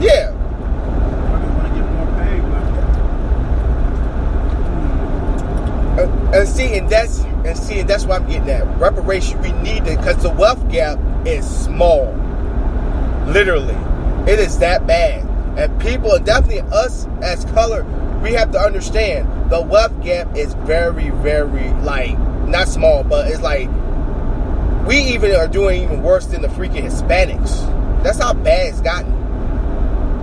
Yeah. 0.00 0.32
Fucking 1.30 1.54
want 1.54 1.68
to 1.68 1.74
get 1.74 1.86
more 1.92 2.06
paid, 2.18 2.42
but 2.42 2.62
And, 6.02 6.34
and 6.34 6.48
see, 6.48 6.76
and 6.76 6.90
that's 6.90 7.20
and 7.20 7.56
see, 7.56 7.78
and 7.78 7.88
that's 7.88 8.04
what 8.06 8.20
I'm 8.20 8.28
getting 8.28 8.50
at. 8.50 8.66
Reparation, 8.78 9.40
we 9.40 9.52
need 9.52 9.86
it 9.86 9.98
because 9.98 10.20
the 10.22 10.30
wealth 10.30 10.68
gap 10.68 10.98
is 11.24 11.46
small. 11.48 12.12
Literally, 13.28 13.76
it 14.30 14.40
is 14.40 14.58
that 14.58 14.86
bad. 14.88 15.24
And 15.56 15.80
people, 15.80 16.18
definitely 16.18 16.62
us 16.72 17.06
as 17.22 17.44
color, 17.46 17.84
we 18.20 18.32
have 18.32 18.50
to 18.50 18.58
understand 18.58 19.28
the 19.48 19.60
wealth 19.60 20.02
gap 20.02 20.36
is 20.36 20.54
very, 20.54 21.10
very 21.10 21.70
like 21.82 22.18
not 22.48 22.66
small, 22.66 23.04
but 23.04 23.28
it's 23.28 23.42
like 23.42 23.68
we 24.88 24.98
even 24.98 25.36
are 25.36 25.46
doing 25.46 25.84
even 25.84 26.02
worse 26.02 26.26
than 26.26 26.42
the 26.42 26.48
freaking 26.48 26.82
Hispanics. 26.82 27.77
That's 28.02 28.18
how 28.18 28.32
bad 28.34 28.66
it's 28.68 28.80
gotten. 28.80 29.12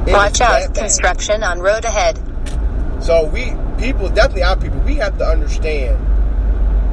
It 0.04 0.10
is 0.10 0.14
Watch 0.14 0.42
out, 0.42 0.74
bad. 0.74 0.76
construction 0.76 1.44
on 1.44 1.60
road 1.60 1.86
ahead. 1.86 2.20
So 3.04 3.26
we 3.26 3.54
people, 3.78 4.08
definitely 4.10 4.44
our 4.44 4.56
people, 4.56 4.80
we 4.80 4.96
have 4.96 5.18
to 5.18 5.26
understand 5.26 5.98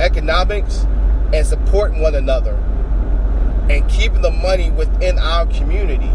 economics 0.03 0.85
and 1.33 1.47
supporting 1.47 2.01
one 2.01 2.15
another 2.15 2.55
and 3.71 3.89
keeping 3.89 4.21
the 4.23 4.31
money 4.31 4.71
within 4.71 5.19
our 5.19 5.47
community. 5.47 6.11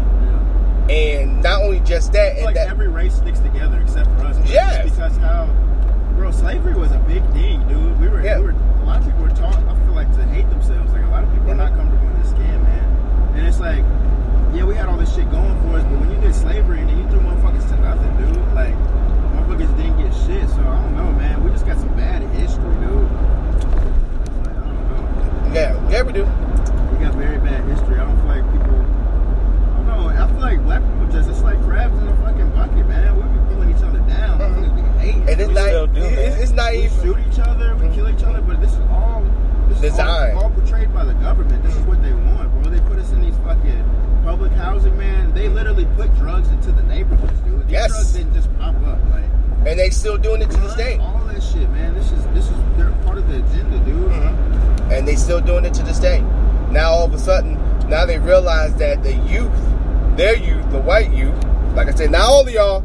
And 0.92 1.42
not 1.42 1.62
only 1.62 1.80
just 1.80 2.12
that, 2.12 2.36
and 2.36 2.44
like 2.44 2.54
that 2.54 2.68
every 2.68 2.88
race 2.88 3.14
sticks 3.16 3.40
together 3.40 3.78
except 3.80 4.08
for 4.18 4.26
us. 4.26 4.36
It's 4.38 4.50
Yes. 4.50 4.84
because 4.90 5.16
how, 5.18 5.46
bro, 6.16 6.30
slavery 6.30 6.74
was 6.74 6.92
a 6.92 6.98
big 7.00 7.22
thing, 7.32 7.66
dude. 7.68 7.98
We 8.00 8.08
were, 8.08 8.22
Yeah. 8.22 8.38
we 8.38 8.44
were 8.46 8.50
a 8.50 8.84
lot 8.84 8.98
of 9.00 9.04
people 9.06 9.22
were 9.22 9.28
taught. 9.30 9.56
I 9.68 9.74
feel 9.84 9.94
like 9.94 10.14
to 10.16 10.22
hate 10.24 10.48
themselves. 10.50 10.92
Like 10.92 11.04
a 11.04 11.08
lot 11.08 11.24
of 11.24 11.32
people 11.32 11.50
are 11.50 11.54
not 11.54 11.74
comfortable 11.74 12.08
in 12.08 12.22
this 12.22 12.30
skin, 12.30 12.62
man. 12.62 13.32
And 13.36 13.46
it's 13.46 13.60
like, 13.60 13.84
yeah, 14.54 14.64
we 14.64 14.74
had 14.74 14.88
all 14.88 14.96
this 14.96 15.14
shit 15.14 15.30
going 15.30 15.54
for 15.62 15.76
us, 15.78 15.84
but 15.84 16.00
when 16.00 16.10
you 16.10 16.20
did 16.20 16.34
slavery 16.34 16.80
and 16.80 16.88
then 16.88 16.98
you 16.98 17.08
threw 17.10 17.20
motherfuckers 17.20 17.68
to 17.68 17.76
nothing, 17.80 18.10
dude, 18.16 18.36
like 18.54 18.74
motherfuckers 19.34 19.70
didn't 19.76 19.98
get 19.98 20.12
shit. 20.26 20.48
So 20.50 20.60
I 20.62 20.82
don't 20.82 20.96
know, 20.96 21.12
man. 21.12 21.44
We 21.44 21.50
just 21.50 21.66
got 21.66 21.78
some 21.78 21.94
bad 21.96 22.22
history, 22.36 22.74
dude. 22.80 23.10
Like, 24.42 24.56
I 24.56 24.64
don't 24.64 24.88
know. 24.88 25.52
yeah, 25.54 25.90
yeah, 25.90 26.02
we 26.02 26.12
do. 26.12 26.24
We 26.24 27.04
got 27.04 27.14
very 27.14 27.38
bad 27.38 27.64
history. 27.68 27.98
I 27.98 28.04
don't 28.06 28.16
feel 28.18 28.28
like 28.28 28.44
people. 28.52 28.74
I 28.74 29.76
don't 29.76 29.86
know. 29.86 30.08
I 30.08 30.26
feel 30.26 30.40
like 30.40 30.62
black 30.64 30.82
people 30.82 31.06
just 31.12 31.28
it's 31.30 31.42
like 31.42 31.60
crabs 31.64 31.96
in 31.98 32.08
a 32.08 32.16
fucking 32.22 32.50
bucket, 32.50 32.86
man. 32.88 33.16
We 33.16 33.22
be 33.22 33.54
pulling 33.54 33.70
each 33.76 33.82
other 33.84 34.00
down. 34.08 34.38
Mhm. 34.40 34.74
We 34.74 34.82
hate. 34.98 35.14
And 35.28 35.40
it's 35.40 35.48
We 35.48 35.54
not, 35.54 35.68
still 35.68 35.86
do, 35.86 36.02
it's, 36.02 36.36
it's 36.42 36.52
not 36.52 36.72
we 36.72 36.84
even 36.84 37.02
shoot 37.02 37.18
each 37.30 37.38
other. 37.38 37.76
We 37.76 37.88
kill 37.94 38.08
each 38.08 38.22
other. 38.24 38.40
But 38.40 38.60
this 38.60 38.72
is 38.72 38.80
all 38.90 39.22
this 39.68 39.82
is 39.92 39.98
all, 39.98 40.38
all 40.38 40.50
portrayed 40.50 40.92
by 40.92 41.04
the 41.04 41.14
government. 41.14 41.62
This 41.62 41.76
is 41.76 41.82
what 41.82 42.02
they 42.02 42.12
want, 42.12 42.50
bro. 42.52 42.70
They 42.72 42.80
put 42.88 42.98
us 42.98 43.12
in 43.12 43.20
these 43.20 43.36
fucking 43.44 43.84
public 44.28 44.52
housing, 44.52 44.94
man. 44.98 45.32
They 45.32 45.48
literally 45.48 45.86
put 45.96 46.14
drugs 46.16 46.48
into 46.50 46.70
the 46.70 46.82
neighborhoods, 46.82 47.40
dude. 47.40 47.62
These 47.62 47.72
Yes. 47.72 47.88
drugs 47.88 48.12
didn't 48.12 48.34
just 48.34 48.58
pop 48.58 48.74
up, 48.86 48.98
like. 49.10 49.24
and 49.66 49.78
they 49.80 49.88
still 49.88 50.18
doing 50.18 50.42
it 50.42 50.50
to 50.50 50.60
this 50.60 50.74
day. 50.74 50.98
All 51.00 51.24
that 51.32 51.42
shit, 51.42 51.68
man. 51.70 51.94
This 51.94 52.12
is 52.12 52.26
this 52.34 52.44
is 52.44 52.56
they're 52.76 52.90
part 53.06 53.16
of 53.16 53.26
the 53.26 53.36
agenda, 53.38 53.78
dude. 53.86 54.10
Mm-hmm. 54.12 54.92
And 54.92 55.08
they 55.08 55.16
still 55.16 55.40
doing 55.40 55.64
it 55.64 55.72
to 55.74 55.82
this 55.82 55.98
day. 55.98 56.22
Now 56.70 56.90
all 56.90 57.04
of 57.06 57.14
a 57.14 57.18
sudden, 57.18 57.54
now 57.88 58.04
they 58.04 58.18
realize 58.18 58.74
that 58.74 59.02
the 59.02 59.14
youth, 59.14 59.50
their 60.18 60.36
youth, 60.36 60.70
the 60.72 60.80
white 60.80 61.10
youth, 61.10 61.34
like 61.74 61.88
I 61.88 61.94
said, 61.94 62.10
not 62.10 62.28
all 62.28 62.42
of 62.42 62.50
y'all, 62.50 62.82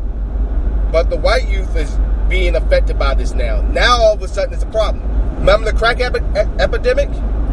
but 0.93 1.09
the 1.09 1.17
white 1.17 1.49
youth 1.49 1.75
is 1.75 1.97
being 2.29 2.55
affected 2.55 2.97
by 2.97 3.15
this 3.15 3.33
now. 3.33 3.59
Now 3.63 3.97
all 4.01 4.13
of 4.13 4.21
a 4.23 4.29
sudden 4.29 4.53
it's 4.53 4.63
a 4.63 4.67
problem. 4.67 5.03
Remember 5.39 5.69
the 5.69 5.77
crack 5.77 5.99
epi- 5.99 6.23
epidemic? 6.61 7.09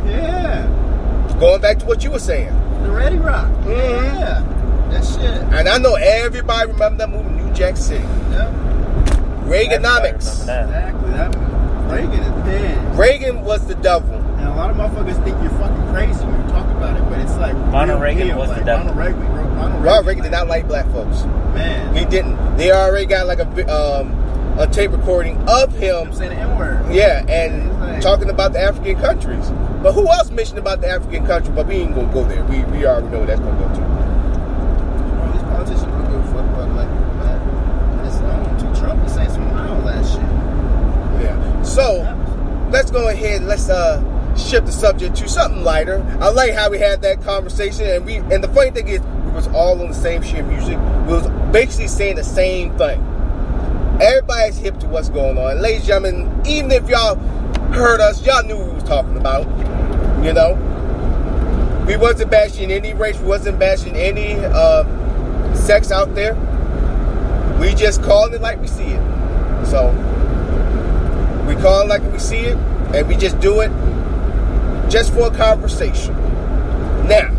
Yeah. 0.06 0.64
Going 1.40 1.60
back 1.60 1.80
to 1.80 1.86
what 1.86 2.04
you 2.04 2.12
were 2.12 2.20
saying. 2.20 2.54
The 2.82 2.90
Ready 2.90 3.18
Rock. 3.18 3.46
Mhm. 3.64 3.70
Yeah. 4.18 4.42
That 4.90 5.04
shit. 5.04 5.42
And 5.58 5.68
I 5.68 5.78
know 5.78 5.94
everybody 5.94 6.70
remember 6.72 6.98
that 6.98 7.10
movie, 7.10 7.30
New 7.42 7.52
Jack 7.52 7.76
City. 7.76 8.04
Yeah. 8.32 8.50
Reaganomics. 9.46 10.46
That. 10.46 10.64
Exactly. 10.64 11.10
That 11.12 11.34
Reagan 11.90 12.20
is 12.20 12.44
bad. 12.44 12.98
Reagan 12.98 13.42
was 13.44 13.66
the 13.66 13.74
devil. 13.76 14.14
And 14.38 14.48
a 14.48 14.54
lot 14.54 14.70
of 14.70 14.76
motherfuckers 14.76 15.22
think 15.24 15.36
you're 15.42 15.50
fucking 15.52 15.88
crazy 15.92 16.24
when 16.24 16.40
you 16.40 16.52
talk 16.52 16.66
about 16.70 16.96
it, 16.96 17.02
but 17.10 17.18
it's 17.18 17.36
like 17.36 17.54
Ronald 17.72 18.00
real 18.00 18.00
Reagan 18.00 18.26
deal. 18.28 18.38
was 18.38 18.48
the 18.50 18.56
like, 18.56 18.64
devil. 18.64 18.86
Ronald 18.94 18.96
Reagan, 18.98 19.56
Ronald 19.56 19.84
Ronald 19.84 20.06
Reagan 20.06 20.22
did 20.22 20.32
not 20.32 20.46
like 20.48 20.68
black 20.68 20.86
folks. 20.92 21.24
Man, 21.54 21.94
He 21.94 22.04
didn't. 22.04 22.56
They 22.56 22.70
already 22.72 23.06
got 23.06 23.26
like 23.26 23.40
a 23.40 23.46
um, 24.00 24.14
a 24.58 24.66
tape 24.66 24.92
recording 24.92 25.36
of 25.48 25.72
him 25.74 26.08
I'm 26.08 26.14
saying 26.14 26.30
the 26.30 26.36
N 26.36 26.56
word. 26.58 26.86
Yeah, 26.92 27.24
and 27.28 27.80
like- 27.80 28.00
talking 28.00 28.30
about 28.30 28.52
the 28.52 28.60
African 28.60 29.00
countries. 29.00 29.50
But 29.82 29.92
who 29.92 30.06
else 30.08 30.30
mentioned 30.30 30.58
about 30.58 30.82
the 30.82 30.88
African 30.88 31.26
country? 31.26 31.54
But 31.54 31.66
we 31.66 31.76
ain't 31.76 31.94
gonna 31.94 32.12
go 32.12 32.24
there. 32.24 32.44
We 32.44 32.62
we 32.64 32.84
already 32.84 33.08
know 33.08 33.24
that's 33.24 33.40
gonna 33.40 33.58
go 33.58 33.74
to. 33.74 33.80
Bro, 33.80 35.32
these 35.32 35.42
politicians 35.42 35.82
don't 35.82 36.10
give 36.10 36.20
a 36.20 36.32
fuck 36.34 36.44
about 36.44 36.68
black 36.72 36.88
people, 36.88 37.14
man. 37.14 38.06
It's 38.06 38.20
known 38.20 38.74
to 38.74 38.80
Trump 38.80 39.06
is 39.06 39.14
saying 39.14 39.30
some 39.30 39.50
wild 39.50 39.88
ass 39.88 40.12
shit. 40.12 41.24
Yeah. 41.24 41.62
So 41.62 42.68
let's 42.70 42.90
go 42.90 43.08
ahead. 43.08 43.38
and 43.38 43.46
Let's 43.46 43.70
uh 43.70 44.02
shift 44.36 44.66
the 44.66 44.72
subject 44.72 45.16
to 45.16 45.28
something 45.30 45.64
lighter. 45.64 46.04
I 46.20 46.28
like 46.28 46.52
how 46.52 46.70
we 46.70 46.78
had 46.78 47.00
that 47.02 47.22
conversation, 47.22 47.86
and 47.86 48.04
we 48.04 48.16
and 48.16 48.44
the 48.44 48.48
funny 48.48 48.72
thing 48.72 48.88
is 48.88 49.00
we 49.00 49.30
was 49.32 49.46
all 49.48 49.80
on 49.80 49.88
the 49.88 49.94
same 49.94 50.20
shit 50.22 50.40
of 50.40 50.46
music. 50.46 50.78
We 51.06 51.14
was 51.14 51.26
basically 51.52 51.88
saying 51.88 52.16
the 52.16 52.24
same 52.24 52.76
thing. 52.76 53.00
Everybody's 53.98 54.58
hip 54.58 54.78
to 54.80 54.86
what's 54.88 55.08
going 55.08 55.38
on. 55.38 55.62
Ladies 55.62 55.88
and 55.88 56.04
gentlemen, 56.04 56.42
even 56.46 56.70
if 56.70 56.86
y'all 56.86 57.16
heard 57.72 58.00
us, 58.00 58.24
y'all 58.26 58.42
knew 58.44 58.56
what 58.58 58.68
we 58.68 58.74
was 58.74 58.82
talking 58.84 59.16
about. 59.16 59.46
You 60.22 60.32
know? 60.32 60.54
We 61.86 61.96
wasn't 61.96 62.30
bashing 62.30 62.70
any 62.70 62.94
race, 62.94 63.18
we 63.18 63.26
wasn't 63.26 63.58
bashing 63.58 63.96
any 63.96 64.34
uh, 64.36 64.84
sex 65.54 65.90
out 65.90 66.14
there. 66.14 66.34
We 67.60 67.74
just 67.74 68.02
called 68.02 68.32
it 68.34 68.40
like 68.40 68.60
we 68.60 68.68
see 68.68 68.84
it. 68.84 69.66
So 69.66 69.90
we 71.46 71.54
call 71.60 71.82
it 71.82 71.88
like 71.88 72.02
we 72.12 72.18
see 72.18 72.38
it, 72.38 72.56
and 72.94 73.08
we 73.08 73.16
just 73.16 73.40
do 73.40 73.60
it 73.60 73.70
just 74.90 75.12
for 75.12 75.28
a 75.28 75.30
conversation. 75.30 76.14
Now, 77.08 77.30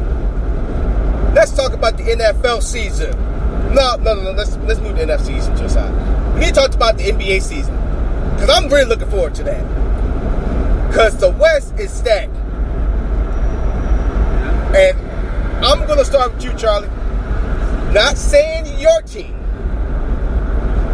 let's 1.34 1.52
talk 1.52 1.74
about 1.74 1.98
the 1.98 2.04
NFL 2.04 2.62
season. 2.62 3.12
No, 3.74 3.96
no, 3.98 4.16
no, 4.16 4.24
no. 4.24 4.32
Let's 4.32 4.58
let's 4.58 4.80
move 4.80 4.98
the 4.98 5.04
NFL 5.04 5.26
season 5.26 5.56
to 5.56 5.64
the 5.64 5.70
side. 5.70 6.34
We 6.34 6.42
need 6.42 6.48
to 6.48 6.54
talk 6.54 6.74
about 6.74 6.98
the 6.98 7.06
NBA 7.06 7.42
season 7.42 7.76
because 8.34 8.50
I'm 8.50 8.68
really 8.70 8.86
looking 8.86 9.10
forward 9.10 9.36
to 9.36 9.44
that. 9.44 10.88
Because 10.88 11.18
the 11.18 11.30
West 11.30 11.74
is 11.80 11.92
stacked, 11.92 12.36
and 14.90 15.66
I'm 15.66 15.88
gonna 15.88 16.06
start 16.06 16.34
with 16.34 16.44
you, 16.44 16.54
Charlie. 16.56 16.90
Not 17.94 18.18
saying 18.18 18.80
your 18.80 19.02
team. 19.02 19.34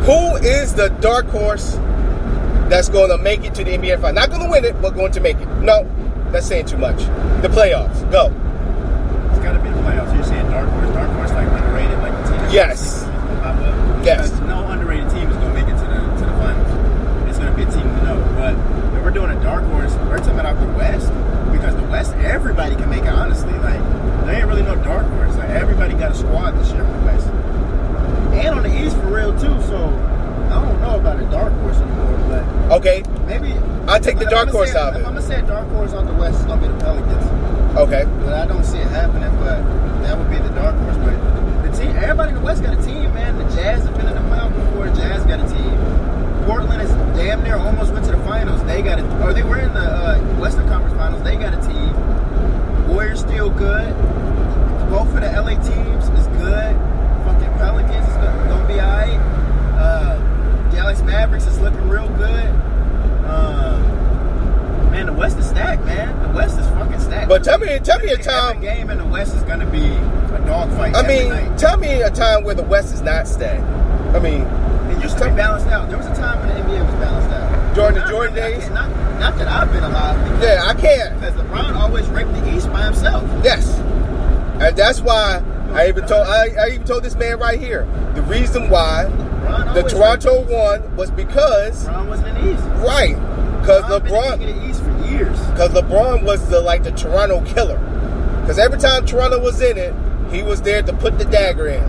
Who 0.08 0.36
is 0.38 0.74
the 0.74 0.90
dark 1.02 1.28
horse 1.28 1.76
that's 2.70 2.90
going 2.90 3.10
to 3.10 3.18
make 3.18 3.44
it 3.44 3.54
to 3.56 3.64
the 3.64 3.72
NBA 3.72 4.02
final? 4.02 4.14
Not 4.14 4.30
going 4.30 4.42
to 4.42 4.50
win 4.50 4.64
it, 4.64 4.82
but 4.82 4.96
going 4.96 5.12
to 5.12 5.20
make 5.20 5.38
it. 5.38 5.48
No, 5.60 5.84
that's 6.32 6.48
saying 6.48 6.68
too 6.68 6.78
much. 6.78 6.98
The 7.42 7.50
playoffs. 7.50 8.10
Go. 8.10 8.28
It's 9.32 9.44
got 9.44 9.52
to 9.52 9.60
be 9.60 9.70
the 9.70 9.76
playoffs. 9.84 10.16
You're 10.16 10.24
saying 10.24 10.50
dark 10.50 10.70
horse, 10.70 10.90
dark 10.96 11.10
horse, 11.12 11.32
like 11.32 11.48
underrated, 11.50 12.00
like 12.00 12.14
the 12.24 12.32
team. 12.32 12.54
Yes. 12.54 13.04
Yes. 14.04 14.30
Because 14.32 14.48
no 14.48 14.66
underrated 14.68 15.10
team 15.10 15.28
is 15.28 15.36
gonna 15.36 15.54
make 15.54 15.68
it 15.68 15.76
to 15.76 15.84
the 15.84 16.00
to 16.00 16.24
the 16.24 16.38
finals. 16.40 17.30
It's 17.30 17.38
gonna 17.38 17.56
be 17.56 17.64
a 17.64 17.66
team 17.66 17.84
to 17.84 18.04
know. 18.04 18.18
But 18.40 18.56
if 18.98 19.04
we're 19.04 19.12
doing 19.12 19.32
a 19.32 19.44
dark 19.44 19.66
horse, 19.66 19.94
we're 20.08 20.20
talking 20.20 20.40
about 20.40 20.58
the 20.58 20.72
West 20.74 21.12
West 21.98 22.14
everybody 22.18 22.76
can 22.76 22.90
make 22.92 23.02
it. 23.02 23.10
Honestly, 23.10 23.54
like 23.54 23.82
there 24.26 24.36
ain't 24.36 24.48
really 24.48 24.62
no 24.62 24.76
dark 24.84 25.08
horse. 25.18 25.36
Like 25.36 25.50
everybody 25.50 25.96
got 25.96 26.12
a 26.12 26.14
squad 26.14 26.52
this 26.52 26.70
year 26.72 26.84
on 26.84 26.94
the 27.00 27.06
West 27.08 27.28
and 28.38 28.54
on 28.54 28.62
the 28.62 28.86
East 28.86 28.96
for 28.98 29.08
real 29.08 29.32
too. 29.34 29.58
So 29.66 29.78
I 30.54 30.62
don't 30.62 30.80
know 30.80 30.98
about 31.00 31.20
a 31.20 31.26
dark 31.32 31.52
horse 31.54 31.78
anymore, 31.78 32.20
but 32.30 32.76
Okay. 32.78 33.04
maybe 33.26 33.56
I'll 33.88 34.00
take 34.00 34.20
the 34.20 34.26
dark 34.26 34.50
horse 34.50 34.74
say- 34.74 34.80
out 34.80 34.94
of 34.94 35.02
it. 35.02 35.08
I'm 35.08 35.16
gonna 35.16 35.24
say 35.24 35.40
a 35.40 35.42
dark 35.42 35.68
horse 35.72 35.94
on 35.94 36.06
the 36.06 36.14
West, 36.14 36.36
it's 36.36 36.46
gonna 36.46 36.62
be 36.62 36.68
the 36.68 36.84
Pelicans. 36.86 37.26
Okay. 37.78 38.06
But 38.24 38.34
I 38.36 38.46
don't 38.46 38.64
see 38.64 38.78
it 38.78 38.88
happening. 38.90 39.34
But 39.40 39.58
that 40.04 40.16
would 40.20 40.30
be 40.30 40.38
the 40.38 40.54
dark 40.54 40.76
horse. 40.76 40.98
But 40.98 41.18
the 41.66 41.76
team, 41.76 41.98
everybody 41.98 42.30
in 42.30 42.36
the 42.36 42.42
West 42.46 42.62
got 42.62 42.78
a 42.78 42.82
team, 42.84 43.12
man. 43.16 43.40
The 43.40 43.46
Jazz 43.56 43.86
have 43.86 43.98
been 43.98 44.06
in 44.06 44.14
the 44.14 44.22
playoffs 44.30 44.54
before. 44.54 44.86
The 44.86 45.02
Jazz 45.02 45.24
got 45.26 45.40
a 45.40 45.48
team. 45.50 45.74
Portland 46.48 46.82
is 46.82 46.90
damn 47.18 47.44
near 47.44 47.58
almost 47.58 47.92
went 47.92 48.06
to 48.06 48.12
the 48.14 48.24
finals. 48.24 48.64
They 48.64 48.82
got 48.82 49.00
it, 49.00 49.06
or 49.22 49.34
they 49.34 49.44
were 49.44 49.60
in 49.60 49.74
the 49.74 49.82
uh, 49.82 50.18
Western 50.40 50.66
Conference 50.70 50.96
Finals. 50.96 51.22
They 51.24 51.36
got 51.36 51.54
a 51.54 51.68
team. 51.68 52.88
Warriors 52.88 53.20
still 53.20 53.50
good. 53.50 53.94
Both 54.90 55.10
of 55.14 55.20
the 55.22 55.30
LA 55.30 55.60
teams 55.62 56.06
is 56.18 56.28
good. 56.40 56.74
Fucking 57.26 57.52
Pelicans 57.60 58.08
is 58.08 58.16
gonna, 58.16 58.66
be 58.66 58.76
alright. 58.76 59.20
Uh, 59.78 60.72
Dallas 60.72 61.02
Mavericks 61.02 61.46
is 61.48 61.60
looking 61.60 61.90
real 61.90 62.08
good. 62.16 62.48
Um, 63.28 63.82
man, 64.92 65.08
the 65.08 65.14
West 65.14 65.38
is 65.38 65.48
stacked, 65.50 65.84
man. 65.84 66.18
The 66.24 66.30
West 66.34 66.58
is 66.58 66.66
fucking 66.70 67.02
stacked. 67.02 67.28
But 67.28 67.44
tell 67.44 67.58
me, 67.58 67.78
tell 67.80 68.00
me 68.00 68.08
a 68.08 68.12
Every 68.14 68.24
time. 68.24 68.62
game 68.62 68.90
in 68.90 69.00
the 69.00 69.06
West 69.06 69.36
is 69.36 69.44
gonna 69.44 69.70
be 69.70 69.84
a 69.86 70.42
dogfight. 70.48 70.96
I 70.96 71.00
every 71.00 71.14
mean, 71.20 71.30
night. 71.30 71.58
tell 71.60 71.76
me 71.76 72.02
a 72.04 72.10
time 72.10 72.46
where 72.46 72.56
the 72.56 72.64
West 72.64 72.94
is 72.94 73.02
not 73.02 73.28
stacked. 73.28 73.64
I 74.16 74.20
mean, 74.20 74.44
it 74.92 75.04
used 75.04 75.18
to 75.18 75.26
be 75.26 75.36
balanced 75.36 75.68
out. 75.68 75.90
There 75.90 75.98
was 75.98 76.08
a 76.08 76.16
time 76.16 76.40
when 76.40 76.50
the 76.50 76.62
NBA 76.62 76.86
was 76.86 76.96
balanced 76.96 77.30
out. 77.32 77.74
During 77.76 77.96
the 77.96 78.06
Jordan 78.08 78.36
days? 78.36 78.70
Not, 78.70 78.90
not 79.20 79.38
that 79.38 79.48
I've 79.48 79.72
been 79.72 79.84
alive. 79.84 80.22
because- 80.24 80.44
yeah, 80.44 80.64
I 80.66 80.74
can't. 80.74 81.20
Because 81.20 81.34
LeBron 81.36 81.76
always 81.76 82.08
raped 82.08 82.32
the 82.34 82.56
East 82.56 82.72
by 82.72 82.84
himself. 82.84 83.24
Yes, 83.44 83.78
and 84.60 84.76
that's 84.76 85.02
why 85.02 85.44
I 85.74 85.88
even 85.90 86.06
told 86.08 86.26
I, 86.28 86.48
I 86.60 86.68
even 86.74 86.86
told 86.86 87.04
this 87.04 87.16
man 87.16 87.38
right 87.40 87.60
here 87.60 87.86
the 88.16 88.22
reason 88.24 88.70
why 88.70 89.06
the 89.74 89.84
Toronto 89.84 90.42
won 90.50 90.96
was 90.96 91.12
because 91.12 91.86
LeBron 91.86 92.08
wasn't 92.10 92.28
in 92.30 92.46
the 92.46 92.54
East. 92.54 92.64
right 92.86 93.16
because 93.62 93.84
LeBron 93.84 94.40
been 94.40 94.50
in 94.50 94.60
the 94.60 94.70
East 94.70 94.82
for 94.82 95.06
years. 95.08 95.40
because 95.52 95.70
LeBron 95.72 96.24
was 96.24 96.50
the 96.50 96.60
like 96.62 96.84
the 96.84 96.92
Toronto 96.92 97.42
killer. 97.46 97.78
Because 98.42 98.58
every 98.60 98.80
time 98.80 99.06
Toronto 99.06 99.40
was 99.40 99.62
in 99.62 99.78
it, 99.78 99.94
he 100.32 100.42
was 100.42 100.62
there 100.62 100.82
to 100.82 100.94
put 100.94 101.18
the 101.20 101.26
dagger 101.26 101.68
in. 101.68 101.84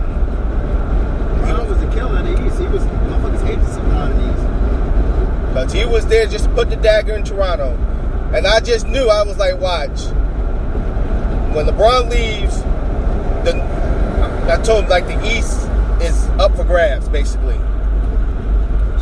LeBron 1.88 1.94
was 1.94 1.94
the 1.94 2.00
killer 2.00 2.22
the 2.22 2.46
East. 2.46 2.58
He 2.58 2.66
was 2.66 2.82
motherfuckers 2.82 3.46
hated 3.46 3.64
LeBron 3.64 4.08
the 4.14 4.24
East. 4.30 4.44
Because 5.48 5.72
he 5.72 5.84
was 5.84 6.06
there 6.06 6.26
just 6.26 6.44
to 6.44 6.50
put 6.50 6.70
the 6.70 6.76
dagger 6.76 7.14
in 7.14 7.24
Toronto. 7.24 7.76
And 8.34 8.46
I 8.46 8.60
just 8.60 8.86
knew, 8.86 9.08
I 9.08 9.22
was 9.22 9.38
like, 9.38 9.58
watch. 9.60 10.06
When 11.54 11.66
LeBron 11.66 12.10
leaves, 12.10 12.62
the, 13.44 13.56
I 14.52 14.60
told 14.62 14.84
him, 14.84 14.90
like, 14.90 15.06
the 15.06 15.18
East 15.26 15.68
is 16.02 16.26
up 16.38 16.54
for 16.56 16.64
grabs, 16.64 17.08
basically. 17.08 17.56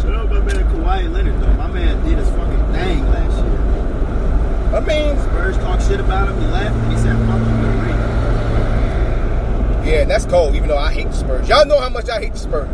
Shut 0.01 0.14
up, 0.14 0.30
my 0.30 0.41
man 0.41 0.64
Kawhi 0.70 1.12
Leonard 1.12 1.41
though. 1.41 1.53
My 1.55 1.66
man 1.68 2.05
did 2.09 2.18
his 2.18 2.28
fucking 2.30 2.72
thing 2.72 3.05
last 3.09 3.37
year. 3.37 3.57
I 4.76 4.80
mean, 4.80 5.18
Spurs 5.24 5.57
talk 5.59 5.80
shit 5.80 6.01
about 6.01 6.28
him. 6.28 6.39
He 6.41 6.47
left. 6.47 6.76
He 6.91 6.97
said, 6.99 7.16
"Fuck 7.26 7.41
him, 7.41 7.61
with 7.61 7.70
a 7.70 7.76
ring." 7.82 7.97
Yeah, 9.87 10.03
and 10.03 10.11
that's 10.11 10.26
cold, 10.26 10.55
even 10.57 10.68
though 10.68 10.78
I 10.78 10.93
hate 10.93 11.07
the 11.07 11.12
Spurs. 11.12 11.49
Y'all 11.49 11.64
know 11.64 11.80
how 11.80 11.89
much 11.89 12.09
I 12.09 12.20
hate 12.20 12.32
the 12.32 12.39
Spurs. 12.39 12.68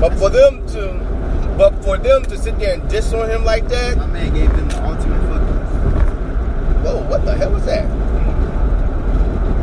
But 0.00 0.14
for 0.18 0.30
them 0.30 0.66
to, 0.68 1.54
but 1.58 1.72
for 1.84 1.98
them 1.98 2.24
to 2.24 2.38
sit 2.38 2.58
there 2.58 2.74
and 2.74 2.88
diss 2.88 3.12
on 3.12 3.28
him 3.28 3.44
like 3.44 3.68
that, 3.68 3.98
My 3.98 4.06
man 4.06 4.32
gave 4.32 4.50
them 4.56 4.68
the 4.68 4.82
ultimate 4.82 5.20
fucking. 5.28 6.82
whoa, 6.82 7.02
what 7.10 7.24
the 7.26 7.36
hell 7.36 7.52
was 7.52 7.66
that? 7.66 7.86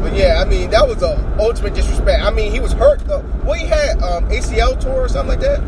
But 0.04 0.14
yeah, 0.16 0.40
I 0.40 0.46
mean, 0.48 0.70
that 0.70 0.88
was 0.88 1.02
a 1.02 1.18
ultimate 1.40 1.74
disrespect. 1.74 2.22
I 2.22 2.30
mean, 2.30 2.52
he 2.52 2.60
was 2.60 2.74
hurt 2.74 3.00
though. 3.08 3.22
What 3.44 3.60
he 3.60 3.66
had, 3.66 4.02
um, 4.04 4.30
ACL 4.30 4.80
tour 4.80 4.94
or 4.94 5.10
something 5.10 5.40
like 5.40 5.40
that. 5.40 5.60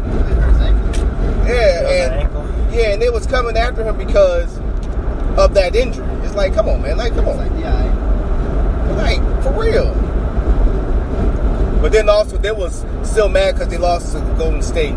Yeah, 1.48 1.90
and 1.90 2.38
an 2.38 2.74
yeah, 2.74 2.94
and 2.94 3.02
they 3.02 3.10
was 3.10 3.26
coming 3.26 3.58
after 3.58 3.84
him 3.84 3.98
because 3.98 4.56
of 5.40 5.56
that 5.56 5.76
injury. 5.76 6.06
It's 6.24 6.36
like, 6.36 6.54
come 6.54 6.70
on, 6.70 6.84
man, 6.84 6.98
like, 6.98 7.16
come 7.16 7.28
on, 7.28 7.38
like, 7.38 7.52
yeah, 7.60 8.94
like 8.98 9.20
for 9.42 9.52
real. 9.60 10.09
But 11.82 11.92
then 11.92 12.10
also 12.10 12.38
they 12.38 12.52
was 12.52 12.86
still 13.04 13.30
mad 13.30 13.56
because 13.56 13.70
they 13.70 13.78
lost 13.78 14.14
to 14.14 14.20
Golden 14.38 14.62
State. 14.62 14.96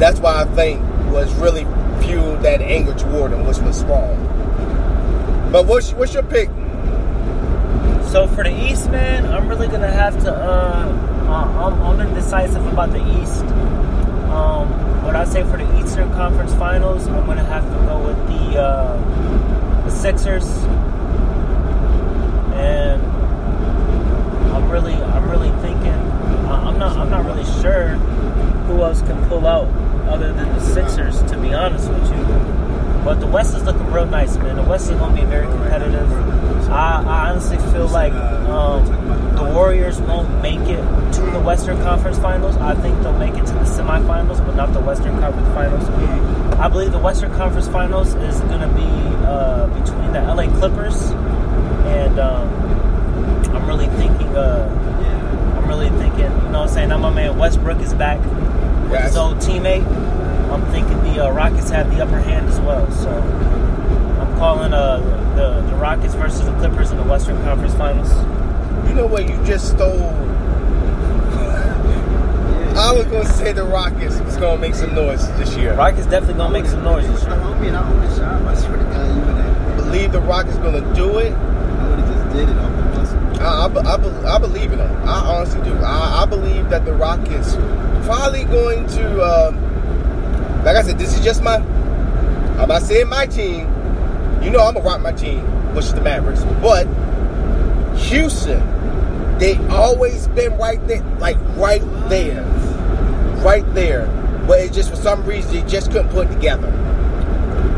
That's 0.00 0.20
why 0.20 0.42
I 0.42 0.44
think 0.44 0.82
was 1.12 1.32
really 1.34 1.64
fueled 2.02 2.42
that 2.42 2.60
anger 2.60 2.94
toward 2.94 3.32
them, 3.32 3.46
which 3.46 3.58
was 3.58 3.84
wrong. 3.84 4.16
But 5.52 5.66
what's 5.66 5.92
what's 5.92 6.14
your 6.14 6.22
pick? 6.24 6.48
So 8.10 8.26
for 8.26 8.42
the 8.44 8.70
East, 8.70 8.90
man, 8.90 9.26
I'm 9.26 9.48
really 9.48 9.68
gonna 9.68 9.90
have 9.90 10.18
to. 10.24 10.32
Uh, 10.32 11.08
uh, 11.28 11.66
I'm, 11.66 11.82
I'm 11.82 12.00
indecisive 12.08 12.66
about 12.66 12.90
the 12.90 13.20
East. 13.20 13.44
Um, 14.32 14.68
what 15.04 15.14
I 15.14 15.24
say 15.24 15.42
for 15.42 15.58
the 15.58 15.78
Eastern 15.78 16.10
Conference 16.12 16.54
Finals, 16.54 17.06
I'm 17.06 17.26
gonna 17.26 17.44
have 17.44 17.64
to 17.64 17.78
go 17.86 17.98
with 18.06 18.16
the 18.28 18.58
uh, 18.60 19.84
the 19.84 19.90
Sixers, 19.90 20.46
and 22.54 23.02
I'm 24.54 24.70
really, 24.70 24.94
I'm 24.94 25.30
really 25.30 25.50
thinking. 25.60 25.67
I'm 26.78 26.94
not, 26.94 26.96
I'm 26.96 27.10
not 27.10 27.24
really 27.24 27.60
sure 27.60 27.88
who 28.68 28.84
else 28.84 29.02
can 29.02 29.28
pull 29.28 29.48
out 29.48 29.66
other 30.08 30.32
than 30.32 30.48
the 30.54 30.60
Sixers. 30.60 31.20
To 31.24 31.36
be 31.36 31.52
honest 31.52 31.90
with 31.90 32.08
you, 32.08 32.24
but 33.04 33.14
the 33.14 33.26
West 33.26 33.56
is 33.56 33.64
looking 33.64 33.90
real 33.90 34.06
nice, 34.06 34.36
man. 34.36 34.54
The 34.54 34.62
West 34.62 34.88
is 34.88 34.96
gonna 34.96 35.20
be 35.20 35.26
very 35.26 35.46
competitive. 35.48 36.08
I, 36.70 37.02
I 37.04 37.30
honestly 37.30 37.56
feel 37.72 37.88
like 37.88 38.12
um, 38.12 38.84
the 39.34 39.42
Warriors 39.42 40.00
won't 40.02 40.40
make 40.40 40.60
it 40.60 41.12
to 41.14 41.20
the 41.32 41.40
Western 41.40 41.78
Conference 41.78 42.16
Finals. 42.18 42.56
I 42.58 42.76
think 42.76 43.02
they'll 43.02 43.18
make 43.18 43.34
it 43.34 43.46
to 43.46 43.54
the 43.54 43.64
semifinals, 43.64 44.38
but 44.46 44.54
not 44.54 44.72
the 44.72 44.80
Western 44.80 45.18
Conference 45.18 45.48
Finals. 45.48 45.88
I 46.60 46.68
believe 46.68 46.92
the 46.92 47.00
Western 47.00 47.32
Conference 47.32 47.66
Finals 47.66 48.14
is 48.14 48.38
going 48.42 48.60
to 48.60 48.68
be 48.68 49.26
uh, 49.26 49.66
between 49.66 50.12
the 50.12 50.20
LA 50.20 50.46
Clippers 50.60 51.10
and 51.90 52.20
um, 52.20 52.48
I'm 53.52 53.66
really 53.66 53.88
thinking. 53.96 54.28
Uh, 54.28 54.84
really 55.68 55.90
thinking. 55.90 56.20
You 56.20 56.28
know, 56.28 56.60
what 56.60 56.68
I'm 56.68 56.68
saying 56.68 56.88
now 56.88 56.98
my 56.98 57.10
man 57.10 57.36
Westbrook 57.38 57.78
is 57.80 57.92
back 57.94 58.18
with 58.24 58.92
Yes. 58.92 59.08
his 59.08 59.16
old 59.16 59.36
teammate. 59.38 59.86
I'm 60.50 60.64
thinking 60.72 60.96
the 61.04 61.26
uh, 61.26 61.30
Rockets 61.30 61.68
have 61.70 61.90
the 61.94 62.02
upper 62.02 62.18
hand 62.18 62.48
as 62.48 62.58
well. 62.60 62.90
So 62.92 63.10
I'm 63.10 64.38
calling 64.38 64.72
uh, 64.72 64.98
the 65.36 65.60
the 65.70 65.76
Rockets 65.76 66.14
versus 66.14 66.44
the 66.46 66.52
Clippers 66.54 66.90
in 66.90 66.96
the 66.96 67.02
Western 67.04 67.36
Conference 67.44 67.74
Finals. 67.74 68.10
You 68.88 68.94
know 68.94 69.06
what? 69.06 69.28
You 69.28 69.36
just 69.44 69.68
stole. 69.72 70.08
I 72.78 72.92
was 72.92 73.04
gonna 73.06 73.24
say 73.26 73.52
the 73.52 73.64
Rockets 73.64 74.18
was 74.20 74.36
gonna 74.36 74.60
make 74.60 74.74
some 74.74 74.94
noise 74.94 75.26
this 75.36 75.54
year. 75.56 75.74
Rockets 75.74 76.06
definitely 76.06 76.34
gonna 76.38 76.52
make 76.52 76.66
some 76.66 76.82
noise 76.84 77.06
this 77.08 77.20
Shut 77.22 77.30
year. 77.36 77.40
up, 77.40 77.56
homie, 77.58 77.66
and 77.68 77.76
I 77.76 77.90
own 77.90 78.00
the 78.00 78.16
shop. 78.16 78.40
I 78.42 78.54
swear 78.54 78.76
to 78.78 78.84
God, 78.84 79.08
you 79.08 79.20
would 79.20 79.34
have. 79.36 79.76
Believe 79.76 80.12
the 80.12 80.20
Rockets 80.20 80.56
gonna 80.58 80.94
do 80.94 81.18
it. 81.18 81.32
I 81.32 81.88
would 81.90 81.98
have 81.98 82.08
just 82.08 82.36
did 82.36 82.48
it 82.48 82.56
off 82.56 82.70
the 82.70 82.82
muscle. 82.98 83.18
I, 83.40 83.66
I, 83.66 83.96
I, 83.96 84.34
I 84.36 84.38
believe 84.38 84.72
in 84.72 84.78
them. 84.78 85.08
I 85.08 85.20
honestly 85.20 85.62
do. 85.62 85.74
I, 85.78 86.22
I 86.22 86.26
believe 86.26 86.70
that 86.70 86.84
the 86.84 86.92
Rockets 86.92 87.54
probably 88.04 88.44
going 88.44 88.86
to. 88.88 89.22
Um, 89.22 90.64
like 90.64 90.76
I 90.76 90.82
said, 90.82 90.98
this 90.98 91.16
is 91.16 91.24
just 91.24 91.42
my. 91.42 91.56
I'm 92.58 92.68
not 92.68 92.82
saying 92.82 93.08
my 93.08 93.26
team. 93.26 93.60
You 94.42 94.50
know 94.50 94.60
I'm 94.60 94.74
gonna 94.74 94.80
rock 94.80 95.00
my 95.00 95.12
team, 95.12 95.40
which 95.74 95.86
is 95.86 95.94
the 95.94 96.00
Mavericks. 96.00 96.42
But 96.60 96.86
Houston, 97.96 98.60
they 99.38 99.56
always 99.68 100.26
been 100.28 100.56
right 100.58 100.84
there, 100.88 101.02
like 101.18 101.36
right 101.56 101.82
there, 102.08 102.42
right 103.44 103.64
there. 103.74 104.06
But 104.46 104.60
it 104.60 104.72
just 104.72 104.90
for 104.90 104.96
some 104.96 105.24
reason 105.24 105.52
they 105.52 105.62
just 105.68 105.92
couldn't 105.92 106.08
put 106.10 106.28
it 106.28 106.34
together. 106.34 106.70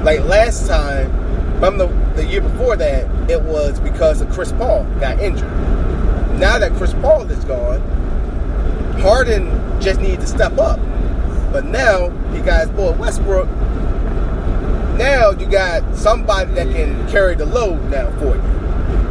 Like 0.05 0.21
last 0.21 0.67
time, 0.67 1.11
from 1.59 1.77
the, 1.77 1.89
the 2.15 2.25
year 2.25 2.41
before 2.41 2.77
that, 2.77 3.07
it 3.31 3.41
was 3.43 3.79
because 3.81 4.21
of 4.21 4.31
Chris 4.31 4.53
Paul 4.53 4.85
got 4.99 5.21
injured. 5.21 5.51
Now 6.39 6.59
that 6.59 6.73
Chris 6.73 6.93
Paul 6.95 7.31
is 7.31 7.45
gone, 7.45 7.81
Harden 9.01 9.49
just 9.81 10.01
needed 10.01 10.21
to 10.21 10.27
step 10.27 10.59
up. 10.59 10.79
But 11.53 11.65
now 11.65 12.11
he 12.33 12.41
got 12.41 12.61
his 12.61 12.71
boy 12.71 12.93
Westbrook. 12.93 13.49
Now 14.99 15.31
you 15.31 15.47
got 15.47 15.97
somebody 15.97 16.53
that 16.55 16.69
can 16.69 17.09
carry 17.09 17.35
the 17.35 17.47
load 17.47 17.83
now 17.91 18.11
for 18.19 18.37
you. 18.37 18.43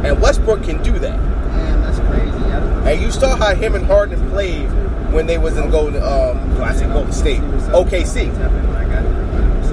And 0.06 0.20
Westbrook 0.20 0.62
can 0.62 0.82
do 0.82 0.98
that. 0.98 1.18
Man, 1.18 1.82
that's 1.82 1.98
crazy. 1.98 2.90
And 2.90 3.02
you 3.02 3.10
saw 3.10 3.36
how 3.36 3.54
him 3.54 3.74
and 3.74 3.84
Harden 3.84 4.30
played 4.30 4.68
when 5.12 5.26
they 5.26 5.38
was 5.38 5.56
in 5.56 5.70
Golden 5.70 6.02
um 6.02 6.62
I 6.62 6.72
said 6.74 6.92
Golden 6.92 7.12
State. 7.12 7.40
OKC. 7.72 8.30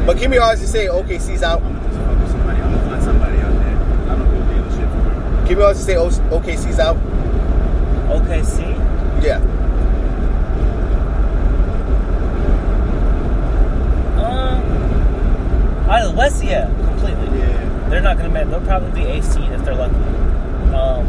But 0.06 0.18
Kimmy 0.18 0.42
always 0.42 0.62
to 0.62 0.68
say 0.68 0.88
OKC's 0.88 1.44
out. 1.44 1.62
I'm 1.62 1.74
gonna 1.74 1.88
just 1.90 2.00
fuck 2.00 2.20
with 2.20 2.32
somebody. 2.32 2.62
I'm 2.62 2.74
gonna 2.74 2.90
find 2.90 3.04
somebody 3.04 3.38
out 3.40 3.52
there. 3.52 3.78
I 4.10 4.16
don't 4.16 4.30
do 4.32 4.40
dealership 4.54 4.90
real. 5.50 5.58
Kimmy 5.58 5.62
always 5.64 5.80
say 5.86 5.96
O- 5.98 6.10
OKC's 6.10 6.80
out. 6.80 6.98
OKC. 8.10 8.76
Yeah. 9.24 9.42
Um, 14.18 14.64
out 15.90 16.02
of 16.06 16.12
the 16.12 16.18
West, 16.18 16.44
yeah, 16.44 16.66
completely. 16.86 17.40
Yeah. 17.40 17.90
They're 17.90 18.02
not 18.02 18.18
gonna 18.18 18.30
make. 18.30 18.50
They'll 18.50 18.62
probably 18.62 18.92
be 18.92 19.08
eighth 19.08 19.32
seed 19.34 19.50
if 19.52 19.64
they're 19.64 19.76
lucky. 19.76 19.96
Um, 20.74 21.06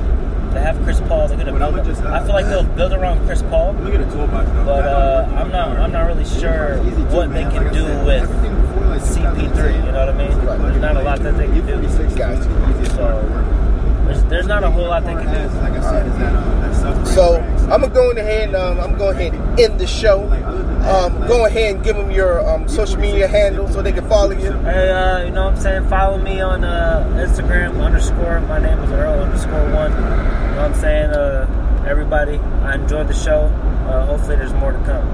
they 0.54 0.60
have 0.60 0.80
Chris 0.84 1.00
Paul. 1.02 1.28
They're 1.28 1.36
gonna 1.38 1.52
But 1.52 1.58
build. 1.58 1.74
I'ma 1.74 1.84
just- 1.84 2.02
I 2.04 2.20
feel 2.24 2.34
like 2.34 2.46
they'll 2.46 2.62
build 2.64 2.92
around 2.92 3.24
Chris 3.26 3.42
Paul. 3.42 3.74
Look 3.82 3.94
at 3.94 4.08
the 4.08 4.14
toolbox 4.16 4.48
though. 4.50 4.64
But 4.64 4.84
uh, 4.86 5.28
I'm 5.36 5.50
not. 5.50 5.76
I'm 5.78 5.92
not 5.92 6.06
really 6.06 6.24
sure 6.24 6.76
too, 6.76 7.04
what 7.16 7.32
they 7.32 7.42
can 7.42 7.64
Like 7.64 7.72
do 7.72 7.80
said, 7.80 8.06
with 8.06 8.22
before, 8.30 8.86
like, 8.86 9.00
CP3. 9.02 9.86
You 9.86 9.92
know 9.92 10.06
what 10.06 10.08
I 10.08 10.12
mean? 10.12 10.62
There's 10.62 10.80
not 10.80 10.96
a 10.96 11.02
lot 11.02 11.18
that 11.20 11.36
they 11.36 11.46
can 11.46 11.66
do. 11.66 11.88
So 11.88 13.67
there's, 14.08 14.24
there's 14.24 14.46
not 14.46 14.64
a 14.64 14.70
whole 14.70 14.88
lot 14.88 15.04
they 15.04 15.12
can 15.12 15.26
do. 15.26 15.58
Like 15.60 15.72
I 15.74 15.80
said, 15.80 16.06
is 16.06 16.18
that 16.18 16.34
um, 16.34 16.60
that 16.60 16.74
suffering 16.74 17.06
So. 17.06 17.54
I'm 17.68 17.82
gonna 17.82 17.92
go 17.92 18.10
ahead 18.12 18.48
and 18.48 18.56
um, 18.56 18.80
I'm 18.80 18.96
going 18.96 19.14
ahead 19.14 19.34
and 19.34 19.60
end 19.60 19.78
the 19.78 19.86
show. 19.86 20.22
Like, 20.22 20.42
other 20.42 20.62
than 20.62 20.78
that, 20.80 21.04
Um, 21.12 21.28
go 21.28 21.44
ahead 21.44 21.74
and 21.74 21.84
give 21.84 21.96
them 21.96 22.10
your 22.10 22.40
um, 22.48 22.66
social 22.66 22.96
media 22.98 23.28
handle 23.28 23.68
so 23.68 23.82
they 23.82 23.92
can 23.92 24.08
follow 24.08 24.30
you. 24.30 24.52
Hey, 24.62 24.88
uh, 24.88 25.24
you 25.26 25.30
know 25.32 25.44
what 25.44 25.56
I'm 25.56 25.60
saying? 25.60 25.86
Follow 25.86 26.16
me 26.16 26.40
on 26.40 26.64
uh, 26.64 27.04
Instagram 27.18 27.78
underscore. 27.78 28.40
My 28.40 28.58
name 28.58 28.78
is 28.78 28.90
Earl 28.90 29.20
underscore 29.20 29.70
one. 29.74 29.90
You 29.92 29.98
know 29.98 30.56
what 30.56 30.70
I'm 30.70 30.74
saying? 30.76 31.10
Uh, 31.10 31.84
everybody, 31.86 32.38
I 32.38 32.76
enjoyed 32.76 33.06
the 33.08 33.12
show. 33.12 33.52
Uh, 33.86 34.06
hopefully, 34.06 34.36
there's 34.36 34.54
more 34.54 34.72
to 34.72 34.78
come. 34.84 35.06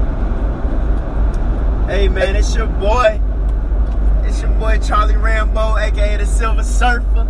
Hey 1.88 2.06
man, 2.06 2.36
it's 2.36 2.54
your 2.54 2.68
boy. 2.68 3.20
It's 4.22 4.40
your 4.42 4.52
boy 4.60 4.78
Charlie 4.78 5.16
Rambo, 5.16 5.76
aka 5.76 6.18
the 6.18 6.24
Silver 6.24 6.62
Surfer. 6.62 7.26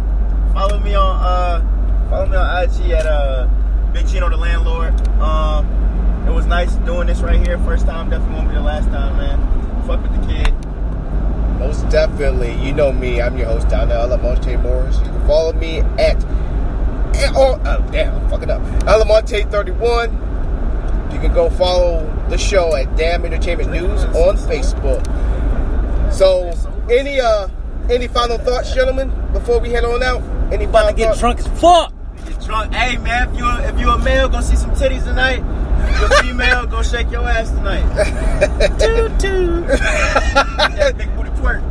Follow 0.55 0.79
me 0.79 0.95
on 0.95 1.17
uh 1.21 2.09
follow 2.09 2.27
me 2.27 2.37
on 2.37 2.63
IG 2.63 2.93
at 2.93 3.07
uh 3.07 3.49
Big 3.93 4.07
Chino 4.09 4.31
the 4.31 4.37
Landlord. 4.37 4.95
Um 5.19 5.67
it 6.29 6.31
was 6.31 6.47
nice 6.47 6.73
doing 6.87 7.09
this 7.09 7.21
right 7.21 7.45
here. 7.45 7.59
First 7.59 7.87
time, 7.87 8.09
definitely 8.09 8.37
won't 8.37 8.49
be 8.49 8.55
the 8.55 8.63
last 8.63 8.87
time, 8.87 9.17
man. 9.17 9.85
Fuck 9.87 10.01
with 10.03 10.13
the 10.21 10.27
kid. 10.33 10.55
Most 11.59 11.89
definitely, 11.91 12.55
you 12.65 12.73
know 12.73 12.93
me. 12.93 13.21
I'm 13.21 13.37
your 13.37 13.47
host 13.47 13.69
down 13.69 13.89
there, 13.89 13.99
Almonte 13.99 14.57
Morris. 14.57 14.97
You 14.99 15.05
can 15.05 15.27
follow 15.27 15.53
me 15.53 15.81
at, 15.81 16.17
oh, 17.37 17.61
oh 17.65 17.89
damn, 17.93 18.15
I'm 18.15 18.31
fucking 18.31 18.49
up. 18.51 18.63
Almonte31. 18.87 20.13
You 21.13 21.21
can 21.21 21.35
go 21.35 21.51
follow 21.51 22.07
the 22.31 22.39
show 22.39 22.75
at 22.75 22.97
Damn 22.97 23.25
Entertainment 23.25 23.71
News 23.71 24.05
on 24.05 24.37
Facebook. 24.37 25.05
So, 26.13 26.53
any 26.91 27.21
uh, 27.21 27.49
any 27.91 28.09
final 28.09 28.39
thoughts, 28.39 28.73
gentlemen, 28.75 29.13
before 29.33 29.61
we 29.61 29.71
head 29.71 29.85
on 29.85 30.03
out? 30.03 30.23
About 30.53 30.73
final 30.73 30.89
to 30.91 30.95
get 30.95 31.19
drunk 31.19 31.39
as 31.41 31.47
fuck. 31.61 31.93
Get 32.27 32.41
drunk. 32.41 32.73
Hey 32.73 32.97
man, 32.99 33.29
if 33.29 33.39
you 33.39 33.49
if 33.49 33.79
you 33.81 33.91
a 33.91 33.99
male, 33.99 34.29
go 34.29 34.41
see 34.41 34.57
some 34.57 34.71
titties 34.73 35.05
tonight. 35.05 35.43
If 35.89 36.01
you're 36.01 36.13
a 36.13 36.23
female, 36.23 36.67
go 36.67 36.83
shake 36.83 37.11
your 37.11 37.29
ass 37.29 37.51
tonight. 37.51 37.83
Toot 38.79 39.21
toot. 39.21 39.67
That 39.67 40.95
big 40.97 41.15
booty 41.17 41.31
twerk. 41.31 41.63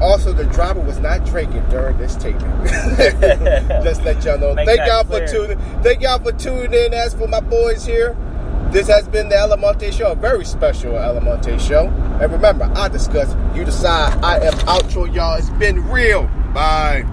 Also, 0.00 0.32
the 0.32 0.44
driver 0.44 0.80
was 0.80 0.98
not 0.98 1.24
drinking 1.24 1.64
during 1.70 1.96
this 1.96 2.16
taping. 2.16 2.40
Just 3.82 4.02
let 4.04 4.22
y'all 4.24 4.38
know. 4.38 4.54
Make 4.54 4.66
thank 4.66 4.86
y'all 4.86 5.04
clear. 5.04 5.26
for 5.26 5.32
tuning. 5.32 5.58
Thank 5.82 6.02
y'all 6.02 6.18
for 6.18 6.32
tuning 6.32 6.74
in. 6.74 6.92
As 6.92 7.14
for 7.14 7.26
my 7.26 7.40
boys 7.40 7.86
here, 7.86 8.14
this 8.72 8.88
has 8.88 9.08
been 9.08 9.28
the 9.28 9.36
Almonte 9.38 9.90
Show, 9.90 10.12
a 10.12 10.14
very 10.14 10.44
special 10.44 10.96
Almonte 10.96 11.58
Show. 11.58 11.86
And 12.20 12.32
remember, 12.32 12.70
I 12.74 12.88
discuss, 12.88 13.34
you 13.56 13.64
decide. 13.64 14.22
I 14.24 14.38
am 14.40 14.54
outro, 14.66 15.12
y'all. 15.12 15.36
It's 15.36 15.50
been 15.50 15.86
real. 15.88 16.24
Bye. 16.52 17.04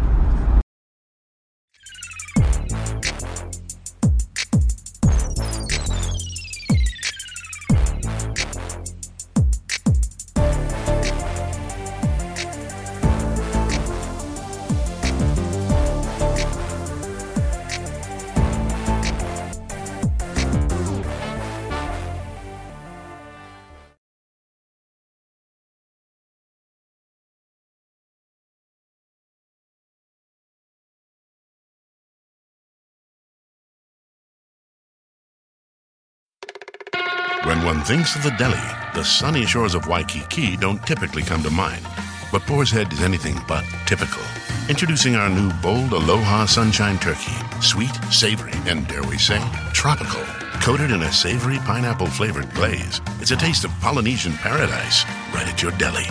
When 37.63 37.77
one 37.77 37.85
thinks 37.85 38.13
of 38.17 38.23
the 38.23 38.31
deli, 38.31 38.59
the 38.93 39.05
sunny 39.05 39.45
shores 39.45 39.73
of 39.73 39.87
Waikiki 39.87 40.57
don't 40.57 40.85
typically 40.85 41.23
come 41.23 41.41
to 41.43 41.49
mind. 41.49 41.87
But 42.29 42.45
Boar's 42.45 42.69
Head 42.69 42.91
is 42.91 43.01
anything 43.01 43.39
but 43.47 43.63
typical. 43.85 44.21
Introducing 44.67 45.15
our 45.15 45.29
new 45.29 45.49
bold 45.61 45.93
Aloha 45.93 46.45
Sunshine 46.45 46.99
Turkey. 46.99 47.31
Sweet, 47.61 47.95
savory, 48.11 48.51
and 48.65 48.85
dare 48.89 49.03
we 49.03 49.17
say, 49.17 49.41
tropical. 49.71 50.19
Coated 50.59 50.91
in 50.91 51.03
a 51.03 51.13
savory 51.13 51.57
pineapple 51.59 52.07
flavored 52.07 52.53
glaze, 52.53 52.99
it's 53.21 53.31
a 53.31 53.37
taste 53.37 53.63
of 53.63 53.71
Polynesian 53.79 54.33
paradise 54.33 55.05
right 55.33 55.47
at 55.47 55.61
your 55.61 55.71
deli. 55.77 56.07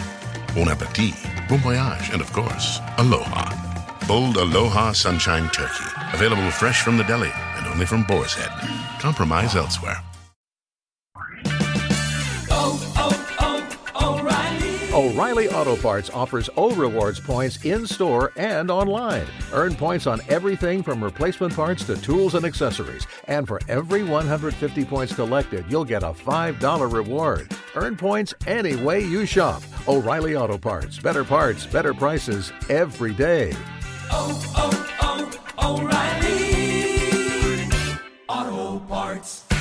Bon 0.55 0.71
appetit, 0.71 1.13
bon 1.51 1.59
voyage, 1.59 2.09
and 2.15 2.23
of 2.23 2.33
course, 2.33 2.81
aloha. 2.97 3.45
Bold 4.09 4.39
Aloha 4.39 4.93
Sunshine 4.93 5.51
Turkey. 5.51 5.91
Available 6.15 6.51
fresh 6.51 6.81
from 6.81 6.97
the 6.97 7.05
deli 7.05 7.31
and 7.59 7.67
only 7.67 7.85
from 7.85 8.05
Boar's 8.05 8.33
Head. 8.33 8.49
Compromise 9.01 9.55
elsewhere. 9.55 10.03
O'Reilly 14.95 15.49
Auto 15.49 15.75
Parts 15.75 16.11
offers 16.11 16.51
O 16.55 16.75
Rewards 16.75 17.19
points 17.19 17.65
in 17.65 17.87
store 17.87 18.31
and 18.37 18.71
online. 18.71 19.25
Earn 19.55 19.75
points 19.75 20.07
on 20.07 20.21
everything 20.29 20.83
from 20.83 21.03
replacement 21.03 21.57
parts 21.57 21.83
to 21.85 21.97
tools 21.97 22.35
and 22.35 22.45
accessories. 22.45 23.07
And 23.25 23.49
for 23.49 23.59
every 23.69 24.03
150 24.03 24.85
points 24.85 25.15
collected, 25.15 25.65
you'll 25.67 25.87
get 25.87 26.03
a 26.03 26.13
$5 26.13 26.93
reward. 26.93 27.51
Earn 27.75 27.97
points 27.97 28.35
any 28.47 28.77
way 28.77 29.01
you 29.01 29.25
shop. 29.25 29.63
O'Reilly 29.89 30.37
Auto 30.37 30.59
Parts. 30.59 30.99
Better 30.99 31.25
parts, 31.25 31.65
better 31.65 31.95
prices 31.95 32.53
every 32.69 33.15
day. 33.15 33.55
Oh, 34.11 34.53
oh, 34.59 35.31
oh, 35.59 35.81
O'Reilly 35.81 37.67
Auto 38.29 38.79
Parts. 38.85 39.52